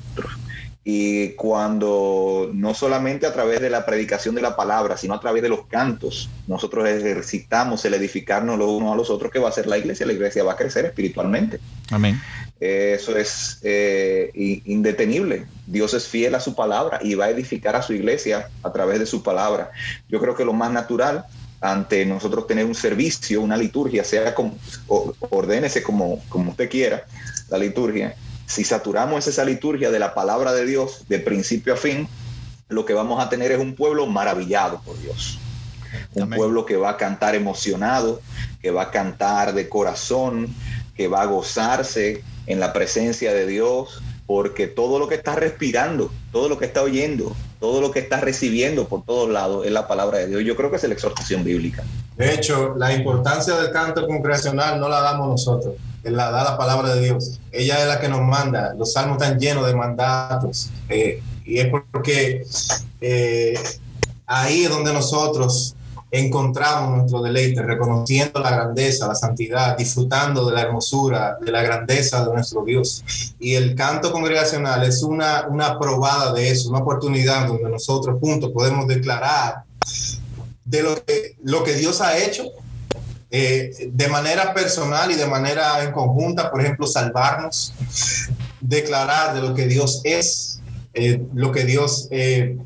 Y 0.86 1.30
cuando 1.30 2.50
no 2.54 2.74
solamente 2.74 3.26
a 3.26 3.34
través 3.34 3.62
de 3.62 3.70
la 3.70 3.86
predicación 3.86 4.36
de 4.36 4.42
la 4.42 4.56
palabra, 4.56 4.98
sino 4.98 5.14
a 5.14 5.20
través 5.20 5.42
de 5.42 5.48
los 5.48 5.66
cantos, 5.68 6.30
nosotros 6.46 6.88
ejercitamos 6.88 7.86
el 7.86 7.94
edificarnos 7.94 8.58
los 8.58 8.70
unos 8.70 8.94
a 8.94 8.98
los 8.98 9.10
otros, 9.10 9.32
que 9.32 9.40
va 9.40 9.48
a 9.48 9.54
ser 9.54 9.68
la 9.68 9.78
iglesia? 9.78 10.06
La 10.06 10.14
iglesia 10.14 10.44
va 10.44 10.54
a 10.54 10.58
crecer 10.58 10.86
espiritualmente. 10.86 11.60
Amén. 11.90 12.20
Eso 12.60 13.18
es 13.18 13.60
eh, 13.64 14.32
indetenible. 14.66 15.46
Dios 15.68 15.94
es 15.94 16.08
fiel 16.08 16.36
a 16.36 16.40
su 16.40 16.56
palabra 16.56 17.00
y 17.02 17.16
va 17.16 17.26
a 17.26 17.30
edificar 17.30 17.76
a 17.76 17.82
su 17.82 17.94
iglesia 17.94 18.50
a 18.62 18.72
través 18.72 19.00
de 19.00 19.06
su 19.06 19.24
palabra. 19.24 19.72
Yo 20.10 20.20
creo 20.20 20.36
que 20.36 20.46
lo 20.46 20.54
más 20.54 20.72
natural 20.72 21.26
ante 21.64 22.06
nosotros 22.06 22.46
tener 22.46 22.66
un 22.66 22.76
servicio, 22.76 23.42
una 23.42 23.56
liturgia, 23.56 24.04
sea 24.04 24.36
como, 24.36 24.58
ordénese 25.30 25.82
como, 25.82 26.22
como 26.28 26.52
usted 26.52 26.70
quiera, 26.70 27.06
la 27.50 27.58
liturgia. 27.58 28.16
Si 28.46 28.64
saturamos 28.64 29.28
esa 29.28 29.46
liturgia 29.46 29.92
de 29.92 30.00
la 30.00 30.14
palabra 30.14 30.54
de 30.54 30.66
Dios 30.66 31.06
de 31.08 31.20
principio 31.20 31.74
a 31.74 31.78
fin, 31.78 32.08
lo 32.70 32.86
que 32.86 32.94
vamos 32.94 33.24
a 33.24 33.30
tener 33.30 33.52
es 33.52 33.60
un 33.60 33.76
pueblo 33.76 34.08
maravillado 34.08 34.82
por 34.82 35.00
Dios. 35.00 35.40
Un 36.16 36.24
Amén. 36.24 36.38
pueblo 36.38 36.66
que 36.66 36.76
va 36.76 36.92
a 36.92 36.98
cantar 36.98 37.36
emocionado, 37.36 38.22
que 38.62 38.72
va 38.72 38.84
a 38.84 38.92
cantar 38.92 39.54
de 39.54 39.70
corazón, 39.70 40.54
que 40.96 41.08
va 41.08 41.22
a 41.22 41.26
gozarse 41.26 42.24
en 42.48 42.60
la 42.60 42.74
presencia 42.74 43.34
de 43.34 43.48
Dios, 43.48 44.02
porque 44.26 44.68
todo 44.68 45.00
lo 45.00 45.08
que 45.08 45.16
está 45.16 45.36
respirando, 45.36 46.12
todo 46.32 46.50
lo 46.50 46.58
que 46.58 46.66
está 46.66 46.82
oyendo, 46.82 47.36
todo 47.60 47.82
lo 47.82 47.92
que 47.92 48.00
está 48.00 48.20
recibiendo 48.20 48.88
por 48.88 49.06
todos 49.06 49.30
lados 49.30 49.66
es 49.66 49.72
la 49.72 49.88
palabra 49.88 50.20
de 50.20 50.28
Dios. 50.28 50.44
Yo 50.44 50.56
creo 50.56 50.70
que 50.70 50.78
es 50.78 50.84
la 50.84 50.94
exhortación 50.94 51.44
bíblica. 51.44 51.84
De 52.18 52.34
hecho, 52.34 52.76
la 52.78 52.94
importancia 52.94 53.56
del 53.56 53.72
canto 53.72 54.06
congregacional 54.08 54.80
no 54.80 54.88
la 54.88 55.02
damos 55.02 55.30
nosotros, 55.30 55.76
la 56.04 56.32
da 56.32 56.44
la 56.44 56.58
palabra 56.58 56.96
de 56.96 57.02
Dios. 57.02 57.40
Ella 57.52 57.80
es 57.82 57.88
la 57.88 58.00
que 58.00 58.08
nos 58.08 58.22
manda. 58.22 58.74
Los 58.74 58.94
salmos 58.94 59.22
están 59.22 59.40
llenos 59.40 59.66
de 59.66 59.76
mandatos. 59.76 60.70
eh, 60.90 61.22
y 61.46 61.60
es 61.60 61.68
porque 61.92 62.46
eh, 63.02 63.54
ahí 64.26 64.64
es 64.64 64.70
donde 64.70 64.94
nosotros 64.94 65.76
encontramos 66.10 66.96
nuestro 66.96 67.24
deleite, 67.24 67.64
reconociendo 67.64 68.40
la 68.40 68.52
grandeza, 68.52 69.08
la 69.08 69.16
santidad, 69.16 69.76
disfrutando 69.76 70.46
de 70.46 70.54
la 70.54 70.62
hermosura, 70.62 71.38
de 71.42 71.52
la 71.52 71.64
grandeza 71.64 72.24
de 72.24 72.34
nuestro 72.34 72.64
Dios. 72.64 73.04
Y 73.40 73.56
el 73.56 73.76
canto 73.76 74.12
congregacional 74.12 74.84
es 74.84 75.02
una, 75.02 75.48
una 75.48 75.80
probada 75.80 76.32
de 76.34 76.52
eso, 76.52 76.70
una 76.70 76.80
oportunidad 76.80 77.48
donde 77.48 77.68
nosotros 77.68 78.20
juntos 78.20 78.52
podemos 78.54 78.88
declarar 78.88 79.64
de 80.66 80.84
lo 80.84 81.04
que, 81.04 81.36
lo 81.44 81.64
que 81.64 81.74
Dios 81.74 82.00
ha 82.00 82.16
hecho 82.18 82.44
eh, 83.36 83.90
de 83.92 84.08
manera 84.10 84.54
personal 84.54 85.10
y 85.10 85.16
de 85.16 85.26
manera 85.26 85.84
en 85.84 85.92
conjunta, 85.92 86.52
por 86.52 86.62
ejemplo, 86.62 86.86
salvarnos, 86.86 87.74
declarar 88.62 89.34
de 89.34 89.42
lo 89.42 89.56
que 89.56 89.66
Dios 89.66 90.02
es, 90.04 90.60
eh, 90.94 91.20
lo 91.34 91.52
que 91.52 91.64
Dios 91.64 92.08
eh, 92.12 92.60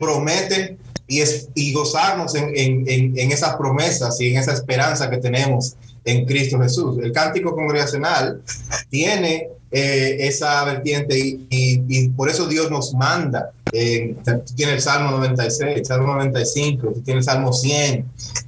promete 0.00 0.76
y, 1.06 1.20
es, 1.20 1.50
y 1.54 1.72
gozarnos 1.72 2.34
en, 2.34 2.48
en, 2.56 2.84
en, 2.88 3.16
en 3.16 3.30
esas 3.30 3.54
promesas 3.54 4.20
y 4.20 4.32
en 4.32 4.38
esa 4.38 4.52
esperanza 4.52 5.08
que 5.08 5.18
tenemos 5.18 5.76
en 6.04 6.24
Cristo 6.26 6.58
Jesús. 6.60 6.98
El 7.02 7.12
cántico 7.12 7.54
congregacional 7.54 8.42
tiene 8.90 9.48
eh, 9.70 10.16
esa 10.20 10.64
vertiente 10.64 11.18
y, 11.18 12.08
por 12.10 12.28
eso 12.28 12.46
Dios 12.46 12.70
nos 12.70 12.92
manda. 12.94 13.52
Eh, 13.72 14.14
tiene 14.54 14.74
el 14.74 14.80
Salmo 14.80 15.12
96, 15.12 15.78
el 15.78 15.84
Salmo 15.84 16.08
95, 16.08 16.92
tiene 17.04 17.18
el 17.18 17.24
Salmo 17.24 17.52
100, 17.52 18.04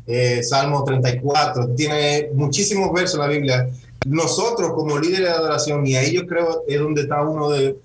eh, 0.06 0.42
Salmo 0.42 0.84
34, 0.84 1.68
tiene 1.70 2.28
muchísimos 2.34 2.92
versos 2.92 3.14
en 3.14 3.20
la 3.20 3.28
Biblia. 3.28 3.68
Nosotros 4.04 4.72
como 4.74 4.98
líderes 4.98 5.28
de 5.28 5.34
adoración, 5.34 5.86
y 5.86 5.96
ahí 5.96 6.12
yo 6.12 6.26
creo 6.26 6.64
es 6.68 6.78
donde 6.78 7.02
está 7.02 7.22
uno 7.22 7.48
de, 7.50 7.76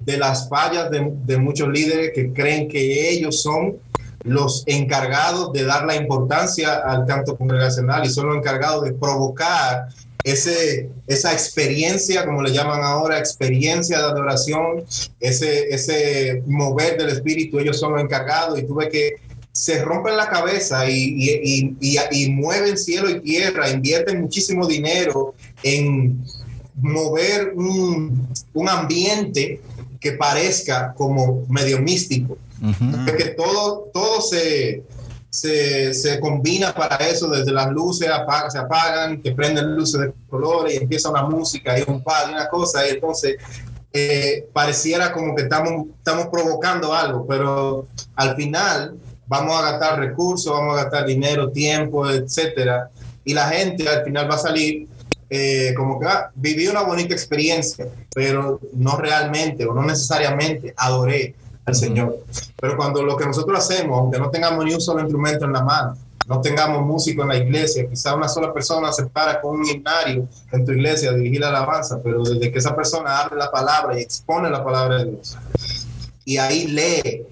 de 0.00 0.18
las 0.18 0.50
fallas 0.50 0.90
de 0.90 1.38
muchos 1.38 1.68
líderes 1.70 2.10
que 2.14 2.30
creen 2.30 2.68
que 2.68 3.08
ellos 3.08 3.40
son 3.40 3.78
los 4.24 4.62
encargados 4.66 5.52
de 5.52 5.64
dar 5.64 5.84
la 5.84 5.96
importancia 5.96 6.74
al 6.74 7.06
canto 7.06 7.36
congregacional 7.36 8.04
y 8.04 8.10
son 8.10 8.28
los 8.28 8.36
encargados 8.36 8.84
de 8.84 8.92
provocar 8.92 9.88
ese, 10.24 10.88
esa 11.06 11.32
experiencia, 11.32 12.24
como 12.24 12.42
le 12.42 12.52
llaman 12.52 12.80
ahora, 12.82 13.18
experiencia 13.18 13.98
de 13.98 14.04
adoración, 14.04 14.84
ese, 15.18 15.74
ese 15.74 16.42
mover 16.46 16.96
del 16.96 17.08
espíritu, 17.08 17.58
ellos 17.58 17.78
son 17.78 17.92
los 17.92 18.02
encargados 18.02 18.58
y 18.58 18.62
tuve 18.62 18.88
que 18.88 19.16
se 19.50 19.84
rompen 19.84 20.16
la 20.16 20.28
cabeza 20.28 20.88
y, 20.88 21.76
y, 21.80 22.30
mueven 22.30 22.78
cielo 22.78 23.10
y 23.10 23.20
tierra, 23.20 23.68
invierten 23.68 24.22
muchísimo 24.22 24.66
dinero 24.66 25.34
en 25.62 26.24
mover 26.76 27.52
un, 27.54 28.28
un 28.54 28.68
ambiente 28.68 29.60
que 30.00 30.12
parezca 30.12 30.94
como 30.94 31.44
medio 31.48 31.80
místico. 31.80 32.38
Uh 32.62 32.66
-huh. 32.66 33.36
todo, 33.36 33.90
todo 33.92 34.20
se, 34.20 34.84
se, 35.28 35.92
se, 35.94 36.20
combina 36.20 36.72
para 36.72 36.96
eso, 37.08 37.28
desde 37.28 37.50
las 37.52 37.70
luces 37.70 38.08
apaga, 38.08 38.50
se 38.50 38.58
apagan, 38.58 39.20
que 39.20 39.32
prenden 39.32 39.74
luces 39.74 40.00
de 40.00 40.12
colores 40.30 40.74
y 40.74 40.76
empieza 40.76 41.10
una 41.10 41.24
música 41.24 41.76
y 41.78 41.84
un 41.86 42.02
par 42.04 42.28
y 42.28 42.34
una 42.34 42.48
cosa, 42.48 42.86
y 42.86 42.90
entonces 42.90 43.36
eh, 43.92 44.48
pareciera 44.52 45.12
como 45.12 45.34
que 45.34 45.42
estamos, 45.42 45.86
estamos 45.98 46.28
provocando 46.28 46.94
algo, 46.94 47.26
pero 47.26 47.86
al 48.14 48.36
final 48.36 48.94
vamos 49.26 49.58
a 49.58 49.72
gastar 49.72 49.98
recursos, 49.98 50.52
vamos 50.52 50.78
a 50.78 50.84
gastar 50.84 51.06
dinero, 51.06 51.50
tiempo, 51.50 52.08
etcétera, 52.08 52.90
y 53.24 53.34
la 53.34 53.48
gente 53.48 53.88
al 53.88 54.04
final 54.04 54.30
va 54.30 54.36
a 54.36 54.38
salir 54.38 54.86
eh, 55.30 55.72
como 55.76 55.98
que 55.98 56.06
ah, 56.06 56.30
viví 56.34 56.68
una 56.68 56.82
bonita 56.82 57.14
experiencia, 57.14 57.88
pero 58.14 58.60
no 58.74 58.96
realmente 58.98 59.64
o 59.66 59.72
no 59.74 59.82
necesariamente 59.82 60.74
adoré 60.76 61.34
al 61.64 61.74
Señor. 61.74 62.18
Pero 62.60 62.76
cuando 62.76 63.02
lo 63.02 63.16
que 63.16 63.26
nosotros 63.26 63.58
hacemos, 63.58 63.98
aunque 63.98 64.18
no 64.18 64.30
tengamos 64.30 64.64
ni 64.64 64.74
un 64.74 64.80
solo 64.80 65.00
instrumento 65.00 65.44
en 65.44 65.52
la 65.52 65.62
mano, 65.62 65.96
no 66.28 66.40
tengamos 66.40 66.82
músico 66.82 67.22
en 67.22 67.28
la 67.28 67.36
iglesia, 67.36 67.88
quizá 67.88 68.14
una 68.14 68.28
sola 68.28 68.52
persona 68.52 68.92
se 68.92 69.06
para 69.06 69.40
con 69.40 69.58
un 69.58 69.66
himnario 69.66 70.28
en 70.52 70.64
tu 70.64 70.72
iglesia 70.72 71.10
a 71.10 71.14
dirigir 71.14 71.40
la 71.40 71.48
alabanza, 71.48 72.00
pero 72.02 72.22
desde 72.22 72.50
que 72.52 72.58
esa 72.58 72.76
persona 72.76 73.18
abre 73.20 73.36
la 73.36 73.50
palabra 73.50 73.98
y 73.98 74.02
expone 74.02 74.48
la 74.48 74.64
palabra 74.64 74.98
de 74.98 75.10
Dios, 75.10 75.36
y 76.24 76.36
ahí 76.38 76.68
lee 76.68 77.24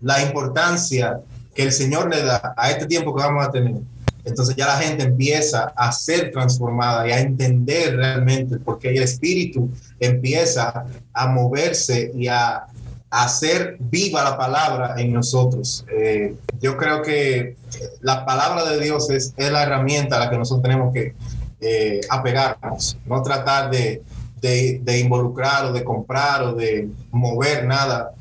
la 0.00 0.22
importancia 0.22 1.20
que 1.54 1.64
el 1.64 1.72
Señor 1.72 2.08
le 2.08 2.22
da 2.22 2.54
a 2.56 2.70
este 2.70 2.86
tiempo 2.86 3.14
que 3.14 3.22
vamos 3.22 3.46
a 3.46 3.50
tener, 3.50 3.74
entonces 4.24 4.56
ya 4.56 4.66
la 4.66 4.76
gente 4.76 5.04
empieza 5.04 5.72
a 5.76 5.92
ser 5.92 6.30
transformada 6.30 7.06
y 7.06 7.12
a 7.12 7.20
entender 7.20 7.96
realmente, 7.96 8.58
porque 8.58 8.90
el 8.90 9.02
espíritu 9.02 9.70
empieza 10.00 10.84
a 11.12 11.26
moverse 11.28 12.12
y 12.14 12.28
a 12.28 12.66
hacer 13.10 13.76
viva 13.78 14.22
la 14.22 14.36
palabra 14.36 14.94
en 14.98 15.12
nosotros. 15.12 15.84
Eh, 15.90 16.36
yo 16.60 16.76
creo 16.76 17.02
que 17.02 17.56
la 18.00 18.24
palabra 18.24 18.64
de 18.64 18.80
Dios 18.80 19.10
es, 19.10 19.34
es, 19.36 19.52
la 19.52 19.62
herramienta 19.62 20.16
a 20.16 20.20
la 20.20 20.30
que 20.30 20.38
nosotros 20.38 20.62
tenemos 20.62 20.92
que 20.92 21.14
eh, 21.60 22.00
apegarnos, 22.10 22.96
no 23.06 23.22
tratar 23.22 23.70
de, 23.70 24.02
de, 24.40 24.80
de, 24.82 24.98
involucrar 24.98 25.64
o 25.66 25.72
de 25.72 25.82
comprar 25.82 26.42
o 26.42 26.52
de 26.54 26.88
mover 27.10 27.66
nada 27.66 28.12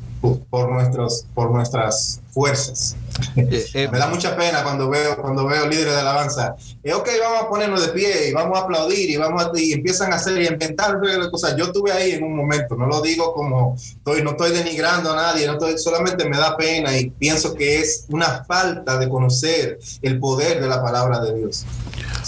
por, 0.50 0.72
nuestros, 0.72 1.26
por 1.34 1.52
nuestras 1.52 2.22
fuerzas. 2.32 2.96
Eh, 3.36 3.66
eh, 3.74 3.88
Me 3.92 3.98
da 4.00 4.08
mucha 4.08 4.36
pena 4.36 4.64
cuando 4.64 4.90
veo, 4.90 5.18
cuando 5.22 5.46
veo 5.48 5.68
líderes 5.68 5.94
de 5.94 6.00
alabanza. 6.02 6.56
Eh, 6.84 6.94
ok, 6.94 7.08
vamos 7.22 7.42
a 7.44 7.50
ponernos 7.50 7.82
de 7.86 7.92
pie 7.94 8.30
y 8.30 8.34
vamos 8.34 8.58
a 8.58 8.62
aplaudir 8.64 9.10
y, 9.10 9.18
vamos 9.18 9.44
a, 9.44 9.52
y 9.60 9.74
empiezan 9.74 10.12
a 10.14 10.18
hacer 10.18 10.42
y 10.42 10.48
inventar 10.48 11.00
cosas. 11.32 11.56
Yo 11.58 11.66
estuve 11.66 11.92
ahí 11.92 12.12
en 12.12 12.24
un 12.24 12.36
momento, 12.36 12.76
no 12.76 12.86
lo 12.88 13.02
digo 13.02 13.34
como, 13.34 13.76
estoy, 13.76 14.24
no 14.24 14.32
estoy 14.32 14.52
denigrando 14.52 15.14
a 15.14 15.16
nadie, 15.16 15.48
no 15.48 15.54
estoy, 15.54 15.78
solamente 15.78 16.28
me 16.30 16.38
da 16.38 16.56
pena 16.58 16.98
y 16.98 17.10
pienso 17.10 17.54
que 17.54 17.80
es 17.80 18.06
una 18.10 18.44
falta 18.46 18.98
de 18.98 19.10
conocer 19.10 19.80
el 20.02 20.20
poder 20.20 20.60
de 20.62 20.68
la 20.68 20.82
palabra 20.84 21.20
de 21.20 21.34
Dios. 21.36 21.66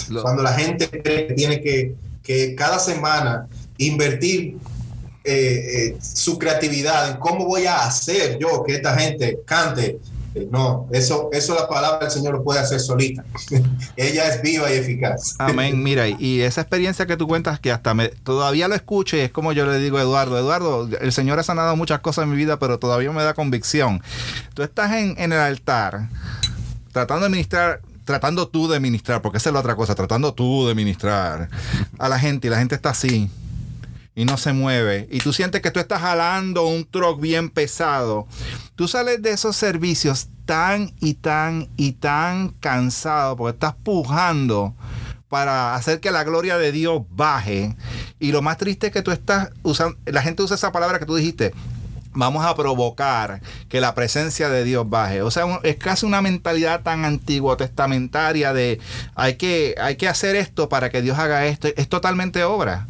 Lo- 0.08 0.22
Cuando 0.22 0.42
la 0.42 0.52
gente 0.54 0.88
cree 0.88 1.26
que 1.28 1.34
tiene 1.34 1.60
que, 1.60 1.94
que 2.22 2.54
cada 2.54 2.78
semana 2.78 3.46
invertir 3.78 4.56
eh, 5.22 5.92
eh, 5.92 5.96
su 6.00 6.38
creatividad 6.38 7.10
en 7.10 7.16
cómo 7.18 7.44
voy 7.44 7.66
a 7.66 7.84
hacer 7.84 8.38
yo 8.38 8.62
que 8.64 8.74
esta 8.76 8.96
gente 8.96 9.38
cante. 9.44 9.98
No, 10.50 10.86
eso, 10.92 11.28
eso 11.32 11.54
la 11.54 11.68
palabra 11.68 12.00
del 12.00 12.10
Señor 12.10 12.34
lo 12.34 12.44
puede 12.44 12.60
hacer 12.60 12.78
solita. 12.80 13.24
Ella 13.96 14.28
es 14.28 14.42
viva 14.42 14.72
y 14.72 14.76
eficaz. 14.78 15.34
Amén. 15.38 15.82
Mira, 15.82 16.06
y- 16.08 16.16
y 16.20 16.40
esa 16.42 16.60
experiencia 16.60 17.06
que 17.06 17.16
tú 17.16 17.26
cuentas, 17.26 17.58
que 17.58 17.72
hasta 17.72 17.94
me, 17.94 18.08
todavía 18.08 18.68
lo 18.68 18.74
escucho 18.74 19.16
y 19.16 19.20
es 19.20 19.30
como 19.32 19.52
yo 19.52 19.66
le 19.66 19.78
digo 19.78 19.98
a 19.98 20.02
Eduardo, 20.02 20.38
Eduardo, 20.38 20.88
el 21.00 21.12
Señor 21.12 21.38
ha 21.38 21.42
sanado 21.42 21.74
muchas 21.76 22.00
cosas 22.00 22.24
en 22.24 22.30
mi 22.30 22.36
vida, 22.36 22.58
pero 22.58 22.78
todavía 22.78 23.10
me 23.12 23.22
da 23.24 23.34
convicción. 23.34 24.02
Tú 24.54 24.62
estás 24.62 24.92
en, 24.92 25.14
en 25.18 25.32
el 25.32 25.38
altar 25.40 26.08
tratando 26.92 27.24
de 27.24 27.30
ministrar, 27.30 27.80
tratando 28.04 28.48
tú 28.48 28.68
de 28.68 28.80
ministrar, 28.80 29.22
porque 29.22 29.38
esa 29.38 29.50
es 29.50 29.54
la 29.54 29.60
otra 29.60 29.74
cosa, 29.76 29.94
tratando 29.94 30.34
tú 30.34 30.66
de 30.66 30.74
ministrar 30.74 31.48
a 31.98 32.08
la 32.08 32.18
gente 32.18 32.46
y 32.46 32.50
la 32.50 32.58
gente 32.58 32.74
está 32.74 32.90
así 32.90 33.30
y 34.20 34.26
no 34.26 34.36
se 34.36 34.52
mueve 34.52 35.08
y 35.10 35.20
tú 35.20 35.32
sientes 35.32 35.62
que 35.62 35.70
tú 35.70 35.80
estás 35.80 36.02
jalando 36.02 36.66
un 36.66 36.84
truck 36.84 37.18
bien 37.18 37.48
pesado, 37.48 38.26
tú 38.76 38.86
sales 38.86 39.22
de 39.22 39.30
esos 39.30 39.56
servicios 39.56 40.28
tan 40.44 40.92
y 41.00 41.14
tan 41.14 41.70
y 41.78 41.92
tan 41.92 42.50
cansado 42.50 43.38
porque 43.38 43.54
estás 43.54 43.74
pujando 43.82 44.74
para 45.30 45.74
hacer 45.74 46.00
que 46.00 46.10
la 46.10 46.22
gloria 46.22 46.58
de 46.58 46.70
Dios 46.70 47.00
baje 47.08 47.74
y 48.18 48.30
lo 48.32 48.42
más 48.42 48.58
triste 48.58 48.88
es 48.88 48.92
que 48.92 49.00
tú 49.00 49.10
estás 49.10 49.52
usando, 49.62 49.96
la 50.04 50.20
gente 50.20 50.42
usa 50.42 50.56
esa 50.56 50.70
palabra 50.70 50.98
que 50.98 51.06
tú 51.06 51.16
dijiste, 51.16 51.54
vamos 52.12 52.44
a 52.44 52.54
provocar 52.54 53.40
que 53.70 53.80
la 53.80 53.94
presencia 53.94 54.50
de 54.50 54.64
Dios 54.64 54.90
baje. 54.90 55.22
O 55.22 55.30
sea, 55.30 55.46
es 55.62 55.76
casi 55.76 56.04
una 56.04 56.20
mentalidad 56.20 56.82
tan 56.82 57.04
antigua, 57.04 57.56
testamentaria 57.56 58.52
de 58.52 58.80
hay 59.14 59.36
que, 59.36 59.76
hay 59.80 59.96
que 59.96 60.08
hacer 60.08 60.36
esto 60.36 60.68
para 60.68 60.90
que 60.90 61.00
Dios 61.00 61.18
haga 61.18 61.46
esto. 61.46 61.68
Es 61.76 61.88
totalmente 61.88 62.44
obra. 62.44 62.86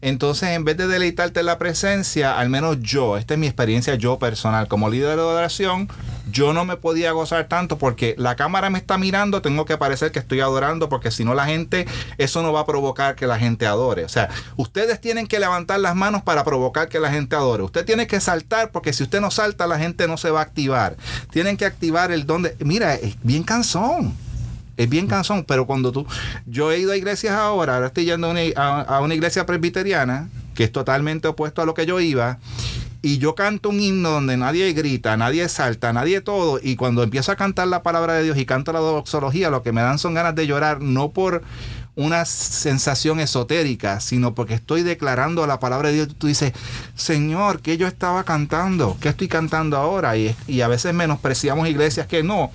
Entonces, 0.00 0.50
en 0.50 0.64
vez 0.64 0.76
de 0.76 0.86
deleitarte 0.86 1.42
la 1.42 1.58
presencia, 1.58 2.38
al 2.38 2.48
menos 2.48 2.80
yo, 2.80 3.16
esta 3.16 3.34
es 3.34 3.40
mi 3.40 3.46
experiencia 3.46 3.94
yo 3.96 4.18
personal, 4.18 4.68
como 4.68 4.88
líder 4.88 5.16
de 5.16 5.22
adoración, 5.22 5.88
yo 6.30 6.52
no 6.52 6.64
me 6.64 6.76
podía 6.76 7.12
gozar 7.12 7.48
tanto 7.48 7.78
porque 7.78 8.14
la 8.18 8.36
cámara 8.36 8.70
me 8.70 8.78
está 8.78 8.98
mirando, 8.98 9.42
tengo 9.42 9.64
que 9.64 9.76
parecer 9.76 10.12
que 10.12 10.18
estoy 10.18 10.40
adorando, 10.40 10.88
porque 10.88 11.10
si 11.10 11.24
no 11.24 11.34
la 11.34 11.46
gente, 11.46 11.86
eso 12.18 12.42
no 12.42 12.52
va 12.52 12.60
a 12.60 12.66
provocar 12.66 13.16
que 13.16 13.26
la 13.26 13.38
gente 13.38 13.66
adore. 13.66 14.04
O 14.04 14.08
sea, 14.08 14.28
ustedes 14.56 15.00
tienen 15.00 15.26
que 15.26 15.40
levantar 15.40 15.80
las 15.80 15.96
manos 15.96 16.22
para 16.22 16.44
provocar 16.44 16.88
que 16.88 17.00
la 17.00 17.10
gente 17.10 17.34
adore. 17.34 17.62
Usted 17.62 17.84
tiene 17.84 18.06
que 18.06 18.20
saltar, 18.20 18.70
porque 18.70 18.92
si 18.92 19.02
usted 19.02 19.20
no 19.20 19.30
salta, 19.30 19.66
la 19.66 19.78
gente 19.78 20.06
no 20.06 20.16
se 20.16 20.30
va 20.30 20.40
a 20.40 20.42
activar. 20.44 20.96
Tienen 21.30 21.56
que 21.56 21.64
activar 21.64 22.12
el 22.12 22.26
don 22.26 22.42
de... 22.42 22.56
Mira, 22.60 22.94
es 22.94 23.16
bien 23.22 23.42
cansón. 23.42 24.14
Es 24.78 24.88
bien 24.88 25.06
cansón, 25.08 25.44
pero 25.46 25.66
cuando 25.66 25.92
tú... 25.92 26.06
Yo 26.46 26.72
he 26.72 26.78
ido 26.78 26.92
a 26.92 26.96
iglesias 26.96 27.34
ahora, 27.34 27.74
ahora 27.74 27.88
estoy 27.88 28.06
yendo 28.06 28.28
a 28.28 28.30
una, 28.30 28.40
a- 28.56 28.80
a 28.80 29.00
una 29.00 29.14
iglesia 29.14 29.44
presbiteriana, 29.44 30.30
que 30.54 30.64
es 30.64 30.72
totalmente 30.72 31.28
opuesto 31.28 31.60
a 31.60 31.66
lo 31.66 31.74
que 31.74 31.84
yo 31.84 32.00
iba, 32.00 32.38
y 33.02 33.18
yo 33.18 33.34
canto 33.36 33.68
un 33.68 33.80
himno 33.80 34.10
donde 34.10 34.36
nadie 34.36 34.72
grita, 34.72 35.16
nadie 35.16 35.48
salta, 35.48 35.92
nadie 35.92 36.20
todo, 36.20 36.58
y 36.62 36.74
cuando 36.76 37.02
empiezo 37.02 37.30
a 37.32 37.36
cantar 37.36 37.68
la 37.68 37.82
palabra 37.82 38.14
de 38.14 38.22
Dios 38.24 38.38
y 38.38 38.46
canto 38.46 38.72
la 38.72 38.80
doxología, 38.80 39.50
lo 39.50 39.62
que 39.62 39.72
me 39.72 39.82
dan 39.82 39.98
son 39.98 40.14
ganas 40.14 40.34
de 40.34 40.46
llorar, 40.46 40.80
no 40.80 41.10
por 41.10 41.42
una 41.98 42.24
sensación 42.26 43.18
esotérica, 43.18 43.98
sino 43.98 44.32
porque 44.32 44.54
estoy 44.54 44.84
declarando 44.84 45.44
la 45.48 45.58
palabra 45.58 45.88
de 45.88 45.96
Dios. 45.96 46.08
Tú 46.16 46.28
dices, 46.28 46.52
Señor, 46.94 47.60
¿qué 47.60 47.76
yo 47.76 47.88
estaba 47.88 48.22
cantando? 48.22 48.96
¿Qué 49.00 49.08
estoy 49.08 49.26
cantando 49.26 49.76
ahora? 49.76 50.16
Y, 50.16 50.34
y 50.46 50.60
a 50.60 50.68
veces 50.68 50.94
menospreciamos 50.94 51.68
iglesias 51.68 52.06
que 52.06 52.22
no. 52.22 52.52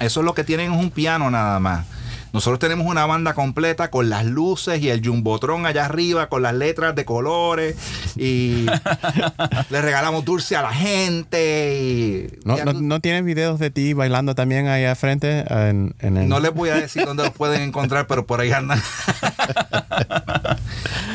Eso 0.00 0.20
es 0.20 0.26
lo 0.26 0.34
que 0.34 0.42
tienen 0.42 0.72
es 0.72 0.80
un 0.80 0.90
piano 0.90 1.30
nada 1.30 1.60
más. 1.60 1.86
Nosotros 2.32 2.58
tenemos 2.58 2.86
una 2.86 3.04
banda 3.06 3.34
completa 3.34 3.90
con 3.90 4.08
las 4.08 4.24
luces 4.24 4.80
y 4.82 4.88
el 4.88 5.06
jumbotron 5.06 5.66
allá 5.66 5.84
arriba 5.84 6.28
con 6.28 6.42
las 6.42 6.54
letras 6.54 6.94
de 6.94 7.04
colores 7.04 7.76
y 8.16 8.66
le 9.70 9.82
regalamos 9.82 10.24
dulce 10.24 10.56
a 10.56 10.62
la 10.62 10.72
gente 10.72 11.78
y 11.82 12.38
¿No, 12.46 12.56
no, 12.64 12.72
no 12.72 13.00
tienes 13.00 13.24
videos 13.24 13.58
de 13.58 13.70
ti 13.70 13.92
bailando 13.92 14.34
también 14.34 14.68
ahí 14.68 14.84
al 14.84 14.96
frente? 14.96 15.44
En, 15.48 15.94
en 16.00 16.16
el- 16.16 16.28
no 16.28 16.40
les 16.40 16.54
voy 16.54 16.70
a 16.70 16.74
decir 16.76 17.04
dónde 17.04 17.22
los 17.24 17.32
pueden 17.32 17.62
encontrar, 17.62 18.06
pero 18.06 18.26
por 18.26 18.40
ahí 18.40 18.50
andan. 18.52 18.80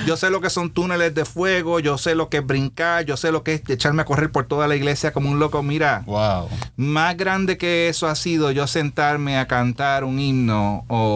yo 0.05 0.15
sé 0.17 0.29
lo 0.29 0.39
que 0.39 0.49
son 0.49 0.69
túneles 0.69 1.13
de 1.15 1.25
fuego, 1.25 1.79
yo 1.79 1.97
sé 1.97 2.15
lo 2.15 2.29
que 2.29 2.37
es 2.37 2.45
brincar, 2.45 3.05
yo 3.05 3.17
sé 3.17 3.31
lo 3.31 3.43
que 3.43 3.55
es 3.55 3.69
echarme 3.69 4.03
a 4.03 4.05
correr 4.05 4.31
por 4.31 4.45
toda 4.45 4.67
la 4.67 4.75
iglesia 4.75 5.11
como 5.11 5.29
un 5.29 5.39
loco. 5.39 5.63
Mira, 5.63 6.03
Wow. 6.05 6.47
más 6.77 7.17
grande 7.17 7.57
que 7.57 7.89
eso 7.89 8.07
ha 8.07 8.15
sido 8.15 8.51
yo 8.51 8.67
sentarme 8.67 9.37
a 9.37 9.47
cantar 9.47 10.03
un 10.03 10.19
himno 10.19 10.85
o, 10.87 11.06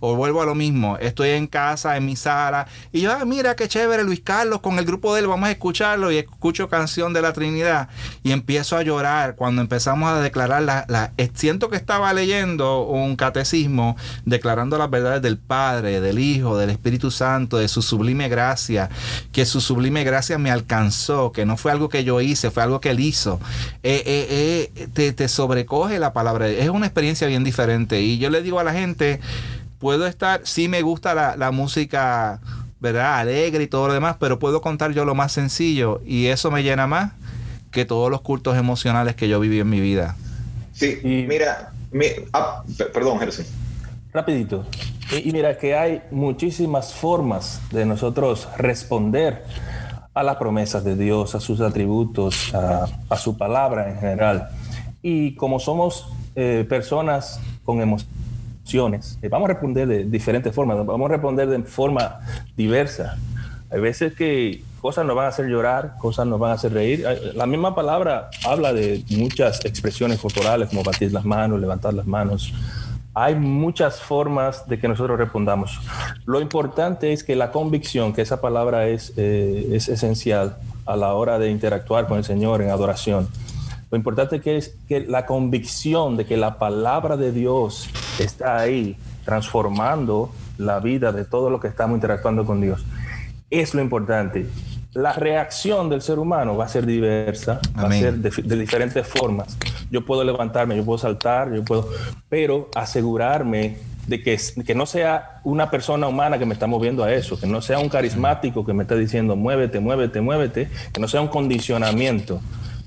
O 0.00 0.16
vuelvo 0.16 0.42
a 0.42 0.46
lo 0.46 0.54
mismo. 0.54 0.96
Estoy 0.98 1.30
en 1.30 1.46
casa, 1.46 1.96
en 1.96 2.06
mi 2.06 2.16
sala, 2.16 2.66
y 2.92 3.00
yo, 3.02 3.12
ah, 3.12 3.24
mira 3.24 3.56
qué 3.56 3.68
chévere 3.68 4.04
Luis 4.04 4.20
Carlos 4.22 4.60
con 4.60 4.78
el 4.78 4.84
grupo 4.84 5.14
de 5.14 5.20
él, 5.20 5.26
vamos 5.26 5.48
a 5.48 5.52
escucharlo 5.52 6.10
y 6.12 6.18
escucho 6.18 6.68
canción 6.68 7.12
de 7.12 7.22
la 7.22 7.32
Trinidad 7.32 7.88
y 8.22 8.32
empiezo 8.32 8.76
a 8.76 8.82
llorar 8.82 9.34
cuando 9.36 9.62
empezamos 9.62 10.10
a 10.10 10.20
declarar 10.20 10.62
la, 10.62 10.84
la- 10.88 11.12
eh, 11.16 11.30
siento 11.34 11.68
que 11.70 11.76
estaba 11.76 12.12
leyendo 12.12 12.82
un 12.82 13.16
catecismo 13.16 13.96
declarando 14.24 14.78
las 14.78 14.90
verdades 14.90 15.22
del 15.22 15.38
Padre, 15.38 16.00
del 16.00 16.18
Hijo, 16.18 16.56
del 16.56 16.70
Espíritu 16.70 17.10
Santo, 17.10 17.58
de 17.58 17.68
su 17.68 17.82
sublime 17.82 18.28
gracia, 18.28 18.88
que 19.32 19.46
su 19.46 19.60
sublime 19.60 20.04
gracia 20.04 20.38
me 20.38 20.50
alcanzó, 20.50 21.32
que 21.32 21.44
no 21.46 21.56
fue 21.56 21.72
algo 21.72 21.88
que 21.88 22.04
yo 22.04 22.20
hice, 22.20 22.50
fue 22.50 22.62
algo 22.62 22.80
que 22.80 22.90
él 22.90 23.00
hizo. 23.00 23.40
Eh, 23.82 24.02
eh, 24.76 24.88
te, 24.94 25.12
te 25.12 25.28
sobrecoge 25.28 25.98
la 25.98 26.12
palabra. 26.12 26.48
Es 26.48 26.68
una 26.70 26.86
experiencia 26.86 27.26
bien 27.26 27.44
diferente. 27.44 28.00
Y 28.02 28.18
yo 28.18 28.30
le 28.30 28.42
digo 28.42 28.60
a 28.60 28.64
la 28.64 28.72
gente, 28.72 29.20
puedo 29.78 30.06
estar, 30.06 30.40
sí 30.44 30.68
me 30.68 30.82
gusta 30.82 31.14
la, 31.14 31.36
la 31.36 31.50
música, 31.50 32.40
¿verdad? 32.80 33.18
Alegre 33.18 33.64
y 33.64 33.66
todo 33.66 33.88
lo 33.88 33.94
demás, 33.94 34.16
pero 34.18 34.38
puedo 34.38 34.60
contar 34.60 34.92
yo 34.92 35.04
lo 35.04 35.14
más 35.14 35.32
sencillo 35.32 36.00
y 36.06 36.26
eso 36.26 36.50
me 36.50 36.62
llena 36.62 36.86
más 36.86 37.12
que 37.70 37.84
todos 37.84 38.10
los 38.10 38.20
cultos 38.20 38.56
emocionales 38.56 39.14
que 39.16 39.28
yo 39.28 39.40
viví 39.40 39.58
en 39.60 39.68
mi 39.68 39.80
vida. 39.80 40.16
Sí, 40.72 40.98
Y- 41.02 41.26
mira, 41.26 41.72
mi- 41.92 42.06
ah, 42.32 42.62
pe- 42.78 42.84
perdón, 42.86 43.18
Gerson. 43.18 43.46
Rapidito. 44.12 44.64
Y, 45.12 45.28
y 45.28 45.32
mira 45.32 45.58
que 45.58 45.74
hay 45.76 46.02
muchísimas 46.10 46.94
formas 46.94 47.60
de 47.70 47.84
nosotros 47.84 48.48
responder 48.56 49.44
a 50.14 50.22
las 50.22 50.36
promesas 50.36 50.84
de 50.84 50.94
Dios, 50.96 51.34
a 51.34 51.40
sus 51.40 51.60
atributos, 51.60 52.54
a, 52.54 52.86
a 53.08 53.16
su 53.16 53.36
palabra 53.36 53.90
en 53.90 53.98
general. 53.98 54.48
Y 55.02 55.34
como 55.34 55.58
somos 55.58 56.06
eh, 56.36 56.64
personas 56.68 57.40
con 57.64 57.80
emociones, 57.80 58.14
eh, 58.72 59.28
vamos 59.28 59.48
a 59.48 59.52
responder 59.52 59.86
de 59.86 60.04
diferentes 60.04 60.54
formas, 60.54 60.84
vamos 60.84 61.10
a 61.10 61.12
responder 61.12 61.48
de 61.48 61.62
forma 61.62 62.20
diversa. 62.56 63.16
Hay 63.70 63.80
veces 63.80 64.14
que 64.14 64.62
cosas 64.80 65.04
nos 65.06 65.16
van 65.16 65.26
a 65.26 65.28
hacer 65.28 65.46
llorar, 65.46 65.96
cosas 65.98 66.26
nos 66.26 66.38
van 66.38 66.52
a 66.52 66.54
hacer 66.54 66.72
reír. 66.72 67.04
La 67.34 67.46
misma 67.46 67.74
palabra 67.74 68.30
habla 68.44 68.72
de 68.72 69.04
muchas 69.10 69.64
expresiones 69.64 70.18
corporales, 70.18 70.68
como 70.68 70.82
batir 70.82 71.12
las 71.12 71.24
manos, 71.24 71.60
levantar 71.60 71.94
las 71.94 72.06
manos. 72.06 72.52
Hay 73.14 73.36
muchas 73.36 74.00
formas 74.00 74.66
de 74.68 74.78
que 74.78 74.88
nosotros 74.88 75.18
respondamos. 75.18 75.80
Lo 76.24 76.40
importante 76.40 77.12
es 77.12 77.22
que 77.22 77.36
la 77.36 77.52
convicción, 77.52 78.12
que 78.12 78.22
esa 78.22 78.40
palabra 78.40 78.88
es, 78.88 79.12
eh, 79.16 79.68
es 79.72 79.88
esencial 79.88 80.56
a 80.84 80.96
la 80.96 81.14
hora 81.14 81.38
de 81.38 81.50
interactuar 81.50 82.08
con 82.08 82.18
el 82.18 82.24
Señor 82.24 82.60
en 82.60 82.70
adoración. 82.70 83.28
Lo 83.94 83.98
importante 83.98 84.40
que 84.40 84.56
es 84.56 84.74
que 84.88 85.06
la 85.06 85.24
convicción 85.24 86.16
de 86.16 86.26
que 86.26 86.36
la 86.36 86.58
palabra 86.58 87.16
de 87.16 87.30
Dios 87.30 87.88
está 88.18 88.58
ahí 88.58 88.96
transformando 89.24 90.32
la 90.58 90.80
vida 90.80 91.12
de 91.12 91.24
todo 91.24 91.48
lo 91.48 91.60
que 91.60 91.68
estamos 91.68 91.94
interactuando 91.94 92.44
con 92.44 92.60
Dios. 92.60 92.84
Es 93.50 93.72
lo 93.72 93.80
importante. 93.80 94.48
La 94.94 95.12
reacción 95.12 95.88
del 95.88 96.02
ser 96.02 96.18
humano 96.18 96.56
va 96.56 96.64
a 96.64 96.68
ser 96.68 96.86
diversa, 96.86 97.60
va 97.78 97.86
a 97.86 97.92
ser 97.92 98.14
de, 98.14 98.30
de 98.30 98.56
diferentes 98.56 99.06
formas. 99.06 99.56
Yo 99.92 100.04
puedo 100.04 100.24
levantarme, 100.24 100.76
yo 100.76 100.84
puedo 100.84 100.98
saltar, 100.98 101.54
yo 101.54 101.64
puedo, 101.64 101.88
pero 102.28 102.70
asegurarme 102.74 103.76
de 104.08 104.24
que, 104.24 104.36
que 104.66 104.74
no 104.74 104.86
sea 104.86 105.40
una 105.44 105.70
persona 105.70 106.08
humana 106.08 106.36
que 106.36 106.46
me 106.46 106.54
está 106.54 106.66
moviendo 106.66 107.04
a 107.04 107.12
eso, 107.12 107.38
que 107.38 107.46
no 107.46 107.62
sea 107.62 107.78
un 107.78 107.88
carismático 107.88 108.66
que 108.66 108.72
me 108.72 108.82
está 108.82 108.96
diciendo 108.96 109.36
muévete, 109.36 109.78
muévete, 109.78 110.20
muévete, 110.20 110.68
que 110.92 111.00
no 111.00 111.06
sea 111.06 111.20
un 111.20 111.28
condicionamiento, 111.28 112.40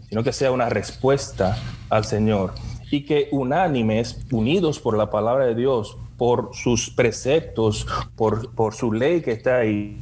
sino 0.10 0.24
que 0.24 0.34
sea 0.34 0.52
una 0.52 0.70
respuesta 0.70 1.58
al 1.90 2.06
Señor 2.06 2.54
y 2.90 3.06
que 3.06 3.28
unánimes, 3.32 4.20
unidos 4.32 4.80
por 4.80 4.98
la 4.98 5.10
palabra 5.10 5.46
de 5.46 5.56
Dios, 5.56 5.98
por 6.18 6.50
sus 6.54 6.90
preceptos, 6.90 7.86
por, 8.16 8.52
por 8.52 8.74
su 8.74 8.92
ley 8.92 9.22
que 9.22 9.32
está 9.32 9.58
ahí, 9.58 10.02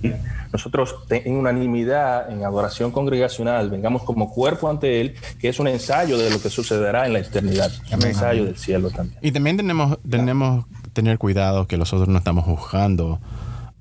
nosotros 0.53 0.95
en 1.09 1.35
unanimidad, 1.35 2.31
en 2.31 2.45
adoración 2.45 2.91
congregacional, 2.91 3.69
vengamos 3.69 4.03
como 4.03 4.31
cuerpo 4.31 4.69
ante 4.69 5.01
Él, 5.01 5.15
que 5.39 5.49
es 5.49 5.59
un 5.59 5.67
ensayo 5.67 6.17
de 6.17 6.29
lo 6.29 6.41
que 6.41 6.49
sucederá 6.49 7.05
en 7.05 7.13
la 7.13 7.19
eternidad, 7.19 7.71
un 7.91 8.05
ensayo 8.05 8.45
del 8.45 8.57
cielo 8.57 8.89
también. 8.91 9.19
Y 9.21 9.31
también 9.31 9.57
tenemos, 9.57 9.97
tenemos 10.09 10.65
tener 10.93 11.17
cuidado 11.17 11.67
que 11.67 11.77
nosotros 11.77 12.07
no 12.07 12.17
estamos 12.17 12.45
juzgando 12.45 13.19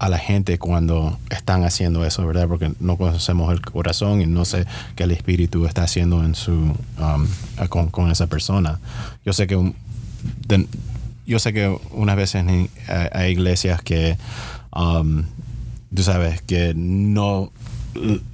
a 0.05 0.09
la 0.11 0.19
gente 0.19 0.59
cuando 0.59 1.19
están 1.31 1.65
haciendo 1.65 2.05
eso, 2.05 2.27
¿verdad? 2.27 2.47
Porque 2.47 2.73
no 2.81 2.97
conocemos 2.99 3.51
el 3.53 3.63
corazón 3.63 4.21
y 4.21 4.27
no 4.27 4.45
sé 4.45 4.67
qué 4.97 5.05
el 5.05 5.13
espíritu 5.13 5.65
está 5.67 5.85
haciendo 5.85 6.23
en 6.25 6.35
su 6.35 6.53
um, 6.53 7.27
con, 7.69 7.89
con 7.89 8.11
esa 8.11 8.27
persona. 8.27 8.81
Yo 9.25 9.33
sé 9.33 9.47
que 9.47 9.73
yo 11.27 11.39
sé 11.39 11.53
que 11.55 11.75
unas 11.93 12.17
veces 12.17 12.45
ni- 12.45 12.69
hay, 13.13 13.33
iglesias 13.33 13.81
que 13.83 14.19
um, 14.77 15.25
tú 15.95 16.03
sabes 16.03 16.43
que 16.43 16.75
no 16.77 17.51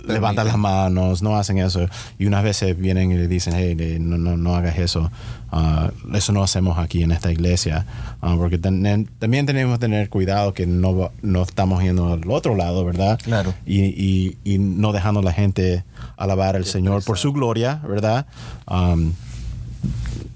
levantan 0.07 0.47
las 0.47 0.57
manos, 0.59 1.23
no 1.23 1.37
hacen 1.37 1.59
eso. 1.59 1.87
Y 2.19 2.27
unas 2.27 2.43
veces 2.43 2.79
vienen 2.79 3.11
y 3.13 3.15
le 3.17 3.29
dicen, 3.29 3.55
hey, 3.57 3.99
no, 4.01 4.17
no, 4.19 4.37
no 4.37 4.55
hagas 4.57 4.79
eso. 4.79 5.11
Ah, 5.53 5.91
eso 6.15 6.33
no 6.33 6.43
hacemos 6.43 6.79
aquí 6.79 7.03
en 7.03 7.11
esta 7.13 7.31
iglesia. 7.33 7.85
Ah, 8.23 8.35
porque 8.39 8.59
ten- 8.59 9.09
también 9.19 9.47
tenemos 9.47 9.79
que 9.79 9.81
tener 9.81 10.09
cuidado 10.09 10.55
que 10.55 10.67
no, 10.67 11.11
no 11.23 11.43
estamos 11.43 11.83
yendo 11.83 12.13
al 12.13 12.31
otro 12.31 12.55
lado, 12.55 12.85
¿verdad? 12.85 13.19
Claro. 13.23 13.53
Y, 13.67 13.81
y- 13.83 14.37
y 14.45 14.59
no 14.59 14.93
dejando 14.93 15.21
a 15.21 15.23
la 15.25 15.33
gente 15.33 15.85
alabar 16.17 16.57
al 16.57 16.65
Señor 16.65 17.03
por 17.05 17.19
su 17.19 17.33
gloria, 17.33 17.81
¿verdad? 17.89 18.27
Um, 18.69 19.13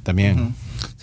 también. 0.03 0.55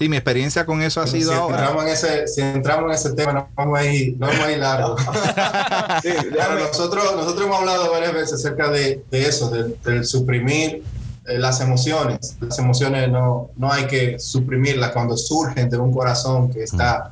Sí, 0.02 0.10
mi 0.10 0.18
experiencia 0.18 0.66
con 0.66 0.82
eso 0.82 1.00
ha 1.00 1.06
Si 1.06 1.20
sido 1.20 1.32
ahora. 1.32 1.60
entramos, 1.60 1.84
en 1.84 1.90
ese, 1.92 2.28
si 2.28 2.42
entramos 2.42 2.86
en 2.86 2.92
ese 2.96 3.14
tema, 3.14 3.34
no 3.34 3.50
vamos 3.56 3.78
a 3.78 3.86
ir, 3.86 4.16
no 4.18 4.26
vamos 4.26 4.44
a 4.46 4.52
ir 4.52 4.58
largo. 4.58 4.96
Sí, 6.02 6.10
Claro, 6.32 6.56
déjame- 6.56 6.62
nosotros, 6.62 7.16
nosotros 7.16 7.46
hemos 7.46 7.60
hablado 7.60 7.92
varias 7.92 8.12
veces 8.12 8.34
acerca 8.34 8.72
de, 8.72 9.04
de 9.12 9.28
eso, 9.28 9.52
del, 9.52 9.78
del 9.86 10.04
suprimir 10.04 10.82
eh, 11.28 11.38
las 11.38 11.62
emociones. 11.62 12.36
Las 12.40 12.58
emociones 12.58 13.12
no, 13.12 13.52
no 13.58 13.72
hay 13.72 13.86
que 13.86 14.18
suprimirlas 14.18 14.90
cuando 14.90 15.16
surgen 15.16 15.70
de 15.70 15.78
un 15.78 15.94
corazón 15.94 16.52
que 16.52 16.64
está 16.64 17.12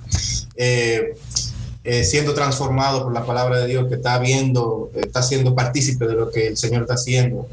eh, 0.56 1.14
eh, 1.84 2.04
siendo 2.04 2.34
transformado 2.34 3.04
por 3.04 3.14
la 3.14 3.24
palabra 3.24 3.60
de 3.60 3.68
Dios, 3.68 3.88
que 3.88 3.96
está 3.96 4.18
viendo, 4.18 4.90
está 4.96 5.22
siendo 5.22 5.54
partícipe 5.54 6.08
de 6.08 6.14
lo 6.16 6.32
que 6.32 6.48
el 6.48 6.58
Señor 6.58 6.82
está 6.82 6.96
haciendo. 6.96 7.48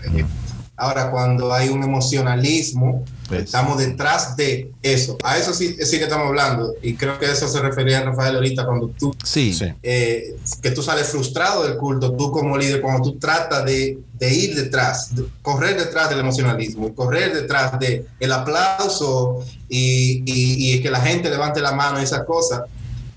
Ahora, 0.79 1.11
cuando 1.11 1.53
hay 1.55 1.71
un 1.71 1.83
emocionalismo, 1.83 3.03
Pues. 3.29 3.45
estamos 3.45 3.79
detrás 3.79 4.37
de 4.37 4.71
eso. 4.83 5.17
A 5.25 5.39
eso 5.39 5.53
sí, 5.55 5.75
sí 5.85 5.97
que 5.99 6.05
estamos 6.05 6.27
hablando. 6.29 6.75
Y 6.83 6.95
creo 6.95 7.19
que 7.19 7.27
a 7.27 7.33
eso 7.33 7.49
se 7.49 7.61
refería 7.61 8.03
Rafael 8.03 8.35
ahorita, 8.37 8.65
cuando 8.67 8.89
tú 8.89 9.15
Sí. 9.25 9.57
Eh, 9.83 10.37
que 10.61 10.71
tú 10.73 10.83
sales 10.83 11.09
frustrado 11.09 11.65
del 11.65 11.77
culto, 11.77 12.13
tú 12.13 12.31
como 12.31 12.57
líder, 12.59 12.81
cuando 12.83 13.03
tú 13.11 13.19
tratas 13.19 13.65
de, 13.65 13.99
de 14.19 14.35
ir 14.35 14.55
detrás, 14.55 15.15
de 15.17 15.25
correr 15.43 15.77
detrás 15.79 16.11
del 16.11 16.21
emocionalismo, 16.21 16.95
correr 16.95 17.33
detrás 17.35 17.79
de 17.81 18.07
el 18.21 18.33
aplauso 18.33 19.45
y, 19.69 20.23
y- 20.27 20.75
y 20.75 20.83
que 20.83 20.91
la 20.91 21.01
gente 21.01 21.31
levante 21.31 21.61
la 21.61 21.73
mano 21.73 21.99
y 22.01 22.05
esas 22.05 22.25
cosas, 22.25 22.63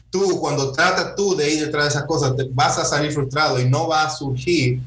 tú 0.09 0.39
cuando 0.39 0.71
tratas 0.71 1.13
tú 1.15 1.35
de 1.35 1.53
ir 1.53 1.65
detrás 1.65 1.83
de 1.83 1.89
esas 1.89 2.05
cosas, 2.05 2.35
te 2.35 2.45
vas 2.51 2.77
a 2.79 2.85
salir 2.85 3.11
frustrado 3.11 3.59
y 3.59 3.69
no 3.69 3.87
va 3.87 4.03
a 4.05 4.09
surgir 4.09 4.79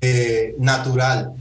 eh, 0.00 0.54
natural. 0.58 1.32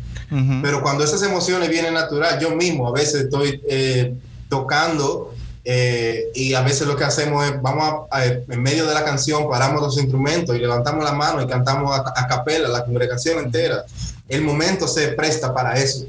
Pero 0.62 0.82
cuando 0.82 1.04
esas 1.04 1.22
emociones 1.24 1.70
vienen 1.70 1.94
natural, 1.94 2.40
yo 2.40 2.52
mismo 2.56 2.88
a 2.88 2.92
veces 2.92 3.26
estoy 3.26 3.62
eh, 3.70 4.14
tocando 4.50 5.34
eh, 5.66 6.26
y 6.36 6.54
a 6.54 6.62
veces 6.62 6.86
lo 6.88 6.96
que 6.98 7.04
hacemos 7.06 7.46
es, 7.46 7.62
vamos 7.62 8.06
a, 8.12 8.18
a- 8.18 8.26
en 8.26 8.62
medio 8.62 8.86
de 8.86 8.94
la 8.94 9.04
canción, 9.06 9.48
paramos 9.50 9.82
los 9.82 9.98
instrumentos 9.98 10.56
y 10.56 10.60
levantamos 10.60 11.04
la 11.06 11.14
mano 11.14 11.42
y 11.42 11.48
cantamos 11.48 11.98
a, 11.98 12.14
a 12.16 12.28
capela, 12.28 12.68
la 12.68 12.84
congregación 12.84 13.40
entera. 13.46 13.84
El 14.28 14.42
momento 14.42 14.88
se 14.88 15.10
presta 15.10 15.54
para 15.54 15.78
eso. 15.78 16.06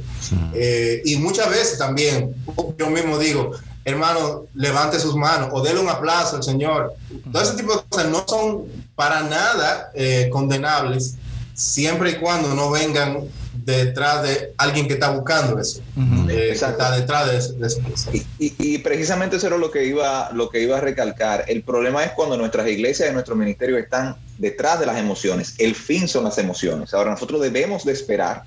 Eh, 0.54 1.02
y 1.04 1.16
muchas 1.16 1.48
veces 1.50 1.78
también, 1.78 2.34
yo 2.78 2.90
mismo 2.90 3.18
digo, 3.18 3.52
hermano, 3.84 4.44
levante 4.54 4.98
sus 4.98 5.14
manos 5.14 5.50
o 5.52 5.62
déle 5.62 5.80
un 5.80 5.88
aplauso 5.88 6.36
al 6.36 6.42
Señor. 6.42 6.94
Todo 7.30 7.42
ese 7.42 7.54
tipo 7.54 7.74
de 7.74 7.82
cosas 7.88 8.08
no 8.08 8.24
son 8.26 8.62
para 8.94 9.22
nada 9.22 9.90
eh, 9.94 10.28
condenables 10.32 11.14
siempre 11.54 12.10
y 12.12 12.14
cuando 12.16 12.54
no 12.54 12.70
vengan 12.70 13.18
detrás 13.64 14.22
de 14.22 14.52
alguien 14.58 14.86
que 14.86 14.94
está 14.94 15.10
buscando 15.10 15.58
eso, 15.58 15.80
eh, 16.28 16.48
está 16.52 16.90
detrás 16.96 17.30
de, 17.30 17.36
eso- 17.38 17.52
de 17.54 17.66
eso. 17.66 18.10
Y, 18.12 18.18
y- 18.38 18.54
y 18.58 18.78
precisamente 18.78 19.36
eso 19.36 19.46
era 19.46 19.56
lo 19.56 19.70
que 19.70 19.84
iba 19.84 20.30
lo 20.32 20.50
que 20.50 20.60
iba 20.62 20.76
a 20.78 20.80
recalcar. 20.80 21.44
El 21.48 21.62
problema 21.62 22.04
es 22.04 22.12
cuando 22.12 22.36
nuestras 22.36 22.68
iglesias 22.68 23.08
y 23.10 23.12
nuestros 23.12 23.36
ministerios 23.38 23.78
están 23.80 24.16
detrás 24.38 24.80
de 24.80 24.86
las 24.86 24.98
emociones. 24.98 25.54
El 25.58 25.74
fin 25.74 26.08
son 26.08 26.24
las 26.24 26.38
emociones. 26.38 26.92
Ahora 26.92 27.10
nosotros 27.10 27.40
debemos 27.40 27.84
de 27.84 27.92
esperar 27.92 28.42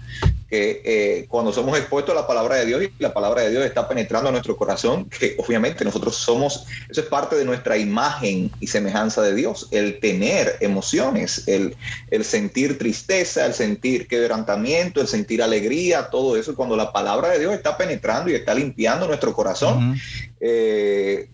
que 0.49 0.81
eh, 0.85 1.25
cuando 1.27 1.51
somos 1.51 1.77
expuestos 1.77 2.15
a 2.15 2.21
la 2.21 2.27
palabra 2.27 2.55
de 2.55 2.65
Dios 2.65 2.83
y 2.83 2.91
la 2.99 3.13
palabra 3.13 3.41
de 3.41 3.51
Dios 3.51 3.65
está 3.65 3.87
penetrando 3.87 4.29
a 4.29 4.31
nuestro 4.31 4.55
corazón, 4.55 5.09
que 5.09 5.35
obviamente 5.37 5.83
nosotros 5.83 6.15
somos, 6.15 6.65
eso 6.89 7.01
es 7.01 7.07
parte 7.07 7.35
de 7.35 7.43
nuestra 7.43 7.77
imagen 7.77 8.49
y 8.59 8.67
semejanza 8.67 9.21
de 9.21 9.35
Dios, 9.35 9.67
el 9.71 9.99
tener 9.99 10.55
emociones, 10.61 11.47
el, 11.47 11.75
el 12.11 12.23
sentir 12.23 12.77
tristeza, 12.77 13.45
el 13.45 13.53
sentir 13.53 14.07
quebrantamiento, 14.07 15.01
el 15.01 15.07
sentir 15.07 15.43
alegría, 15.43 16.09
todo 16.09 16.37
eso, 16.37 16.55
cuando 16.55 16.77
la 16.77 16.93
palabra 16.93 17.29
de 17.29 17.39
Dios 17.39 17.53
está 17.53 17.77
penetrando 17.77 18.31
y 18.31 18.35
está 18.35 18.53
limpiando 18.53 19.07
nuestro 19.07 19.33
corazón, 19.33 19.99
eh, 20.39 21.27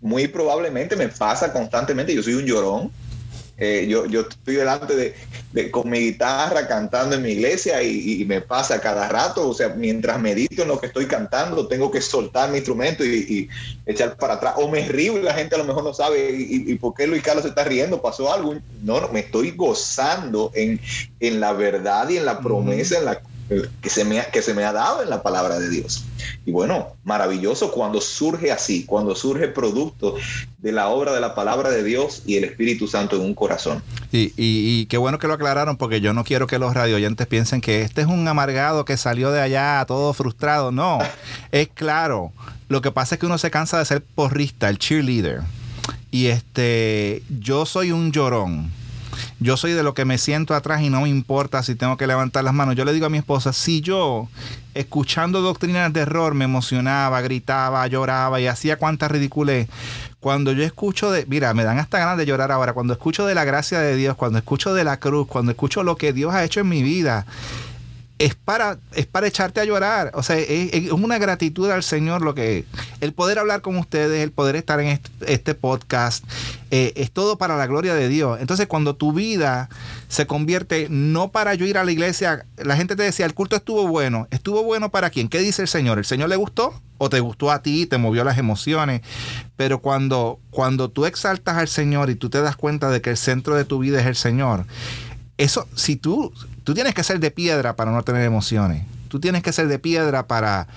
muy 0.00 0.28
probablemente 0.28 0.96
me 0.96 1.08
pasa 1.08 1.52
constantemente, 1.52 2.14
yo 2.14 2.22
soy 2.22 2.34
un 2.34 2.44
llorón, 2.44 2.90
eh, 3.64 3.86
yo, 3.88 4.06
yo 4.06 4.22
estoy 4.22 4.56
delante 4.56 4.96
de, 4.96 5.14
de- 5.52 5.70
con 5.70 5.88
mi 5.88 6.00
guitarra 6.00 6.66
cantando 6.66 7.14
en 7.14 7.22
mi 7.22 7.30
iglesia 7.30 7.80
y, 7.82 8.20
y 8.20 8.24
me 8.24 8.40
pasa 8.40 8.80
cada 8.80 9.08
rato, 9.08 9.48
o 9.48 9.54
sea, 9.54 9.68
mientras 9.68 10.20
medito 10.20 10.62
en 10.62 10.68
lo 10.68 10.80
que 10.80 10.86
estoy 10.88 11.06
cantando, 11.06 11.68
tengo 11.68 11.88
que 11.90 12.00
soltar 12.00 12.50
mi 12.50 12.56
instrumento 12.56 13.04
y, 13.04 13.08
y 13.28 13.48
echar 13.86 14.16
para 14.16 14.34
atrás, 14.34 14.54
o 14.56 14.68
me 14.68 14.86
río 14.88 15.16
y 15.16 15.22
la 15.22 15.34
gente 15.34 15.54
a 15.54 15.58
lo 15.58 15.64
mejor 15.64 15.84
no 15.84 15.94
sabe 15.94 16.30
y, 16.32 16.42
y- 16.42 16.72
y 16.72 16.74
por 16.74 16.92
qué 16.94 17.06
Luis 17.06 17.22
Carlos 17.22 17.44
se 17.44 17.50
está 17.50 17.62
riendo, 17.64 18.02
pasó 18.02 18.32
algo, 18.32 18.54
no, 18.82 19.00
no, 19.00 19.08
me 19.12 19.20
estoy 19.20 19.52
gozando 19.52 20.50
en, 20.54 20.80
en 21.20 21.38
la 21.40 21.52
verdad 21.52 22.08
y 22.08 22.16
en 22.16 22.24
la 22.24 22.40
promesa 22.40 22.98
en 22.98 23.04
la 23.04 23.20
que 23.48 23.90
se, 23.90 24.04
me 24.04 24.20
ha, 24.20 24.30
que 24.30 24.42
se 24.42 24.54
me 24.54 24.64
ha 24.64 24.72
dado 24.72 25.02
en 25.02 25.10
la 25.10 25.22
palabra 25.22 25.58
de 25.58 25.68
Dios. 25.68 26.04
Y 26.46 26.52
bueno, 26.52 26.88
maravilloso 27.04 27.70
cuando 27.70 28.00
surge 28.00 28.50
así, 28.50 28.84
cuando 28.84 29.14
surge 29.14 29.48
producto 29.48 30.16
de 30.58 30.72
la 30.72 30.88
obra 30.88 31.12
de 31.12 31.20
la 31.20 31.34
palabra 31.34 31.70
de 31.70 31.82
Dios 31.82 32.22
y 32.24 32.36
el 32.36 32.44
Espíritu 32.44 32.86
Santo 32.86 33.16
en 33.16 33.22
un 33.22 33.34
corazón. 33.34 33.82
Sí, 34.10 34.32
y, 34.36 34.80
y 34.80 34.86
qué 34.86 34.96
bueno 34.96 35.18
que 35.18 35.26
lo 35.26 35.34
aclararon 35.34 35.76
porque 35.76 36.00
yo 36.00 36.12
no 36.14 36.24
quiero 36.24 36.46
que 36.46 36.58
los 36.58 36.74
radioyentes 36.74 37.26
piensen 37.26 37.60
que 37.60 37.82
este 37.82 38.02
es 38.02 38.06
un 38.06 38.26
amargado 38.26 38.84
que 38.84 38.96
salió 38.96 39.30
de 39.32 39.40
allá 39.40 39.84
todo 39.86 40.12
frustrado. 40.14 40.72
No, 40.72 40.98
es 41.52 41.68
claro. 41.68 42.32
Lo 42.68 42.80
que 42.80 42.92
pasa 42.92 43.16
es 43.16 43.20
que 43.20 43.26
uno 43.26 43.38
se 43.38 43.50
cansa 43.50 43.78
de 43.78 43.84
ser 43.84 44.02
porrista, 44.02 44.68
el 44.68 44.78
cheerleader. 44.78 45.42
Y 46.10 46.26
este, 46.26 47.22
yo 47.28 47.66
soy 47.66 47.90
un 47.92 48.12
llorón. 48.12 48.70
Yo 49.40 49.56
soy 49.56 49.72
de 49.72 49.82
lo 49.82 49.94
que 49.94 50.04
me 50.04 50.18
siento 50.18 50.54
atrás 50.54 50.82
y 50.82 50.90
no 50.90 51.02
me 51.02 51.08
importa 51.08 51.62
si 51.62 51.74
tengo 51.74 51.96
que 51.96 52.06
levantar 52.06 52.44
las 52.44 52.54
manos. 52.54 52.76
Yo 52.76 52.84
le 52.84 52.92
digo 52.92 53.06
a 53.06 53.10
mi 53.10 53.18
esposa, 53.18 53.52
si 53.52 53.80
yo 53.80 54.28
escuchando 54.74 55.40
doctrinas 55.40 55.92
de 55.92 56.00
error 56.00 56.34
me 56.34 56.44
emocionaba, 56.44 57.20
gritaba, 57.20 57.86
lloraba 57.86 58.40
y 58.40 58.46
hacía 58.46 58.76
cuantas 58.76 59.10
ridiculez, 59.10 59.68
cuando 60.20 60.52
yo 60.52 60.62
escucho 60.62 61.10
de, 61.10 61.26
mira, 61.26 61.52
me 61.52 61.64
dan 61.64 61.78
hasta 61.78 61.98
ganas 61.98 62.16
de 62.16 62.26
llorar 62.26 62.52
ahora, 62.52 62.72
cuando 62.72 62.92
escucho 62.92 63.26
de 63.26 63.34
la 63.34 63.44
gracia 63.44 63.80
de 63.80 63.96
Dios, 63.96 64.16
cuando 64.16 64.38
escucho 64.38 64.72
de 64.72 64.84
la 64.84 64.98
cruz, 64.98 65.26
cuando 65.26 65.50
escucho 65.50 65.82
lo 65.82 65.96
que 65.96 66.12
Dios 66.12 66.32
ha 66.32 66.44
hecho 66.44 66.60
en 66.60 66.68
mi 66.68 66.82
vida, 66.82 67.26
es 68.22 68.36
para, 68.36 68.78
es 68.94 69.06
para 69.06 69.26
echarte 69.26 69.60
a 69.60 69.64
llorar. 69.64 70.12
O 70.14 70.22
sea, 70.22 70.38
es, 70.38 70.72
es 70.72 70.92
una 70.92 71.18
gratitud 71.18 71.68
al 71.70 71.82
Señor 71.82 72.22
lo 72.22 72.34
que 72.34 72.64
el 73.00 73.12
poder 73.12 73.40
hablar 73.40 73.62
con 73.62 73.76
ustedes, 73.76 74.22
el 74.22 74.30
poder 74.30 74.54
estar 74.54 74.78
en 74.78 74.88
este, 74.88 75.10
este 75.26 75.54
podcast, 75.56 76.24
eh, 76.70 76.92
es 76.94 77.10
todo 77.10 77.36
para 77.36 77.56
la 77.56 77.66
gloria 77.66 77.94
de 77.94 78.08
Dios. 78.08 78.38
Entonces, 78.40 78.68
cuando 78.68 78.94
tu 78.94 79.12
vida 79.12 79.68
se 80.06 80.28
convierte 80.28 80.86
no 80.88 81.32
para 81.32 81.54
yo 81.54 81.66
ir 81.66 81.76
a 81.78 81.84
la 81.84 81.90
iglesia, 81.90 82.46
la 82.58 82.76
gente 82.76 82.94
te 82.94 83.02
decía, 83.02 83.26
el 83.26 83.34
culto 83.34 83.56
estuvo 83.56 83.88
bueno. 83.88 84.28
¿Estuvo 84.30 84.62
bueno 84.62 84.92
para 84.92 85.10
quién? 85.10 85.28
¿Qué 85.28 85.40
dice 85.40 85.62
el 85.62 85.68
Señor? 85.68 85.98
¿El 85.98 86.04
Señor 86.04 86.28
le 86.28 86.36
gustó? 86.36 86.80
o 86.98 87.08
te 87.08 87.18
gustó 87.18 87.50
a 87.50 87.62
ti, 87.62 87.86
te 87.86 87.98
movió 87.98 88.22
las 88.22 88.38
emociones. 88.38 89.02
Pero 89.56 89.80
cuando, 89.80 90.38
cuando 90.50 90.88
tú 90.88 91.04
exaltas 91.04 91.56
al 91.56 91.66
Señor 91.66 92.10
y 92.10 92.14
tú 92.14 92.30
te 92.30 92.40
das 92.40 92.54
cuenta 92.54 92.90
de 92.90 93.00
que 93.00 93.10
el 93.10 93.16
centro 93.16 93.56
de 93.56 93.64
tu 93.64 93.80
vida 93.80 94.00
es 94.00 94.06
el 94.06 94.14
Señor, 94.14 94.66
eso, 95.36 95.66
si 95.74 95.96
tú, 95.96 96.32
tú 96.64 96.74
tienes 96.74 96.94
que 96.94 97.02
ser 97.02 97.20
de 97.20 97.30
piedra 97.30 97.76
para 97.76 97.90
no 97.92 98.02
tener 98.02 98.22
emociones. 98.22 98.84
Tú 99.08 99.20
tienes 99.20 99.42
que 99.42 99.52
ser 99.52 99.68
de 99.68 99.78
piedra 99.78 100.26
para, 100.26 100.68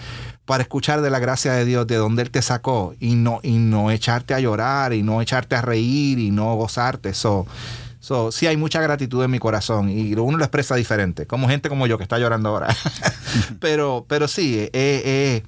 para 0.45 0.61
escuchar 0.61 1.01
de 1.01 1.09
la 1.09 1.19
gracia 1.19 1.53
de 1.53 1.65
Dios, 1.65 1.88
de 1.88 1.95
donde 1.95 2.21
Él 2.23 2.31
te 2.31 2.41
sacó, 2.41 2.93
y 2.99 3.15
no, 3.15 3.39
y 3.43 3.57
no 3.57 3.91
echarte 3.91 4.33
a 4.33 4.39
llorar, 4.39 4.93
y 4.93 5.03
no 5.03 5.21
echarte 5.21 5.55
a 5.55 5.61
reír, 5.61 6.19
y 6.19 6.31
no 6.31 6.53
gozarte. 6.55 7.13
Sí 7.13 8.45
hay 8.45 8.55
mucha 8.57 8.81
gratitud 8.81 9.23
en 9.23 9.31
mi 9.31 9.39
corazón, 9.39 9.89
y 9.89 10.13
uno 10.13 10.38
lo 10.38 10.43
expresa 10.43 10.75
diferente, 10.75 11.25
como 11.25 11.47
gente 11.47 11.69
como 11.69 11.88
yo 11.88 11.97
que 11.97 12.03
está 12.03 12.19
llorando 12.19 12.49
ahora. 12.49 12.67
pero, 13.59 14.05
pero 14.07 14.27
sí, 14.27 14.59
eh, 14.59 14.69
eh, 14.73 15.43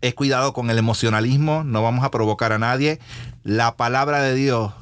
es 0.00 0.14
cuidado 0.14 0.52
con 0.52 0.68
el 0.68 0.78
emocionalismo, 0.78 1.64
no 1.64 1.82
vamos 1.82 2.04
a 2.04 2.10
provocar 2.10 2.52
a 2.52 2.58
nadie. 2.58 2.98
La 3.44 3.76
palabra 3.76 4.20
de 4.20 4.34
Dios 4.34 4.72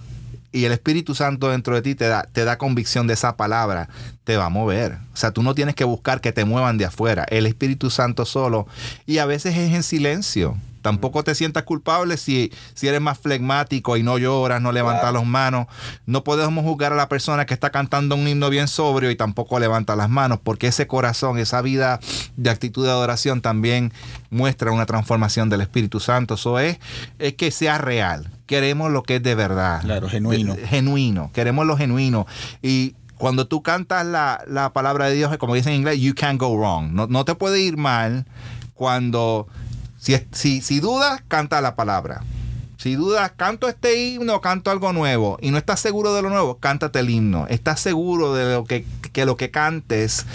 y 0.55 0.67
el 0.67 0.73
Espíritu 0.73 1.17
Santo 1.17 1.51
dentro 1.51 1.75
de 1.75 1.83
ti 1.83 1.97
te 1.97 2.07
da, 2.07 2.29
te 2.33 2.45
da 2.45 2.59
convicción 2.59 3.09
de 3.09 3.15
esa 3.15 3.37
palabra, 3.37 3.89
te 4.23 4.37
va 4.37 4.47
a 4.47 4.51
mover. 4.51 4.99
O 5.13 5.17
sea, 5.17 5.33
tú 5.33 5.43
no 5.43 5.53
tienes 5.53 5.75
que 5.75 5.83
buscar 5.83 6.21
que 6.21 6.33
te 6.33 6.45
muevan 6.45 6.79
de 6.79 6.85
afuera. 6.85 7.27
El 7.29 7.47
Espíritu 7.47 7.91
Santo 7.91 8.25
solo. 8.25 8.69
Y 9.05 9.19
a 9.19 9.27
veces 9.27 9.57
es 9.57 9.75
en 9.75 9.83
silencio. 9.83 10.57
Tampoco 10.81 11.25
te 11.25 11.35
sientas 11.35 11.65
culpable 11.65 12.17
si, 12.17 12.53
si 12.75 12.87
eres 12.87 13.01
más 13.01 13.19
flegmático 13.19 13.97
y 13.97 14.05
no 14.05 14.17
lloras, 14.17 14.63
no 14.63 14.71
levantas 14.71 15.13
las 15.13 15.27
manos. 15.27 15.67
No 16.07 16.23
podemos 16.23 16.65
juzgar 16.65 16.93
a 16.93 16.97
la 16.97 17.09
persona 17.09 17.47
que 17.47 17.55
está 17.55 17.71
cantando 17.71 18.15
un 18.15 18.29
himno 18.29 18.49
bien 18.49 18.69
sobrio 18.69 19.11
y 19.11 19.17
tampoco 19.17 19.59
levanta 19.59 19.97
las 19.97 20.09
manos, 20.09 20.39
porque 20.41 20.69
ese 20.69 20.87
corazón, 20.87 21.39
esa 21.39 21.63
vida 21.63 21.99
de 22.37 22.51
actitud 22.51 22.85
de 22.85 22.93
adoración 22.93 23.41
también 23.41 23.93
muestra 24.31 24.71
una 24.71 24.87
transformación 24.87 25.49
del 25.49 25.63
Espíritu 25.63 25.99
Santo. 25.99 26.35
Eso 26.35 26.61
es, 26.61 26.79
es 27.19 27.35
que 27.35 27.51
sea 27.51 27.79
real. 27.79 28.31
Queremos 28.47 28.91
lo 28.91 29.03
que 29.03 29.17
es 29.17 29.23
de 29.23 29.35
verdad. 29.35 29.81
Claro, 29.83 30.09
genuino. 30.09 30.55
De- 30.55 30.67
genuino. 30.67 31.31
Queremos 31.33 31.67
lo 31.67 31.77
genuino. 31.77 32.27
Y 32.63 32.95
cuando 33.17 33.47
tú 33.47 33.63
cantas 33.63 34.05
la, 34.05 34.43
la 34.47 34.73
palabra 34.73 35.07
de 35.07 35.15
Dios, 35.15 35.37
como 35.39 35.55
dicen 35.55 35.73
en 35.73 35.79
inglés, 35.81 35.99
you 36.01 36.15
can't 36.15 36.39
go 36.41 36.55
wrong. 36.57 36.91
No, 36.93 37.07
no 37.07 37.25
te 37.25 37.35
puede 37.35 37.61
ir 37.61 37.77
mal 37.77 38.27
cuando, 38.75 39.47
si, 39.99 40.17
si, 40.33 40.61
si 40.61 40.81
dudas, 40.81 41.23
canta 41.29 41.61
la 41.61 41.75
palabra. 41.75 42.23
Si 42.77 42.97
dudas, 42.97 43.33
canto 43.35 43.67
este 43.69 43.99
himno, 44.09 44.43
canto 44.43 44.71
algo 44.71 44.93
nuevo 44.93 45.39
y 45.41 45.51
no 45.51 45.57
estás 45.57 45.81
seguro 45.81 46.13
de 46.13 46.21
lo 46.21 46.29
nuevo, 46.29 46.59
cántate 46.59 46.99
el 46.99 47.09
himno. 47.09 47.47
Estás 47.49 47.81
seguro 47.81 48.35
de 48.35 48.53
lo 48.57 48.65
que, 48.65 48.85
que 49.13 49.25
lo 49.25 49.39
que 49.39 49.51
cantes 49.51 50.27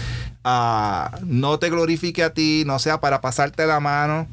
ah, 0.43 1.19
no 1.23 1.59
te 1.59 1.69
glorifique 1.69 2.23
a 2.23 2.33
ti, 2.33 2.63
no 2.65 2.79
sea 2.79 2.99
para 3.01 3.21
pasarte 3.21 3.67
la 3.67 3.79
mano, 3.79 4.25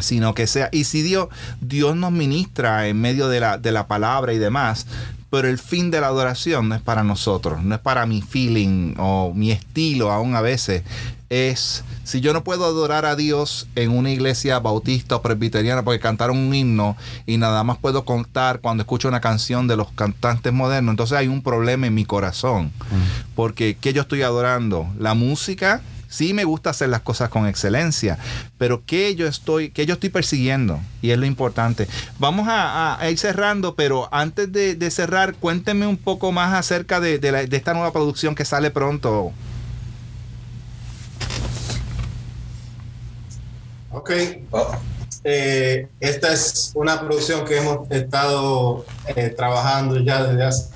sino 0.00 0.34
que 0.34 0.46
sea. 0.46 0.68
Y 0.72 0.84
si 0.84 1.02
Dios, 1.02 1.28
Dios 1.60 1.96
nos 1.96 2.12
ministra 2.12 2.88
en 2.88 3.00
medio 3.00 3.28
de 3.28 3.40
la, 3.40 3.58
de 3.58 3.72
la 3.72 3.86
palabra 3.86 4.32
y 4.32 4.38
demás, 4.38 4.86
pero 5.32 5.48
el 5.48 5.58
fin 5.58 5.90
de 5.90 5.98
la 5.98 6.08
adoración 6.08 6.68
no 6.68 6.74
es 6.74 6.82
para 6.82 7.02
nosotros, 7.04 7.62
no 7.62 7.74
es 7.74 7.80
para 7.80 8.04
mi 8.04 8.20
feeling 8.20 8.94
o 8.98 9.32
mi 9.34 9.50
estilo 9.50 10.12
aún 10.12 10.34
a 10.36 10.42
veces. 10.42 10.82
Es, 11.30 11.84
si 12.04 12.20
yo 12.20 12.34
no 12.34 12.44
puedo 12.44 12.66
adorar 12.66 13.06
a 13.06 13.16
Dios 13.16 13.66
en 13.74 13.92
una 13.92 14.10
iglesia 14.10 14.58
bautista 14.58 15.16
o 15.16 15.22
presbiteriana 15.22 15.82
porque 15.82 16.00
cantaron 16.00 16.36
un 16.36 16.54
himno 16.54 16.98
y 17.24 17.38
nada 17.38 17.64
más 17.64 17.78
puedo 17.78 18.04
contar 18.04 18.60
cuando 18.60 18.82
escucho 18.82 19.08
una 19.08 19.22
canción 19.22 19.66
de 19.66 19.76
los 19.78 19.90
cantantes 19.92 20.52
modernos, 20.52 20.92
entonces 20.92 21.16
hay 21.16 21.28
un 21.28 21.40
problema 21.40 21.86
en 21.86 21.94
mi 21.94 22.04
corazón. 22.04 22.70
Porque 23.34 23.78
¿qué 23.80 23.94
yo 23.94 24.02
estoy 24.02 24.20
adorando? 24.20 24.86
¿La 24.98 25.14
música? 25.14 25.80
Sí 26.12 26.34
me 26.34 26.44
gusta 26.44 26.68
hacer 26.70 26.90
las 26.90 27.00
cosas 27.00 27.30
con 27.30 27.46
excelencia, 27.46 28.18
pero 28.58 28.82
¿qué 28.84 29.14
yo 29.16 29.26
estoy, 29.26 29.70
qué 29.70 29.86
yo 29.86 29.94
estoy 29.94 30.10
persiguiendo? 30.10 30.78
Y 31.00 31.10
es 31.10 31.16
lo 31.18 31.24
importante. 31.24 31.88
Vamos 32.18 32.48
a, 32.50 32.98
ir 33.10 33.18
cerrando, 33.18 33.74
pero 33.76 34.10
antes 34.12 34.52
de, 34.52 34.90
cerrar, 34.90 35.34
cuéntenme 35.34 35.86
un 35.86 35.96
poco 35.96 36.30
más 36.30 36.52
acerca 36.52 37.00
de, 37.00 37.18
la- 37.32 37.46
de 37.46 37.56
esta 37.56 37.72
nueva 37.72 37.94
producción 37.94 38.34
que 38.34 38.44
sale 38.44 38.70
pronto. 38.70 39.32
Ok, 43.90 44.10
Eh, 45.24 45.88
esta 46.00 46.32
es 46.32 46.72
una 46.74 47.00
producción 47.00 47.44
que 47.46 47.56
hemos 47.56 47.88
estado 47.90 48.84
eh, 49.14 49.30
trabajando 49.30 49.98
ya 50.00 50.24
desde 50.24 50.42
hace 50.44 50.70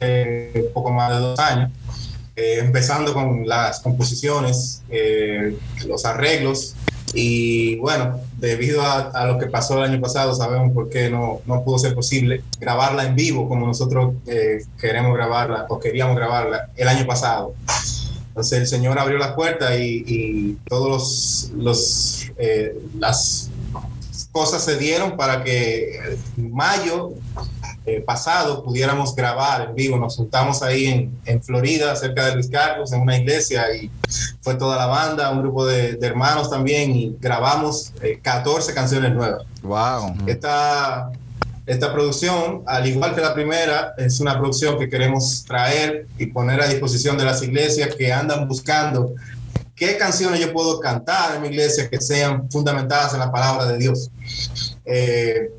eh, 0.00 0.70
poco 0.72 0.92
más 0.92 1.10
de 1.10 1.18
dos 1.18 1.38
años, 1.40 1.70
eh, 2.38 2.60
empezando 2.60 3.12
con 3.12 3.48
las 3.48 3.80
composiciones, 3.80 4.82
eh, 4.90 5.58
los 5.88 6.04
arreglos 6.04 6.76
y 7.12 7.74
bueno, 7.78 8.20
debido 8.36 8.80
a, 8.80 9.26
lo 9.26 9.38
que 9.38 9.46
pasó 9.46 9.76
el 9.78 9.90
año 9.90 10.00
pasado, 10.00 10.32
sabemos 10.36 10.72
por 10.72 10.88
qué 10.88 11.10
no, 11.10 11.40
no 11.46 11.64
pudo 11.64 11.80
ser 11.80 11.96
posible 11.96 12.44
grabarla 12.60 13.06
en 13.06 13.16
vivo 13.16 13.48
como 13.48 13.66
nosotros 13.66 14.14
eh, 14.28 14.64
queremos 14.80 15.14
grabarla 15.14 15.66
o 15.68 15.80
queríamos 15.80 16.14
grabarla 16.14 16.68
el 16.76 16.86
año 16.86 17.08
pasado. 17.08 17.54
Entonces 18.28 18.60
el 18.60 18.66
Señor 18.68 19.00
abrió 19.00 19.18
las 19.18 19.32
puertas 19.32 19.76
y, 19.80 20.04
y 20.06 20.58
todos 20.68 21.50
los, 21.56 22.30
las 23.00 23.50
cosas 24.30 24.64
se 24.64 24.78
dieron 24.78 25.16
para 25.16 25.42
que 25.42 25.98
en 26.36 26.52
mayo 26.52 27.14
eh, 27.88 28.02
pasado 28.02 28.62
pudiéramos 28.62 29.16
grabar 29.16 29.68
en 29.68 29.74
vivo. 29.74 29.96
Nos 29.96 30.16
juntamos 30.16 30.62
ahí 30.62 30.86
en, 30.86 31.18
en 31.24 31.42
Florida, 31.42 31.96
cerca 31.96 32.26
de 32.26 32.34
Luis 32.34 32.50
Carlos, 32.50 32.92
en 32.92 33.00
una 33.00 33.16
iglesia 33.16 33.74
y 33.74 33.90
fue 34.42 34.56
toda 34.56 34.76
la 34.76 34.86
banda, 34.86 35.30
un 35.30 35.40
grupo 35.40 35.64
de, 35.64 35.94
de 35.94 36.06
hermanos 36.06 36.50
también 36.50 36.94
y 36.94 37.16
grabamos 37.18 37.92
eh, 38.02 38.20
14 38.22 38.74
canciones 38.74 39.14
nuevas. 39.14 39.44
Wow. 39.62 40.16
Esta, 40.26 41.10
esta 41.64 41.90
producción, 41.92 42.62
al 42.66 42.86
igual 42.86 43.14
que 43.14 43.22
la 43.22 43.32
primera, 43.32 43.94
es 43.96 44.20
una 44.20 44.38
producción 44.38 44.78
que 44.78 44.90
queremos 44.90 45.44
traer 45.46 46.06
y 46.18 46.26
poner 46.26 46.60
a 46.60 46.68
disposición 46.68 47.16
de 47.16 47.24
las 47.24 47.42
iglesias 47.42 47.94
que 47.94 48.12
andan 48.12 48.46
buscando 48.46 49.14
qué 49.78 49.96
canciones 49.96 50.40
yo 50.40 50.52
puedo 50.52 50.80
cantar 50.80 51.36
en 51.36 51.42
mi 51.42 51.48
iglesia 51.48 51.88
que 51.88 52.00
sean 52.00 52.50
fundamentadas 52.50 53.14
en 53.14 53.20
la 53.20 53.30
palabra 53.30 53.66
de 53.66 53.78
Dios. 53.78 54.10
Eh, 54.84 55.52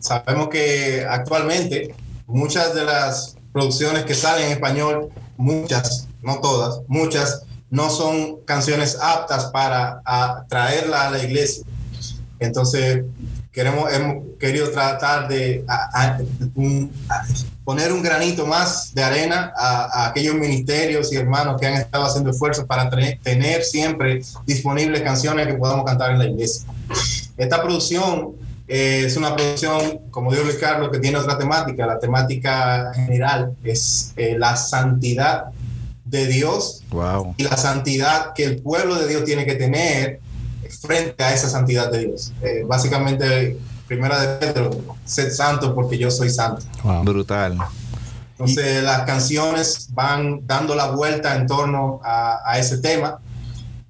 sabemos 0.00 0.48
que 0.48 1.06
actualmente 1.08 1.94
muchas 2.26 2.74
de 2.74 2.84
las 2.84 3.36
producciones 3.52 4.04
que 4.04 4.14
salen 4.14 4.46
en 4.46 4.52
español, 4.52 5.08
muchas, 5.36 6.06
no 6.22 6.38
todas, 6.40 6.80
muchas, 6.88 7.42
no 7.70 7.88
son 7.90 8.38
canciones 8.44 8.96
aptas 9.00 9.46
para 9.46 10.00
a, 10.04 10.44
traerla 10.48 11.08
a 11.08 11.10
la 11.10 11.22
iglesia. 11.22 11.64
Entonces, 12.38 13.04
queremos, 13.52 13.92
hemos 13.92 14.24
querido 14.38 14.70
tratar 14.70 15.28
de 15.28 15.64
a- 15.68 15.88
a- 15.92 16.18
un- 16.54 16.90
a 17.08 17.22
poner 17.64 17.92
un 17.92 18.02
granito 18.02 18.46
más 18.46 18.94
de 18.94 19.02
arena 19.02 19.52
a, 19.56 20.06
aquellos 20.08 20.34
ministerios 20.34 21.12
y 21.12 21.16
hermanos 21.16 21.60
que 21.60 21.66
han 21.66 21.74
estado 21.74 22.04
haciendo 22.04 22.30
esfuerzos 22.30 22.64
para 22.64 22.88
tener 23.22 23.62
siempre 23.62 24.22
disponibles 24.46 25.02
canciones 25.02 25.46
que 25.46 25.54
podamos 25.54 25.84
cantar 25.84 26.12
en 26.12 26.18
la 26.18 26.26
iglesia. 26.26 26.64
Esta 27.36 27.60
producción 27.62 28.32
eh, 28.70 29.02
es 29.06 29.16
una 29.16 29.34
producción, 29.34 29.98
como 30.10 30.30
dijo 30.30 30.44
Luis 30.44 30.56
Carlos, 30.58 30.90
que 30.92 31.00
tiene 31.00 31.18
otra 31.18 31.36
temática. 31.36 31.86
La 31.86 31.98
temática 31.98 32.92
general 32.94 33.52
es 33.64 34.12
eh, 34.16 34.36
la 34.38 34.54
santidad 34.56 35.46
de 36.04 36.26
Dios 36.26 36.82
Wow. 36.90 37.34
y 37.36 37.42
la 37.44 37.56
santidad 37.56 38.32
que 38.34 38.44
el 38.44 38.62
pueblo 38.62 38.94
de 38.94 39.08
Dios 39.08 39.24
tiene 39.24 39.44
que 39.44 39.54
tener 39.56 40.20
frente 40.80 41.22
a 41.22 41.34
esa 41.34 41.48
santidad 41.48 41.90
de 41.90 42.06
Dios. 42.06 42.32
Eh, 42.42 42.62
básicamente, 42.66 43.56
primera 43.88 44.20
de 44.20 44.28
Pedro, 44.38 44.70
sed 45.04 45.32
santo 45.32 45.74
porque 45.74 45.98
yo 45.98 46.10
soy 46.10 46.30
santo. 46.30 46.64
Wow. 46.84 47.02
Brutal. 47.04 47.58
Entonces 48.32 48.82
las 48.82 49.02
canciones 49.02 49.88
van 49.92 50.46
dando 50.46 50.74
la 50.74 50.92
vuelta 50.92 51.34
en 51.36 51.46
torno 51.46 52.00
a, 52.04 52.38
a 52.44 52.58
ese 52.58 52.78
tema. 52.78 53.18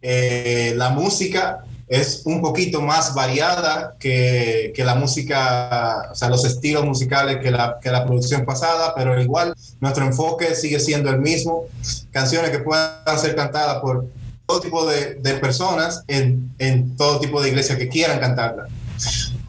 Eh, 0.02 0.72
la 0.76 0.88
música 0.90 1.64
es 1.90 2.22
un 2.24 2.40
poquito 2.40 2.80
más 2.80 3.14
variada 3.14 3.96
que, 3.98 4.72
que 4.76 4.84
la 4.84 4.94
música, 4.94 6.08
o 6.12 6.14
sea, 6.14 6.28
los 6.28 6.44
estilos 6.44 6.84
musicales 6.84 7.38
que 7.42 7.50
la, 7.50 7.78
que 7.82 7.90
la 7.90 8.04
producción 8.04 8.44
pasada, 8.44 8.94
pero 8.94 9.20
igual 9.20 9.54
nuestro 9.80 10.04
enfoque 10.06 10.54
sigue 10.54 10.78
siendo 10.78 11.10
el 11.10 11.18
mismo. 11.18 11.64
Canciones 12.12 12.52
que 12.52 12.60
puedan 12.60 13.18
ser 13.18 13.34
cantadas 13.34 13.80
por 13.80 14.06
todo 14.46 14.60
tipo 14.60 14.86
de, 14.86 15.16
de 15.16 15.34
personas 15.34 16.04
en, 16.06 16.54
en 16.60 16.96
todo 16.96 17.18
tipo 17.18 17.42
de 17.42 17.48
iglesias 17.48 17.76
que 17.76 17.88
quieran 17.88 18.20
cantarla. 18.20 18.68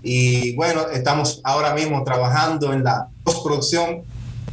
Y 0.01 0.55
bueno, 0.55 0.87
estamos 0.91 1.41
ahora 1.43 1.75
mismo 1.75 2.03
trabajando 2.03 2.73
en 2.73 2.83
la 2.83 3.07
postproducción. 3.23 4.01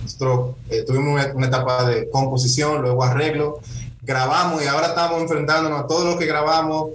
Nosotros 0.03 0.57
eh, 0.69 0.85
tuvimos 0.87 1.15
una, 1.15 1.33
una 1.35 1.47
etapa 1.47 1.89
de 1.89 2.11
composición, 2.11 2.83
luego 2.83 3.03
arreglo, 3.03 3.61
grabamos 4.03 4.63
y 4.63 4.67
ahora 4.67 4.89
estamos 4.89 5.23
enfrentándonos 5.23 5.81
a 5.81 5.87
todo 5.87 6.05
lo 6.05 6.19
que 6.19 6.27
grabamos, 6.27 6.91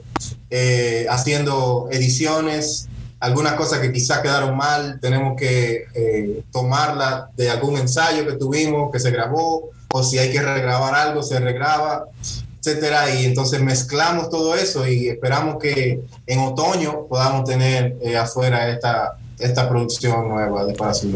eh, 0.55 1.07
haciendo 1.09 1.87
ediciones, 1.91 2.87
algunas 3.19 3.53
cosas 3.53 3.79
que 3.79 3.91
quizás 3.91 4.19
quedaron 4.19 4.55
mal, 4.55 4.99
tenemos 5.01 5.35
que 5.35 5.87
eh, 5.95 6.43
tomarla 6.51 7.29
de 7.35 7.49
algún 7.49 7.77
ensayo 7.79 8.27
que 8.27 8.33
tuvimos, 8.33 8.91
que 8.91 8.99
se 8.99 9.09
grabó, 9.09 9.71
o 9.91 10.03
si 10.03 10.19
hay 10.19 10.31
que 10.31 10.41
regrabar 10.43 10.93
algo, 10.93 11.23
se 11.23 11.39
regraba. 11.39 12.05
etcétera, 12.59 13.09
y 13.15 13.25
entonces 13.25 13.61
mezclamos 13.61 14.29
todo 14.29 14.53
eso 14.55 14.87
y 14.87 15.09
esperamos 15.09 15.57
que 15.59 16.01
en 16.27 16.39
otoño 16.39 17.07
podamos 17.09 17.43
tener 17.49 17.95
eh, 18.03 18.15
afuera 18.15 18.69
esta, 18.69 19.17
esta 19.39 19.67
producción 19.67 20.29
nueva 20.29 20.65
de 20.65 20.73
Para 20.75 20.93
Su 20.93 21.09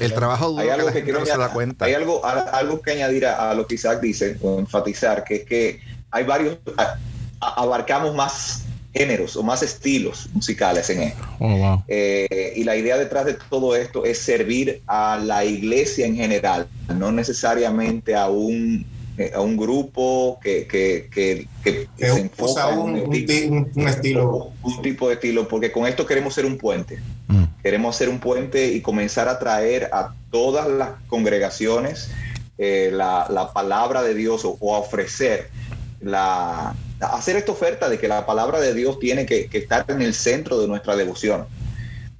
El 0.00 0.14
trabajo 0.14 0.48
duro 0.48 0.60
Hay 0.62 0.66
que 0.68 0.72
algo 0.72 0.86
que, 0.86 0.92
gente 0.94 1.04
quiero 1.04 1.20
no 1.20 1.26
se 1.26 1.36
da 1.38 1.52
cuenta. 1.52 1.84
hay 1.84 1.92
algo, 1.94 2.24
a- 2.24 2.40
algo 2.62 2.80
que 2.80 2.92
añadir 2.92 3.26
a, 3.26 3.50
a 3.50 3.54
lo 3.54 3.66
que 3.66 3.74
Isaac 3.76 4.00
dice, 4.00 4.38
o 4.42 4.58
enfatizar, 4.58 5.22
que 5.22 5.34
es 5.36 5.44
que 5.44 5.80
hay 6.10 6.24
varios, 6.24 6.56
a- 6.78 6.96
a- 7.40 7.62
abarcamos 7.62 8.14
más 8.14 8.62
géneros 8.92 9.36
o 9.36 9.42
más 9.42 9.62
estilos 9.62 10.28
musicales 10.32 10.90
en 10.90 11.02
esto. 11.02 11.22
Oh, 11.38 11.56
wow. 11.56 11.84
Eh, 11.88 12.54
y 12.56 12.64
la 12.64 12.74
idea 12.76 12.96
detrás 12.98 13.24
de 13.26 13.34
todo 13.48 13.76
esto 13.76 14.04
es 14.04 14.18
servir 14.18 14.82
a 14.86 15.20
la 15.24 15.44
iglesia 15.44 16.06
en 16.06 16.16
general, 16.16 16.66
no 16.96 17.12
necesariamente 17.12 18.16
a 18.16 18.28
un, 18.28 18.84
eh, 19.16 19.30
a 19.34 19.40
un 19.40 19.56
grupo 19.56 20.38
que, 20.42 20.66
que, 20.66 21.08
que, 21.12 21.46
que 21.62 21.88
Que 21.96 22.06
se 22.10 22.20
enfoca 22.20 22.70
en 22.72 22.78
un, 22.78 22.90
un 22.94 23.00
un 23.02 23.10
tipo- 23.12 23.32
ti- 23.32 23.44
un- 23.48 23.70
un 23.74 23.88
estilo. 23.88 24.52
un 24.62 24.82
tipo 24.82 25.08
de 25.08 25.14
estilo, 25.14 25.46
porque 25.46 25.70
con 25.70 25.86
esto 25.86 26.04
queremos 26.04 26.34
ser 26.34 26.44
un 26.46 26.58
puente. 26.58 26.98
Mm. 27.28 27.44
Queremos 27.62 27.94
ser 27.94 28.08
un 28.08 28.18
puente 28.18 28.72
y 28.72 28.80
comenzar 28.80 29.28
a 29.28 29.38
traer 29.38 29.88
a 29.92 30.14
todas 30.32 30.66
las 30.68 30.90
congregaciones 31.06 32.10
eh, 32.58 32.90
la, 32.92 33.26
la 33.30 33.52
palabra 33.52 34.02
de 34.02 34.14
Dios 34.14 34.44
o, 34.44 34.56
o 34.60 34.74
a 34.74 34.78
ofrecer 34.80 35.48
la 36.00 36.74
hacer 37.00 37.36
esta 37.36 37.52
oferta 37.52 37.88
de 37.88 37.98
que 37.98 38.08
la 38.08 38.26
palabra 38.26 38.60
de 38.60 38.74
Dios 38.74 38.98
tiene 38.98 39.26
que, 39.26 39.48
estar 39.52 39.84
en 39.88 40.02
el 40.02 40.14
centro 40.14 40.60
de 40.60 40.68
nuestra 40.68 40.96
devoción. 40.96 41.46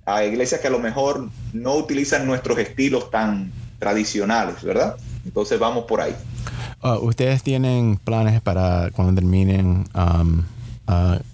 A 0.07 0.25
iglesias 0.25 0.61
que 0.61 0.69
a 0.69 0.71
lo 0.71 0.79
mejor 0.79 1.29
no 1.53 1.75
utilizan 1.77 2.27
nuestros 2.27 2.59
estilos 2.59 3.11
tan 3.11 3.53
tradicionales, 3.79 4.63
¿verdad? 4.63 4.97
Entonces 5.25 5.59
vamos 5.59 5.85
por 5.85 6.01
ahí. 6.01 6.15
Ah, 6.83 6.99
¿Ustedes 6.99 7.43
tienen 7.43 7.97
planes 7.97 8.41
para 8.41 8.91
cuando 8.93 9.15
terminen, 9.15 9.87
ah, 9.95 10.25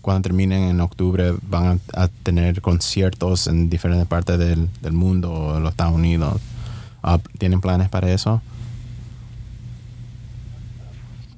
cuando 0.02 0.22
terminen 0.22 0.64
en 0.64 0.80
octubre, 0.80 1.34
van 1.42 1.80
a, 1.94 2.08
tener 2.22 2.60
conciertos 2.60 3.46
en 3.46 3.70
diferentes 3.70 4.06
partes 4.06 4.38
del, 4.38 4.68
del 4.82 4.92
mundo 4.92 5.58
los 5.60 5.70
Estados 5.70 5.94
Unidos? 5.94 6.40
Ah, 7.02 7.18
¿Tienen 7.38 7.60
planes 7.60 7.88
para 7.88 8.10
eso? 8.12 8.42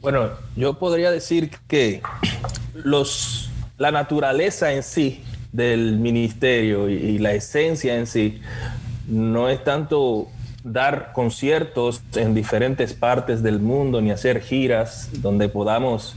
Bueno, 0.01 0.30
yo 0.57 0.74
podría 0.78 1.11
decir 1.11 1.51
que 1.66 2.03
los, 2.74 3.51
la 3.78 3.90
naturaleza 3.90 4.72
en 4.72 4.82
sí 4.82 5.22
del 5.53 5.96
ministerio 5.99 6.88
y, 6.88 7.18
la 7.18 7.32
esencia 7.32 7.96
en 7.96 8.07
sí 8.07 8.40
no 9.09 9.49
es 9.49 9.64
tanto 9.64 10.28
dar 10.62 11.12
conciertos 11.12 12.03
en 12.14 12.34
diferentes 12.34 12.92
partes 12.92 13.42
del 13.42 13.59
mundo 13.59 14.01
ni 14.01 14.11
hacer 14.11 14.40
giras 14.40 15.09
donde 15.14 15.49
podamos 15.49 16.14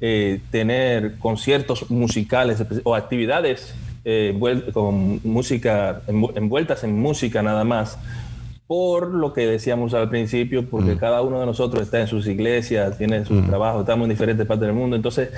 eh, 0.00 0.40
tener 0.50 1.18
conciertos 1.18 1.90
musicales 1.90 2.62
o 2.82 2.94
actividades 2.94 3.74
eh, 4.04 4.36
con 4.74 5.20
música 5.22 6.02
envu- 6.08 6.32
envueltas 6.36 6.82
en 6.82 6.98
música 6.98 7.40
nada 7.42 7.62
más 7.62 7.96
por 8.72 9.08
lo 9.08 9.34
que 9.34 9.46
decíamos 9.46 9.92
al 9.92 10.08
principio, 10.08 10.64
porque 10.66 10.96
cada 10.96 11.20
uno 11.20 11.38
de 11.38 11.44
nosotros 11.44 11.82
está 11.82 12.00
en 12.00 12.06
sus 12.06 12.26
iglesias, 12.26 12.96
tiene 12.96 13.22
su 13.26 13.42
trabajo, 13.42 13.80
estamos 13.80 14.06
en 14.06 14.08
diferentes 14.12 14.46
partes 14.46 14.66
del 14.66 14.74
mundo. 14.74 14.96
Entonces, 14.96 15.28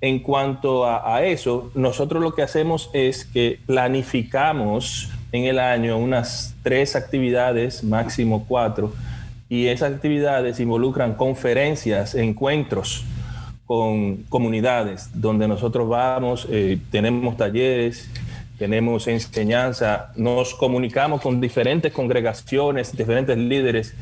en 0.00 0.20
cuanto 0.20 0.86
a, 0.86 1.16
a 1.16 1.24
eso, 1.24 1.72
nosotros 1.74 2.22
lo 2.22 2.32
que 2.32 2.42
hacemos 2.42 2.88
es 2.92 3.24
que 3.24 3.58
planificamos 3.66 5.10
en 5.32 5.46
el 5.46 5.58
año 5.58 5.98
unas 5.98 6.54
tres 6.62 6.94
actividades, 6.94 7.82
máximo 7.82 8.44
cuatro, 8.46 8.92
y 9.48 9.66
esas 9.66 9.92
actividades 9.92 10.60
involucran 10.60 11.14
conferencias, 11.14 12.14
encuentros 12.14 13.02
con 13.64 14.18
comunidades, 14.28 15.10
donde 15.12 15.48
nosotros 15.48 15.88
vamos, 15.88 16.46
eh, 16.52 16.78
tenemos 16.92 17.36
talleres, 17.36 18.08
tenemos 18.58 19.06
enseñanza, 19.06 20.12
nos 20.16 20.54
comunicamos 20.54 21.20
con 21.20 21.40
diferentes 21.40 21.92
congregaciones, 21.92 22.96
diferentes 22.96 23.36
líderes 23.36 23.94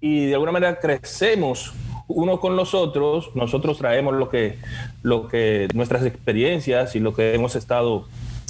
y 0.00 0.26
de 0.26 0.34
alguna 0.34 0.52
manera 0.52 0.78
crecemos 0.78 1.72
uno 2.06 2.40
con 2.40 2.56
los 2.56 2.74
otros, 2.74 3.34
nosotros 3.34 3.78
traemos 3.78 4.14
lo 4.14 4.30
que, 4.30 4.58
lo 5.02 5.28
que 5.28 5.68
nuestras 5.74 6.04
experiencias 6.04 6.96
y 6.96 7.00
lo 7.00 7.14
que 7.14 7.34
hemos 7.34 7.54
estado 7.54 8.06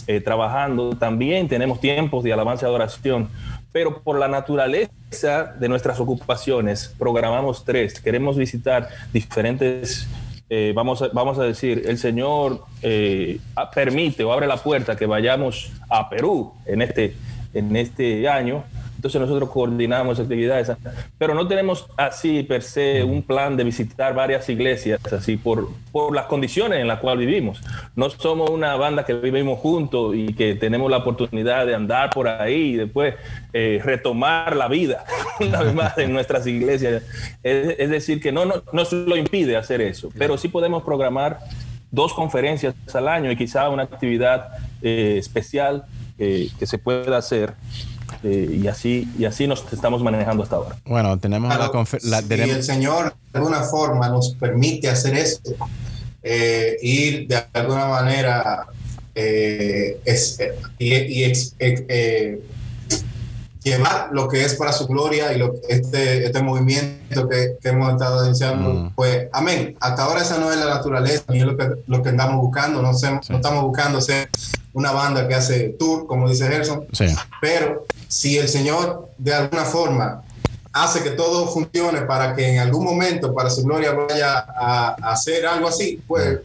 eh, 0.06 0.20
trabajando, 0.20 0.90
también 0.96 1.48
tenemos 1.48 1.80
tiempos 1.80 2.24
de 2.24 2.32
alabanza 2.32 2.66
y 2.66 2.68
adoración, 2.68 3.28
pero 3.72 4.00
por 4.00 4.18
la 4.18 4.28
naturaleza 4.28 5.54
de 5.58 5.68
nuestras 5.68 6.00
ocupaciones 6.00 6.94
programamos 6.98 7.64
tres, 7.64 8.00
queremos 8.00 8.36
visitar 8.36 8.88
diferentes 9.12 10.08
eh, 10.50 10.72
vamos, 10.74 11.02
a, 11.02 11.08
vamos 11.08 11.38
a 11.38 11.44
decir, 11.44 11.82
el 11.86 11.98
Señor 11.98 12.64
eh, 12.82 13.38
permite 13.74 14.24
o 14.24 14.32
abre 14.32 14.46
la 14.46 14.56
puerta 14.56 14.96
que 14.96 15.06
vayamos 15.06 15.72
a 15.90 16.08
Perú 16.08 16.54
en 16.64 16.82
este, 16.82 17.14
en 17.52 17.76
este 17.76 18.28
año. 18.28 18.64
Entonces 18.98 19.20
nosotros 19.20 19.50
coordinamos 19.50 20.18
actividades, 20.18 20.72
pero 21.18 21.32
no 21.32 21.46
tenemos 21.46 21.86
así 21.96 22.42
per 22.42 22.62
se 22.62 23.04
un 23.04 23.22
plan 23.22 23.56
de 23.56 23.62
visitar 23.62 24.12
varias 24.12 24.48
iglesias, 24.48 25.00
así 25.12 25.36
por, 25.36 25.68
por 25.92 26.12
las 26.16 26.26
condiciones 26.26 26.80
en 26.80 26.88
las 26.88 26.98
cuales 26.98 27.24
vivimos. 27.24 27.60
No 27.94 28.10
somos 28.10 28.50
una 28.50 28.74
banda 28.74 29.04
que 29.04 29.14
vivimos 29.14 29.60
juntos 29.60 30.16
y 30.16 30.34
que 30.34 30.56
tenemos 30.56 30.90
la 30.90 30.96
oportunidad 30.96 31.64
de 31.64 31.76
andar 31.76 32.10
por 32.10 32.26
ahí 32.26 32.72
y 32.72 32.76
después 32.76 33.14
eh, 33.52 33.80
retomar 33.84 34.56
la 34.56 34.66
vida 34.66 35.04
una 35.40 35.62
vez 35.62 35.74
más 35.74 35.96
en 35.98 36.12
nuestras 36.12 36.44
iglesias. 36.48 37.04
Es, 37.44 37.90
decir, 37.90 38.20
que 38.20 38.32
no, 38.32 38.46
no 38.46 38.64
nos 38.72 38.92
lo 38.92 39.16
impide 39.16 39.56
hacer 39.56 39.80
eso, 39.80 40.08
pero 40.18 40.36
sí 40.36 40.48
podemos 40.48 40.82
programar 40.82 41.38
dos 41.92 42.12
conferencias 42.14 42.74
al 42.92 43.06
año 43.06 43.30
y 43.30 43.36
quizá 43.36 43.68
una 43.68 43.84
actividad 43.84 44.48
eh, 44.82 45.14
especial 45.18 45.84
eh, 46.18 46.48
que 46.58 46.66
se 46.66 46.78
pueda 46.78 47.16
hacer. 47.16 47.54
Eh, 48.22 48.58
y 48.62 48.66
así 48.68 49.08
y 49.18 49.24
así 49.24 49.46
nos 49.46 49.64
estamos 49.72 50.02
manejando 50.02 50.42
hasta 50.42 50.56
ahora. 50.56 50.76
Bueno, 50.84 51.18
tenemos 51.18 51.48
la, 51.50 51.56
Claro, 51.70 51.84
la- 52.04 52.20
si 52.22 52.26
tenemos- 52.28 52.56
el 52.56 52.62
Señor 52.64 53.14
de 53.32 53.38
alguna 53.38 53.60
forma 53.62 54.08
nos 54.08 54.30
permite 54.34 54.88
hacer 54.88 55.16
esto, 55.16 55.54
eh, 56.22 56.76
ir 56.82 57.28
de 57.28 57.44
alguna 57.52 57.86
manera 57.86 58.66
eh, 59.14 59.98
es- 60.04 60.38
y, 60.78 60.94
y 60.94 61.24
ex- 61.24 61.54
eh, 61.58 61.84
eh, 61.88 62.40
llevar 63.62 64.10
lo 64.12 64.28
que 64.28 64.44
es 64.44 64.54
para 64.54 64.72
su 64.72 64.86
gloria 64.86 65.32
y 65.32 65.38
lo, 65.38 65.54
este, 65.68 66.24
este 66.24 66.42
movimiento 66.42 67.28
que, 67.28 67.56
que 67.60 67.68
hemos 67.70 67.92
estado 67.92 68.24
iniciando, 68.26 68.72
Mm. 68.72 68.90
pues 68.94 69.26
amén. 69.32 69.76
Hasta 69.80 70.04
ahora 70.04 70.22
esa 70.22 70.38
no 70.38 70.50
es 70.52 70.58
la 70.58 70.66
naturaleza, 70.66 71.24
ni 71.30 71.40
es 71.40 71.44
lo 71.44 71.56
que, 71.56 71.68
lo 71.86 72.02
que 72.02 72.08
andamos 72.10 72.40
buscando, 72.40 72.80
no, 72.80 72.94
sé- 72.94 73.18
Sí. 73.22 73.30
no 73.32 73.36
estamos 73.36 73.64
buscando 73.64 74.00
ser 74.00 74.28
una 74.78 74.92
banda 74.92 75.26
que 75.26 75.34
hace 75.34 75.70
tour, 75.78 76.06
como 76.06 76.28
dice 76.28 76.46
Gerson, 76.46 76.86
sí. 76.92 77.06
pero 77.40 77.84
si 78.06 78.38
el 78.38 78.48
Señor 78.48 79.08
de 79.18 79.34
alguna 79.34 79.64
forma 79.64 80.22
hace 80.72 81.02
que 81.02 81.10
todo 81.10 81.48
funcione 81.48 82.02
para 82.02 82.34
que 82.34 82.46
en 82.46 82.58
algún 82.60 82.84
momento, 82.84 83.34
para 83.34 83.50
su 83.50 83.62
gloria, 83.64 83.92
vaya 83.92 84.38
a, 84.38 84.96
a 85.02 85.12
hacer 85.12 85.46
algo 85.46 85.68
así, 85.68 86.00
pues 86.06 86.38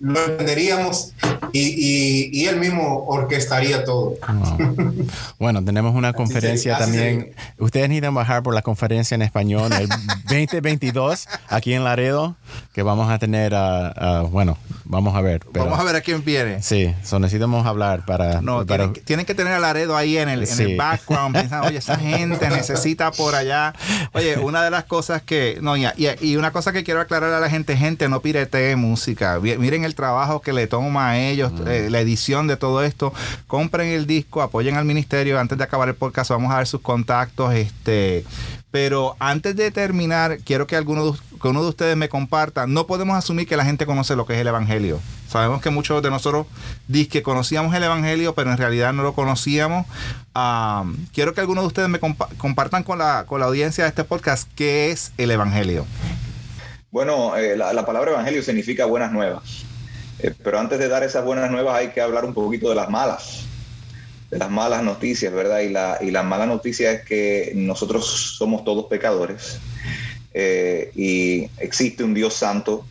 lo 0.00 0.24
entenderíamos 0.24 1.12
y, 1.52 1.60
y- 1.60 2.30
y 2.32 2.46
él 2.46 2.56
mismo 2.58 3.04
orquestaría 3.06 3.84
todo. 3.84 4.14
Wow. 4.28 5.06
Bueno, 5.38 5.64
tenemos 5.64 5.94
una 5.94 6.12
conferencia 6.12 6.74
así 6.76 6.84
también. 6.84 7.32
Ustedes 7.58 7.88
necesitan 7.88 8.14
bajar 8.14 8.42
por 8.42 8.54
la 8.54 8.62
conferencia 8.62 9.14
en 9.14 9.22
español 9.22 9.72
el 9.72 9.88
2022 9.88 11.28
aquí 11.48 11.72
en 11.74 11.84
Laredo, 11.84 12.36
que 12.72 12.82
vamos 12.82 13.10
a 13.10 13.18
tener, 13.18 13.54
ah, 13.54 13.92
ah, 13.96 14.22
bueno, 14.30 14.56
vamos 14.84 15.14
a 15.16 15.20
ver. 15.20 15.40
pero- 15.52 15.64
Vamos 15.66 15.80
a 15.80 15.84
ver 15.84 15.96
a 15.96 16.00
quién 16.00 16.24
viene. 16.24 16.62
Sí, 16.62 16.94
so 17.04 17.18
necesitamos 17.18 17.66
hablar 17.66 18.04
para... 18.04 18.40
No, 18.42 18.64
para- 18.66 18.66
tienen, 18.66 18.92
que- 18.92 19.00
tienen 19.00 19.26
que 19.26 19.34
tener 19.34 19.52
a 19.54 19.58
Laredo 19.58 19.96
ahí 19.96 20.18
en 20.18 20.28
el, 20.28 20.40
en 20.40 20.46
Sí. 20.46 20.62
el 20.62 20.76
background, 20.76 21.34
pensando, 21.34 21.66
oye, 21.68 21.78
esa 21.78 21.96
gente 21.98 22.48
necesita 22.50 23.10
por 23.12 23.34
allá. 23.34 23.74
Oye, 24.12 24.38
una 24.38 24.62
de 24.62 24.70
las 24.70 24.84
cosas 24.84 25.22
que, 25.22 25.58
no, 25.62 25.76
y, 25.76 25.86
y- 25.96 26.08
y 26.20 26.36
una 26.36 26.52
cosa 26.52 26.72
que 26.72 26.84
quiero 26.84 27.00
aclarar 27.00 27.32
a 27.32 27.40
la 27.40 27.48
gente, 27.50 27.76
gente, 27.76 28.08
no 28.08 28.20
piretee 28.20 28.76
música. 28.76 29.19
Miren 29.40 29.84
el 29.84 29.94
trabajo 29.94 30.40
que 30.40 30.52
le 30.52 30.66
toma 30.66 31.10
a 31.10 31.18
ellos, 31.18 31.52
Mm. 31.52 31.68
eh, 31.68 31.90
la 31.90 32.00
edición 32.00 32.46
de 32.46 32.56
todo 32.56 32.82
esto. 32.82 33.12
Compren 33.46 33.88
el 33.88 34.06
disco, 34.06 34.42
apoyen 34.42 34.76
al 34.76 34.84
ministerio. 34.84 35.38
Antes 35.40 35.58
de 35.58 35.64
acabar 35.64 35.88
el 35.88 35.94
podcast, 35.94 36.30
vamos 36.30 36.52
a 36.52 36.58
ver 36.58 36.66
sus 36.66 36.80
contactos. 36.80 37.52
Este, 37.54 38.24
pero 38.70 39.16
antes 39.18 39.56
de 39.56 39.70
terminar, 39.70 40.38
quiero 40.44 40.66
que 40.66 40.76
alguno 40.76 41.12
de, 41.12 41.18
que 41.42 41.48
uno 41.48 41.62
de 41.62 41.68
ustedes 41.70 41.96
me 41.96 42.08
comparta. 42.08 42.66
No 42.66 42.86
podemos 42.86 43.16
asumir 43.16 43.46
que 43.48 43.56
la 43.56 43.64
gente 43.64 43.86
conoce 43.86 44.14
lo 44.16 44.26
que 44.26 44.34
es 44.34 44.38
el 44.40 44.46
Evangelio. 44.46 45.00
Sabemos 45.28 45.60
que 45.62 45.70
muchos 45.70 46.02
de 46.02 46.10
nosotros 46.10 46.46
dis 46.88 47.08
que 47.08 47.22
conocíamos 47.22 47.72
el 47.74 47.82
Evangelio, 47.84 48.34
pero 48.34 48.50
en 48.50 48.56
realidad 48.58 48.92
no 48.92 49.02
lo 49.04 49.12
conocíamos. 49.14 49.86
Quiero 51.12 51.34
que 51.34 51.40
alguno 51.40 51.60
de 51.62 51.66
ustedes 51.68 51.88
me 51.88 52.00
compa- 52.00 52.28
compartan 52.36 52.82
con 52.82 52.98
la, 52.98 53.24
con 53.26 53.40
la 53.40 53.46
audiencia 53.46 53.84
de 53.84 53.88
este 53.90 54.04
podcast 54.04 54.48
qué 54.54 54.90
es 54.90 55.12
el 55.18 55.30
Evangelio. 55.30 55.86
Bueno, 56.90 57.36
eh, 57.36 57.56
la, 57.56 57.72
la 57.72 57.86
palabra 57.86 58.12
evangelio 58.12 58.42
significa 58.42 58.84
buenas 58.84 59.12
nuevas. 59.12 59.64
Eh, 60.22 60.34
pero 60.42 60.58
antes 60.58 60.78
de 60.78 60.88
dar 60.88 61.02
esas 61.02 61.24
buenas 61.24 61.50
nuevas 61.50 61.76
hay 61.76 61.88
que 61.88 62.00
hablar 62.00 62.24
un 62.24 62.34
poquito 62.34 62.68
de 62.68 62.74
las 62.74 62.90
malas, 62.90 63.44
de 64.30 64.38
las 64.38 64.50
malas 64.50 64.82
noticias, 64.82 65.32
¿verdad? 65.32 65.60
Y 65.60 65.70
la, 65.70 65.98
y 66.00 66.10
la 66.10 66.22
mala 66.22 66.46
noticia 66.46 66.92
es 66.92 67.02
que 67.02 67.52
nosotros 67.54 68.34
somos 68.36 68.64
todos 68.64 68.86
pecadores 68.86 69.58
eh, 70.34 70.90
y 70.94 71.48
existe 71.58 72.04
un 72.04 72.12
Dios 72.12 72.34
santo 72.34 72.84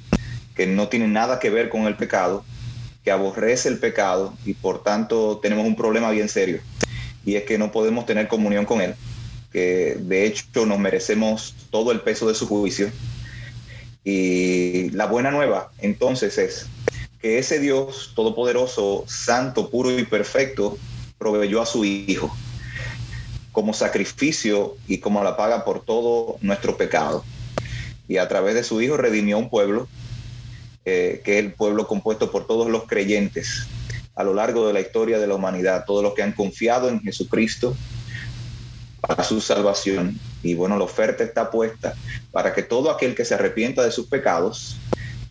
que 0.56 0.66
no 0.66 0.88
tiene 0.88 1.08
nada 1.08 1.40
que 1.40 1.50
ver 1.50 1.70
con 1.70 1.84
el 1.84 1.96
pecado, 1.96 2.44
que 3.04 3.12
aborrece 3.12 3.70
el 3.70 3.78
pecado 3.78 4.34
y 4.46 4.54
por 4.54 4.84
tanto 4.84 5.40
tenemos 5.42 5.66
un 5.66 5.76
problema 5.76 6.10
bien 6.12 6.30
serio. 6.30 6.62
Y 7.26 7.36
es 7.36 7.44
que 7.44 7.58
no 7.58 7.72
podemos 7.72 8.06
tener 8.06 8.28
comunión 8.28 8.66
con 8.66 8.82
Él, 8.82 8.96
que 9.52 9.98
de 10.00 10.26
hecho 10.26 10.66
nos 10.66 10.80
merecemos 10.80 11.54
todo 11.70 11.92
el 11.92 12.02
peso 12.02 12.28
de 12.28 12.34
su 12.34 12.48
juicio. 12.48 12.90
Y 14.04 14.90
la 14.92 15.06
buena 15.06 15.32
nueva 15.32 15.72
entonces 15.80 16.38
es 16.38 16.68
que 17.22 17.38
ese 17.38 17.60
Dios 17.60 18.14
todopoderoso, 18.16 19.04
santo, 19.08 19.70
puro 19.70 19.98
y 19.98 20.06
perfecto, 20.06 20.78
proveyó 21.18 21.62
a 21.62 21.66
su 21.66 21.84
Hijo 21.84 22.36
como 23.52 23.74
sacrificio 23.74 24.78
y 24.88 25.00
como 25.00 25.24
la 25.24 25.36
paga 25.36 25.66
por 25.66 25.84
todo 25.84 26.38
nuestro 26.42 26.78
pecado. 26.78 27.26
Y 28.08 28.18
a 28.18 28.28
través 28.28 28.56
de 28.56 28.64
su 28.64 28.82
Hijo 28.82 28.96
redimió 28.96 29.38
un 29.38 29.50
pueblo, 29.50 29.88
eh, 30.86 31.22
que 31.26 31.38
es 31.38 31.46
el 31.46 31.54
pueblo 31.54 31.88
compuesto 31.88 32.32
por 32.32 32.48
todos 32.48 32.70
los 32.70 32.86
creyentes 32.86 33.68
a 34.16 34.24
lo 34.24 34.34
largo 34.34 34.68
de 34.68 34.74
la 34.74 34.82
historia 34.82 35.18
de 35.18 35.28
la 35.28 35.36
humanidad, 35.36 35.86
todos 35.86 36.04
los 36.04 36.14
que 36.14 36.24
han 36.24 36.34
confiado 36.34 36.90
en 36.90 37.02
Jesucristo 37.02 37.76
para 39.10 39.24
su 39.24 39.42
salvación. 39.42 40.20
Y 40.44 40.54
bueno, 40.54 40.78
la 40.78 40.84
oferta 40.84 41.24
está 41.24 41.50
puesta 41.50 41.96
para 42.32 42.54
que 42.54 42.62
todo 42.62 42.92
aquel 42.92 43.16
que 43.16 43.26
se 43.26 43.34
arrepienta 43.34 43.84
de 43.84 43.92
sus 43.92 44.06
pecados 44.06 44.78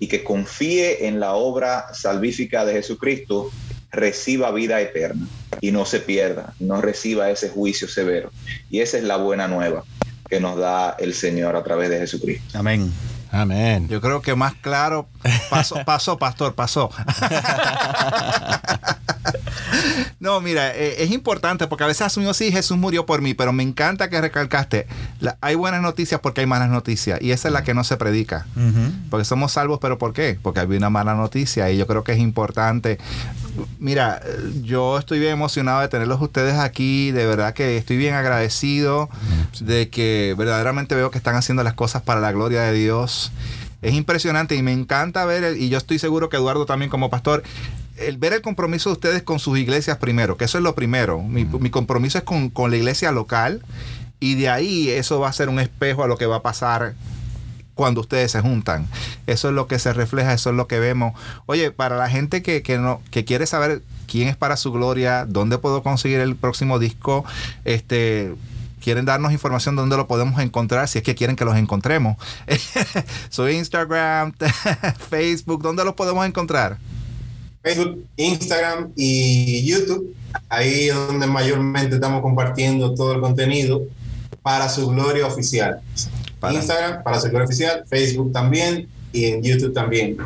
y 0.00 0.08
que 0.08 0.24
confíe 0.24 1.06
en 1.06 1.20
la 1.20 1.34
obra 1.34 1.94
salvífica 1.94 2.64
de 2.64 2.72
Jesucristo 2.72 3.52
reciba 3.92 4.50
vida 4.50 4.80
eterna 4.80 5.28
y 5.60 5.70
no 5.70 5.84
se 5.84 6.00
pierda, 6.00 6.54
no 6.58 6.80
reciba 6.80 7.30
ese 7.30 7.50
juicio 7.50 7.86
severo. 7.86 8.32
Y 8.68 8.80
esa 8.80 8.98
es 8.98 9.04
la 9.04 9.16
buena 9.16 9.46
nueva 9.46 9.84
que 10.28 10.40
nos 10.40 10.58
da 10.58 10.96
el 10.98 11.14
Señor 11.14 11.54
a 11.54 11.62
través 11.62 11.88
de 11.88 12.00
Jesucristo. 12.00 12.58
Amén. 12.58 12.92
Amén. 13.30 13.88
Yo 13.88 14.00
creo 14.00 14.22
que 14.22 14.34
más 14.34 14.54
claro, 14.54 15.08
pasó, 15.50 15.76
pasó 15.86 16.16
pastor, 16.18 16.54
pasó. 16.54 16.90
no, 20.20 20.40
mira, 20.40 20.74
eh, 20.74 21.02
es 21.02 21.10
importante 21.10 21.66
porque 21.66 21.84
a 21.84 21.86
veces 21.86 22.02
asumimos, 22.02 22.36
sí, 22.36 22.50
Jesús 22.50 22.76
murió 22.76 23.06
por 23.06 23.22
mí, 23.22 23.34
pero 23.34 23.52
me 23.52 23.62
encanta 23.62 24.08
que 24.08 24.20
recalcaste, 24.20 24.86
la- 25.20 25.36
hay 25.40 25.54
buenas 25.54 25.80
noticias 25.82 26.20
porque 26.20 26.40
hay 26.40 26.46
malas 26.46 26.70
noticias 26.70 27.20
y 27.22 27.30
esa 27.32 27.48
es 27.48 27.54
la 27.54 27.62
que 27.64 27.74
no 27.74 27.84
se 27.84 27.96
predica. 27.96 28.46
Porque 29.10 29.24
somos 29.24 29.52
salvos, 29.52 29.78
pero 29.80 29.98
¿por 29.98 30.12
qué? 30.12 30.38
Porque 30.42 30.60
había 30.60 30.78
una 30.78 30.90
mala 30.90 31.14
noticia 31.14 31.70
y 31.70 31.76
yo 31.76 31.86
creo 31.86 32.04
que 32.04 32.12
es 32.12 32.18
importante. 32.18 32.98
Mira, 33.78 34.20
yo 34.62 34.98
estoy 34.98 35.18
bien 35.18 35.32
emocionado 35.32 35.80
de 35.80 35.88
tenerlos 35.88 36.20
ustedes 36.20 36.54
aquí, 36.54 37.10
de 37.12 37.26
verdad 37.26 37.54
que 37.54 37.76
estoy 37.76 37.96
bien 37.96 38.14
agradecido 38.14 39.08
de 39.60 39.88
que 39.88 40.34
verdaderamente 40.36 40.94
veo 40.94 41.10
que 41.10 41.18
están 41.18 41.36
haciendo 41.36 41.62
las 41.62 41.74
cosas 41.74 42.02
para 42.02 42.20
la 42.20 42.32
gloria 42.32 42.62
de 42.62 42.72
Dios. 42.72 43.32
Es 43.82 43.94
impresionante 43.94 44.56
y 44.56 44.62
me 44.62 44.72
encanta 44.72 45.24
ver, 45.24 45.44
el- 45.44 45.62
y 45.62 45.68
yo 45.68 45.78
estoy 45.78 45.98
seguro 45.98 46.28
que 46.28 46.36
Eduardo 46.36 46.66
también 46.66 46.90
como 46.90 47.10
pastor, 47.10 47.42
el 47.96 48.16
ver 48.16 48.32
el 48.32 48.42
compromiso 48.42 48.90
de 48.90 48.94
ustedes 48.94 49.22
con 49.22 49.38
sus 49.38 49.58
iglesias 49.58 49.96
primero, 49.98 50.36
que 50.36 50.44
eso 50.44 50.58
es 50.58 50.64
lo 50.64 50.74
primero. 50.74 51.20
Mi, 51.22 51.44
mi 51.44 51.70
compromiso 51.70 52.18
es 52.18 52.24
con, 52.24 52.48
con 52.50 52.70
la 52.70 52.76
iglesia 52.76 53.12
local 53.12 53.62
y 54.20 54.34
de 54.34 54.48
ahí 54.48 54.88
eso 54.90 55.20
va 55.20 55.28
a 55.28 55.32
ser 55.32 55.48
un 55.48 55.60
espejo 55.60 56.02
a 56.04 56.08
lo 56.08 56.16
que 56.16 56.26
va 56.26 56.36
a 56.36 56.42
pasar 56.42 56.94
cuando 57.78 58.00
ustedes 58.00 58.32
se 58.32 58.40
juntan. 58.40 58.88
Eso 59.28 59.50
es 59.50 59.54
lo 59.54 59.68
que 59.68 59.78
se 59.78 59.92
refleja, 59.92 60.32
eso 60.32 60.50
es 60.50 60.56
lo 60.56 60.66
que 60.66 60.80
vemos. 60.80 61.14
Oye, 61.46 61.70
para 61.70 61.96
la 61.96 62.10
gente 62.10 62.42
que, 62.42 62.60
que 62.60 62.76
no, 62.76 63.00
que 63.12 63.24
quiere 63.24 63.46
saber 63.46 63.82
quién 64.08 64.26
es 64.26 64.36
para 64.36 64.56
su 64.56 64.72
gloria, 64.72 65.24
dónde 65.26 65.58
puedo 65.58 65.84
conseguir 65.84 66.18
el 66.18 66.34
próximo 66.34 66.80
disco, 66.80 67.24
este 67.64 68.34
quieren 68.82 69.04
darnos 69.04 69.30
información 69.30 69.76
de 69.76 69.82
dónde 69.82 69.96
lo 69.96 70.08
podemos 70.08 70.40
encontrar, 70.40 70.88
si 70.88 70.98
es 70.98 71.04
que 71.04 71.14
quieren 71.14 71.36
que 71.36 71.44
los 71.44 71.56
encontremos. 71.56 72.16
Soy 73.28 73.54
Instagram, 73.54 74.32
Facebook, 75.08 75.62
¿dónde 75.62 75.84
los 75.84 75.94
podemos 75.94 76.26
encontrar? 76.26 76.78
Facebook, 77.62 78.04
Instagram 78.16 78.90
y 78.96 79.64
YouTube. 79.70 80.16
Ahí 80.48 80.88
es 80.88 80.96
donde 80.96 81.28
mayormente 81.28 81.94
estamos 81.94 82.22
compartiendo 82.22 82.92
todo 82.96 83.12
el 83.12 83.20
contenido 83.20 83.82
para 84.42 84.68
su 84.68 84.88
gloria 84.88 85.28
oficial. 85.28 85.80
Instagram 86.42 87.02
para 87.02 87.18
gloria 87.20 87.44
oficial, 87.44 87.84
Facebook 87.88 88.32
también 88.32 88.88
y 89.12 89.26
en 89.26 89.42
YouTube 89.42 89.72
también. 89.72 90.16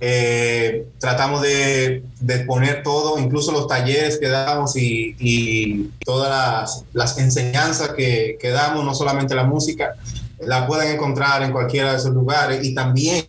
Eh, 0.00 0.86
tratamos 0.98 1.42
de, 1.42 2.04
de 2.20 2.38
poner 2.40 2.82
todo, 2.84 3.18
incluso 3.18 3.50
los 3.50 3.66
talleres 3.66 4.18
que 4.18 4.28
damos 4.28 4.76
y, 4.76 5.90
todas 6.04 6.84
las, 6.92 7.18
enseñanzas 7.18 7.90
que, 7.90 8.38
damos, 8.42 8.84
no 8.84 8.94
solamente 8.94 9.34
la 9.34 9.44
música, 9.44 9.94
la 10.40 10.66
pueden 10.66 10.94
encontrar 10.94 11.42
en 11.42 11.50
cualquiera 11.50 11.92
de 11.92 11.98
esos 11.98 12.12
lugares 12.12 12.64
y 12.64 12.74
también 12.74 13.24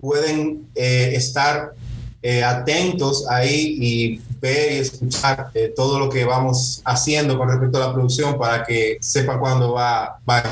pueden 0.00 0.66
eh, 0.74 1.12
estar 1.14 1.74
eh, 2.22 2.42
atentos 2.42 3.28
ahí 3.28 3.76
y 3.78 4.22
ver 4.40 4.72
y 4.72 4.76
escuchar 4.78 5.50
todo 5.76 5.98
lo 5.98 6.08
que 6.08 6.24
vamos 6.24 6.80
haciendo 6.84 7.36
con 7.36 7.48
respecto 7.48 7.82
a 7.82 7.88
la 7.88 7.92
producción 7.92 8.38
para 8.38 8.64
que 8.64 8.96
sepan 9.00 9.38
cuándo 9.38 9.72
va, 9.72 10.18
va 10.28 10.42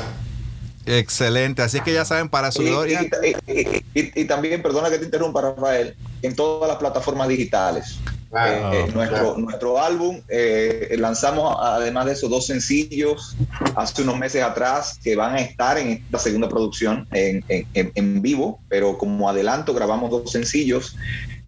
Excelente, 0.87 1.61
así 1.61 1.81
que 1.81 1.93
ya 1.93 2.05
saben, 2.05 2.29
para 2.29 2.51
su 2.51 2.61
Y, 2.63 2.65
gloria. 2.69 3.01
y- 3.23 3.51
y- 3.51 3.83
y- 3.93 4.11
y 4.21 4.25
también, 4.25 4.61
perdona 4.61 4.89
que 4.89 4.97
te 4.97 5.05
interrumpa, 5.05 5.41
Rafael, 5.41 5.95
en 6.21 6.35
todas 6.35 6.67
las 6.69 6.77
plataformas 6.77 7.27
digitales. 7.27 7.99
Eh, 8.45 8.61
eh, 8.73 8.91
nuestro, 8.93 9.37
nuestro 9.37 9.81
álbum, 9.81 10.21
eh, 10.27 10.95
lanzamos 10.99 11.55
además 11.59 12.05
de 12.05 12.11
esos 12.11 12.29
dos 12.29 12.45
sencillos 12.45 13.35
hace 13.75 14.01
unos 14.01 14.17
meses 14.17 14.43
atrás 14.43 14.99
que 15.01 15.15
van 15.15 15.35
a 15.35 15.39
estar 15.39 15.77
en 15.77 15.89
esta 15.89 16.19
segunda 16.19 16.49
producción 16.49 17.07
en, 17.11 17.43
en- 17.47 17.65
en- 17.73 17.91
en 17.95 18.21
vivo, 18.21 18.59
pero 18.67 18.97
como 18.97 19.29
adelanto 19.29 19.73
grabamos 19.73 20.11
dos 20.11 20.31
sencillos 20.31 20.95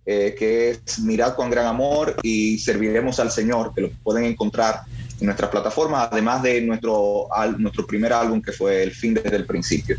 eh, 0.05 0.33
que 0.39 0.71
es 0.71 0.99
Mirad 0.99 1.35
con 1.35 1.51
gran 1.51 1.67
amor 1.67 2.15
y 2.23 2.57
Serviremos 2.59 3.19
al 3.19 3.29
Señor, 3.31 3.73
que 3.75 3.81
lo 3.81 3.89
pueden 4.01 4.23
encontrar 4.23 4.81
en 5.19 5.25
nuestras 5.25 5.49
plataformas, 5.49 6.09
además 6.11 6.41
de 6.43 6.61
nuestro, 6.61 7.33
al- 7.33 7.61
nuestro 7.61 7.85
primer 7.85 8.13
álbum 8.13 8.41
que 8.41 8.51
fue 8.51 8.83
El 8.83 8.91
fin 8.91 9.13
desde 9.13 9.35
el 9.35 9.45
principio. 9.45 9.97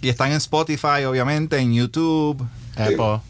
Y 0.00 0.08
están 0.08 0.30
en 0.30 0.36
Spotify, 0.38 1.04
obviamente, 1.06 1.58
en 1.58 1.72
YouTube, 1.72 2.42
Apple. 2.76 3.20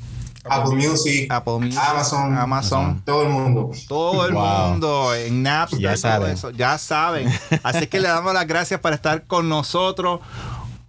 Apple 0.44 0.74
Music, 0.74 1.30
Apple 1.30 1.58
Music, 1.60 1.78
Amazon, 1.78 2.36
Amazon. 2.36 3.02
todo 3.04 3.22
el 3.22 3.28
mundo. 3.28 3.70
Todo 3.86 4.26
el 4.26 4.34
Wow. 4.34 4.68
mundo 4.70 5.14
en 5.14 5.42
Napster, 5.42 5.78
Ya 5.80 5.96
saben. 5.96 6.32
eso, 6.32 6.50
ya 6.50 6.78
saben. 6.78 7.28
Así 7.62 7.86
que 7.86 8.00
le 8.00 8.08
damos 8.08 8.34
las 8.34 8.46
gracias 8.46 8.80
por 8.80 8.92
estar 8.92 9.22
con 9.24 9.48
nosotros. 9.48 10.20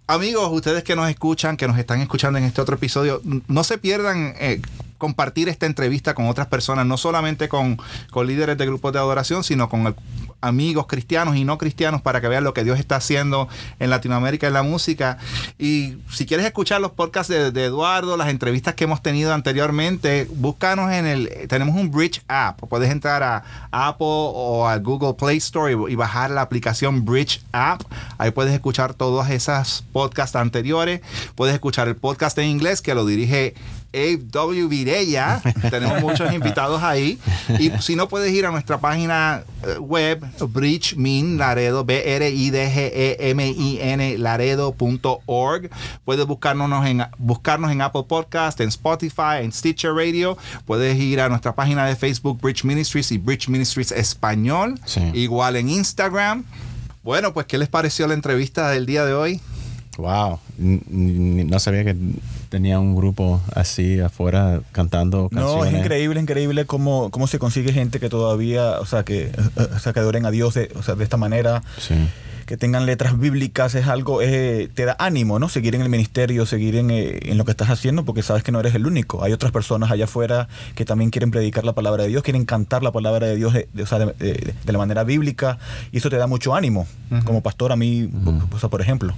Amigos, 0.08 0.48
ustedes 0.52 0.82
que 0.84 0.96
nos 0.96 1.08
escuchan, 1.08 1.56
que 1.56 1.68
nos 1.68 1.78
están 1.78 2.00
escuchando 2.00 2.38
en 2.38 2.44
este 2.46 2.60
otro 2.60 2.74
episodio, 2.74 3.22
no 3.46 3.62
se 3.64 3.78
pierdan 3.78 4.34
eh, 4.38 4.60
compartir 5.04 5.50
esta 5.50 5.66
entrevista 5.66 6.14
con 6.14 6.28
otras 6.30 6.46
personas, 6.46 6.86
no 6.86 6.96
solamente 6.96 7.46
con, 7.46 7.76
con 8.10 8.26
líderes 8.26 8.56
de 8.56 8.64
grupos 8.64 8.90
de 8.94 9.00
adoración, 9.00 9.44
sino 9.44 9.68
con 9.68 9.94
amigos 10.40 10.86
cristianos 10.86 11.36
y 11.36 11.44
no 11.44 11.58
cristianos 11.58 12.00
para 12.00 12.22
que 12.22 12.28
vean 12.28 12.42
lo 12.42 12.54
que 12.54 12.64
Dios 12.64 12.78
está 12.78 12.96
haciendo 12.96 13.46
en 13.80 13.90
Latinoamérica 13.90 14.46
en 14.46 14.54
la 14.54 14.62
música. 14.62 15.18
Y 15.58 15.98
si 16.10 16.24
quieres 16.24 16.46
escuchar 16.46 16.80
los 16.80 16.92
podcasts 16.92 17.30
de, 17.30 17.64
Eduardo, 17.64 18.16
las 18.16 18.30
entrevistas 18.30 18.74
que 18.74 18.84
hemos 18.84 19.02
tenido 19.02 19.34
anteriormente, 19.34 20.26
búscanos 20.30 20.90
en 20.90 21.04
el... 21.04 21.30
Tenemos 21.48 21.76
un 21.76 21.90
Bridge 21.90 22.22
App. 22.28 22.60
Puedes 22.60 22.90
entrar 22.90 23.22
a 23.22 23.44
Apple 23.70 24.06
o 24.08 24.66
a 24.66 24.78
Google 24.78 25.12
Play 25.14 25.36
Store 25.36 25.70
y, 25.70 25.94
bajar 25.94 26.30
la 26.30 26.40
aplicación 26.40 27.04
Bridge 27.04 27.42
App. 27.52 27.82
Ahí 28.16 28.30
puedes 28.30 28.54
escuchar 28.54 28.94
todas 28.94 29.28
esas 29.28 29.84
podcasts 29.92 30.34
anteriores. 30.34 31.02
Puedes 31.34 31.52
escuchar 31.52 31.88
el 31.88 31.96
podcast 31.96 32.38
en 32.38 32.48
inglés 32.48 32.80
que 32.80 32.94
lo 32.94 33.04
dirige 33.04 33.54
Abe 33.94 34.18
W. 34.24 34.66
Virella. 34.68 35.40
Tenemos 35.70 36.00
muchos 36.02 36.32
invitados 36.32 36.82
ahí. 36.82 37.18
Y 37.58 37.70
si 37.80 37.94
no, 37.96 38.08
puedes 38.08 38.32
ir 38.32 38.46
a 38.46 38.50
nuestra 38.50 38.78
página 38.78 39.44
eh, 39.62 39.78
web, 39.78 40.26
Bridge 40.48 40.96
Min 40.96 41.38
Laredo, 41.38 41.84
B-R-I-D-G-E-M-I-N, 41.84 42.58
laredo.org. 44.18 45.70
Puedes 46.04 46.26
buscarnos 46.26 46.86
en, 46.86 47.04
buscarnos 47.18 47.70
en 47.70 47.80
Apple 47.82 48.04
Podcast, 48.08 48.60
en 48.60 48.68
Spotify, 48.68 49.42
en 49.42 49.52
Stitcher 49.52 49.92
Radio. 49.92 50.36
Puedes 50.66 50.98
ir 50.98 51.20
a 51.20 51.28
nuestra 51.28 51.54
página 51.54 51.86
de 51.86 51.94
Facebook, 51.96 52.40
Bridge 52.40 52.64
Ministries 52.64 53.12
y 53.12 53.18
Bridge 53.18 53.48
Ministries 53.48 53.92
Español. 53.92 54.80
Sí. 54.84 55.10
Igual 55.14 55.56
en 55.56 55.68
Instagram. 55.68 56.44
Bueno, 57.04 57.34
pues, 57.34 57.46
¿qué 57.46 57.58
les 57.58 57.68
pareció 57.68 58.06
la 58.06 58.14
entrevista 58.14 58.70
del 58.70 58.86
día 58.86 59.04
de 59.04 59.12
hoy? 59.12 59.40
Wow. 59.96 60.38
No 60.58 61.58
sabía 61.60 61.84
que 61.84 61.96
tenía 62.48 62.78
un 62.80 62.94
grupo 62.96 63.40
así 63.54 64.00
afuera 64.00 64.60
cantando 64.72 65.28
No, 65.30 65.40
canciones. 65.40 65.72
es 65.74 65.80
increíble, 65.80 66.20
increíble 66.20 66.64
cómo, 66.66 67.10
cómo 67.10 67.26
se 67.26 67.38
consigue 67.38 67.72
gente 67.72 68.00
que 68.00 68.08
todavía, 68.08 68.80
o 68.80 68.86
sea, 68.86 69.04
que, 69.04 69.30
o 69.74 69.78
sea, 69.78 69.92
que 69.92 70.00
adoren 70.00 70.26
a 70.26 70.30
Dios 70.30 70.54
de, 70.54 70.70
o 70.76 70.82
sea, 70.82 70.94
de 70.94 71.04
esta 71.04 71.16
manera, 71.16 71.62
Sí. 71.78 71.94
Que 72.44 72.56
tengan 72.56 72.86
letras 72.86 73.18
bíblicas, 73.18 73.74
es 73.74 73.86
algo, 73.88 74.20
eh, 74.22 74.68
te 74.74 74.84
da 74.84 74.96
ánimo, 74.98 75.38
¿no? 75.38 75.48
Seguir 75.48 75.74
en 75.74 75.82
el 75.82 75.88
ministerio, 75.88 76.46
seguir 76.46 76.76
en, 76.76 76.90
eh, 76.90 77.18
en 77.22 77.38
lo 77.38 77.44
que 77.44 77.50
estás 77.50 77.70
haciendo, 77.70 78.04
porque 78.04 78.22
sabes 78.22 78.42
que 78.42 78.52
no 78.52 78.60
eres 78.60 78.74
el 78.74 78.86
único. 78.86 79.22
Hay 79.24 79.32
otras 79.32 79.52
personas 79.52 79.90
allá 79.90 80.04
afuera 80.04 80.48
que 80.74 80.84
también 80.84 81.10
quieren 81.10 81.30
predicar 81.30 81.64
la 81.64 81.72
palabra 81.72 82.02
de 82.04 82.08
Dios, 82.10 82.22
quieren 82.22 82.44
cantar 82.44 82.82
la 82.82 82.92
palabra 82.92 83.26
de 83.26 83.36
Dios 83.36 83.52
de, 83.54 83.68
de- 83.72 83.82
o 83.82 83.86
sea, 83.86 83.98
de- 83.98 84.12
de- 84.18 84.54
de 84.64 84.72
la 84.72 84.78
manera 84.78 85.04
bíblica, 85.04 85.58
y 85.92 85.98
eso 85.98 86.10
te 86.10 86.16
da 86.16 86.26
mucho 86.26 86.54
ánimo. 86.54 86.86
Como 87.24 87.42
pastor, 87.42 87.70
a 87.72 87.76
mí, 87.76 88.10
o 88.52 88.58
sea, 88.58 88.68
por 88.68 88.80
ejemplo. 88.80 89.14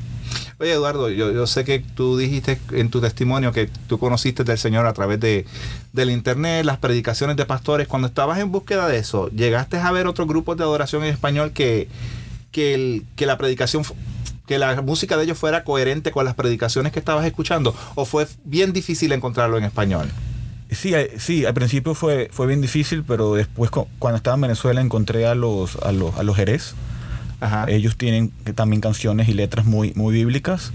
Oye, 0.59 0.73
Eduardo, 0.73 1.11
yo, 1.11 1.33
yo 1.33 1.47
sé 1.47 1.65
que 1.65 1.81
tú 1.81 2.17
dijiste 2.17 2.59
en 2.73 2.89
tu 2.91 3.01
testimonio 3.01 3.53
que 3.53 3.69
tú 3.89 3.99
conociste 3.99 4.43
del 4.45 4.57
Señor 4.59 4.87
a 4.87 4.93
través 4.93 5.21
de, 5.21 5.45
del 5.93 6.11
internet, 6.11 6.65
las 6.65 6.79
predicaciones 6.79 7.37
de 7.37 7.45
pastores. 7.45 7.87
Cuando 7.89 8.09
estabas 8.09 8.39
en 8.39 8.51
búsqueda 8.53 8.89
de 8.89 8.99
eso, 8.99 9.29
¿llegaste 9.31 9.77
a 9.79 9.91
ver 9.93 10.07
otros 10.07 10.27
grupos 10.27 10.57
de 10.57 10.65
adoración 10.65 11.05
en 11.05 11.11
español 11.11 11.53
que, 11.53 11.89
que, 12.57 12.73
el- 12.75 13.05
que 13.17 13.27
la 13.27 13.37
predicación, 13.37 13.85
que 14.47 14.59
la 14.59 14.81
música 14.81 15.19
de 15.19 15.25
ellos 15.25 15.37
fuera 15.37 15.63
coherente 15.63 16.11
con 16.11 16.25
las 16.25 16.35
predicaciones 16.35 16.91
que 16.91 16.99
estabas 16.99 17.27
escuchando? 17.27 17.75
¿O 17.97 18.07
fue 18.07 18.27
bien 18.45 18.73
difícil 18.73 19.13
encontrarlo 19.13 19.59
en 19.59 19.65
español? 19.65 20.09
Sí, 20.71 20.95
eh, 20.95 21.13
sí, 21.19 21.45
al 21.45 21.53
principio 21.53 21.95
fue, 21.95 22.31
fue 22.33 22.47
bien 22.47 22.63
difícil, 22.63 23.05
pero 23.05 23.35
después 23.35 23.71
cu- 23.71 23.87
cuando 23.99 24.17
estaba 24.17 24.37
en 24.37 24.41
Venezuela 24.41 24.81
encontré 24.81 25.27
a 25.27 25.35
los, 25.35 25.77
a 25.77 25.93
los, 25.93 26.17
a 26.17 26.23
los 26.23 26.35
Jerez. 26.35 26.75
Ajá. 27.41 27.67
Ellos 27.69 27.97
tienen 27.99 28.31
también 28.55 28.81
canciones 28.81 29.29
y 29.29 29.35
letras 29.35 29.67
muy, 29.67 29.93
muy 29.95 30.15
bíblicas 30.15 30.73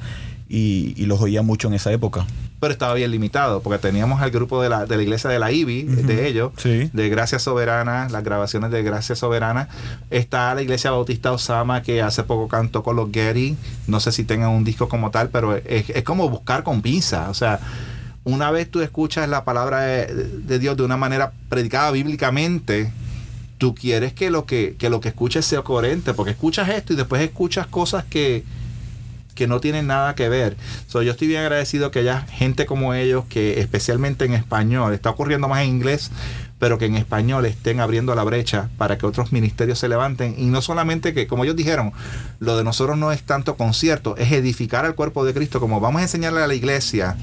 y, 0.47 0.93
y 0.95 1.07
los 1.07 1.19
oía 1.19 1.41
mucho 1.41 1.67
en 1.67 1.73
esa 1.73 1.91
época. 1.91 2.27
Pero 2.61 2.71
estaba 2.71 2.93
bien 2.93 3.11
limitado, 3.11 3.61
porque 3.61 3.79
teníamos 3.79 4.21
al 4.21 4.31
grupo 4.31 4.61
de 4.61 4.69
la, 4.69 4.85
de 4.85 4.95
la 4.95 5.01
iglesia 5.03 5.29
de 5.29 5.39
la 5.39 5.51
IBI, 5.51 5.83
de 5.83 6.27
ellos, 6.27 6.51
Sí. 6.57 6.89
de 6.93 7.09
Gracia 7.09 7.39
Soberana, 7.39 8.07
las 8.09 8.23
grabaciones 8.23 8.71
de 8.71 8.83
Gracia 8.83 9.15
Soberana. 9.15 9.67
Está 10.11 10.55
la 10.55 10.61
iglesia 10.61 10.91
Bautista 10.91 11.31
Osama, 11.33 11.81
que 11.81 12.01
hace 12.01 12.21
poco 12.23 12.47
cantó 12.47 12.83
con 12.83 12.95
los 12.95 13.09
Getty. 13.11 13.57
No 13.87 13.99
sé 13.99 14.11
si 14.13 14.23
tengan 14.23 14.51
un 14.51 14.63
disco 14.63 14.87
como 14.87 15.11
tal, 15.11 15.29
pero 15.29 15.55
es, 15.57 15.89
es 15.89 16.03
como 16.03 16.29
buscar 16.29 16.61
con 16.63 16.81
pinza. 16.83 17.29
O 17.29 17.33
sea, 17.33 17.59
una 18.23 18.51
vez 18.51 18.69
tú 18.69 18.81
escuchas 18.81 19.27
la 19.27 19.43
palabra 19.43 19.81
de, 19.81 20.05
de 20.13 20.59
Dios 20.59 20.77
de 20.77 20.83
una 20.83 20.97
manera 20.97 21.31
predicada 21.49 21.89
bíblicamente, 21.91 22.91
tú 23.57 23.73
quieres 23.73 24.13
que 24.13 24.29
lo 24.29 24.45
que, 24.45 24.75
que 24.77 24.89
lo 24.91 25.01
que 25.01 25.09
escuches 25.09 25.45
sea 25.45 25.63
coherente, 25.63 26.13
porque 26.13 26.31
escuchas 26.31 26.69
esto 26.69 26.93
y 26.93 26.95
después 26.95 27.21
escuchas 27.23 27.65
cosas 27.65 28.03
que, 28.05 28.43
que 29.35 29.47
no 29.47 29.59
tienen 29.59 29.87
nada 29.87 30.15
que 30.15 30.29
ver. 30.29 30.57
So, 30.87 31.01
yo 31.01 31.11
estoy 31.11 31.27
bien 31.27 31.41
agradecido 31.41 31.91
que 31.91 31.99
haya 31.99 32.21
gente 32.21 32.65
como 32.65 32.93
ellos 32.93 33.25
que 33.25 33.59
especialmente 33.59 34.25
en 34.25 34.33
español, 34.33 34.93
está 34.93 35.09
ocurriendo 35.09 35.47
más 35.47 35.63
en 35.63 35.69
inglés, 35.69 36.11
pero 36.59 36.77
que 36.77 36.85
en 36.85 36.95
español 36.95 37.45
estén 37.45 37.79
abriendo 37.79 38.13
la 38.13 38.23
brecha 38.23 38.69
para 38.77 38.97
que 38.97 39.05
otros 39.05 39.31
ministerios 39.31 39.79
se 39.79 39.89
levanten. 39.89 40.35
Y 40.37 40.45
no 40.45 40.61
solamente 40.61 41.13
que, 41.13 41.25
como 41.25 41.43
ellos 41.43 41.55
dijeron, 41.55 41.91
lo 42.39 42.55
de 42.55 42.63
nosotros 42.63 42.97
no 42.97 43.11
es 43.11 43.23
tanto 43.23 43.57
concierto, 43.57 44.15
es 44.17 44.31
edificar 44.31 44.85
al 44.85 44.95
cuerpo 44.95 45.25
de 45.25 45.33
Cristo, 45.33 45.59
como 45.59 45.79
vamos 45.79 46.01
a 46.01 46.03
enseñarle 46.03 46.41
a 46.41 46.47
la 46.47 46.53
iglesia 46.53 47.17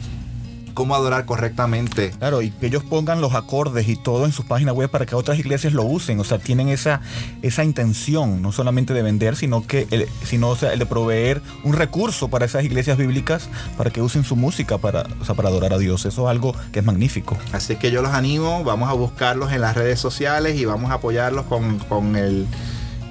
cómo 0.79 0.95
adorar 0.95 1.24
correctamente. 1.24 2.11
Claro, 2.20 2.41
y 2.41 2.53
que 2.53 2.66
ellos 2.66 2.85
pongan 2.85 3.20
los 3.20 3.35
acordes 3.35 3.89
y 3.89 3.97
todo 3.97 4.26
en 4.26 4.31
sus 4.31 4.45
páginas 4.45 4.76
web 4.76 4.89
para 4.89 5.07
que 5.07 5.16
otras 5.16 5.37
iglesias 5.37 5.72
lo 5.72 5.83
usen. 5.83 6.20
O 6.20 6.24
sea, 6.24 6.39
tienen 6.39 6.68
esa, 6.68 7.01
esa 7.43 7.64
intención, 7.64 8.41
no 8.43 8.53
solamente 8.53 8.95
de 8.95 9.03
vender, 9.03 9.35
sino 9.35 9.66
que 9.66 9.89
el, 9.91 10.07
sino, 10.22 10.51
o 10.51 10.55
sea, 10.57 10.72
el 10.72 10.79
de 10.79 10.87
proveer 10.87 11.43
un 11.64 11.72
recurso 11.72 12.29
para 12.29 12.45
esas 12.45 12.64
iglesias 12.64 12.97
bíblicas 12.97 13.49
para 13.76 13.91
que 13.91 14.01
usen 14.01 14.22
su 14.22 14.37
música 14.37 14.79
para, 14.79 15.05
o 15.20 15.24
sea, 15.24 15.35
para 15.35 15.49
adorar 15.49 15.72
a 15.72 15.79
Dios. 15.79 16.07
Eso 16.07 16.22
es 16.22 16.31
algo 16.31 16.55
que 16.70 16.79
es 16.79 16.85
magnífico. 16.85 17.37
Así 17.51 17.74
que 17.74 17.91
yo 17.91 18.01
los 18.01 18.12
animo, 18.12 18.62
vamos 18.62 18.89
a 18.89 18.93
buscarlos 18.93 19.51
en 19.51 19.62
las 19.62 19.74
redes 19.76 19.99
sociales 19.99 20.61
y 20.61 20.64
vamos 20.64 20.93
a 20.93 20.95
apoyarlos 20.95 21.47
con, 21.47 21.81
con 21.81 22.14
el, 22.14 22.47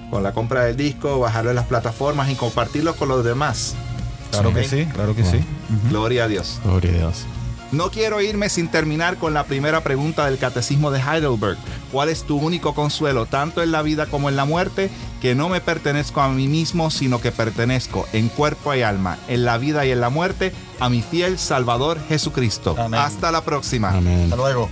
con 0.10 0.24
la 0.24 0.32
compra 0.32 0.64
del 0.64 0.78
disco, 0.78 1.20
bajarlo 1.20 1.50
en 1.50 1.58
las 1.58 1.66
plataformas 1.66 2.30
y 2.30 2.36
compartirlos 2.36 2.96
con 2.96 3.10
los 3.10 3.26
demás. 3.26 3.76
Claro 4.32 4.54
que 4.54 4.64
sí, 4.64 4.86
claro 4.86 5.14
que 5.14 5.26
sí. 5.26 5.44
Gloria 5.90 6.24
a 6.24 6.28
Dios. 6.30 6.62
Gloria 6.64 6.92
a 6.92 6.96
Dios. 6.96 7.26
No 7.72 7.92
quiero 7.92 8.22
irme 8.22 8.48
sin 8.50 8.70
terminar 8.70 9.18
con 9.18 9.34
la 9.34 9.44
primera 9.44 9.82
pregunta 9.82 10.26
del 10.26 10.38
Catecismo 10.38 10.90
de 10.90 11.02
Heidelberg. 11.02 11.58
¿Cuál 11.92 12.10
es 12.10 12.24
tu 12.24 12.38
único 12.38 12.74
consuelo, 12.74 13.26
tanto 13.26 13.62
en 13.62 13.72
la 13.72 13.82
vida 13.82 14.06
como 14.06 14.30
en 14.30 14.36
la 14.38 14.46
muerte? 14.46 14.90
Que 15.22 15.36
no 15.36 15.50
me 15.50 15.60
pertenezco 15.60 16.22
a 16.22 16.30
mí 16.30 16.48
mismo, 16.48 16.90
sino 16.92 17.20
que 17.20 17.32
pertenezco 17.32 18.08
en 18.14 18.30
cuerpo 18.30 18.74
y 18.74 18.84
alma, 18.84 19.18
en 19.28 19.44
la 19.44 19.58
vida 19.58 19.86
y 19.86 19.92
en 19.92 20.00
la 20.00 20.10
muerte, 20.10 20.54
a 20.80 20.90
mi 20.90 21.02
fiel 21.02 21.38
Salvador 21.38 22.00
Jesucristo. 22.08 22.76
Amén. 22.78 23.00
Hasta 23.00 23.32
la 23.32 23.42
próxima. 23.42 23.90
Amén. 23.90 24.24
Hasta 24.24 24.36
luego. 24.38 24.70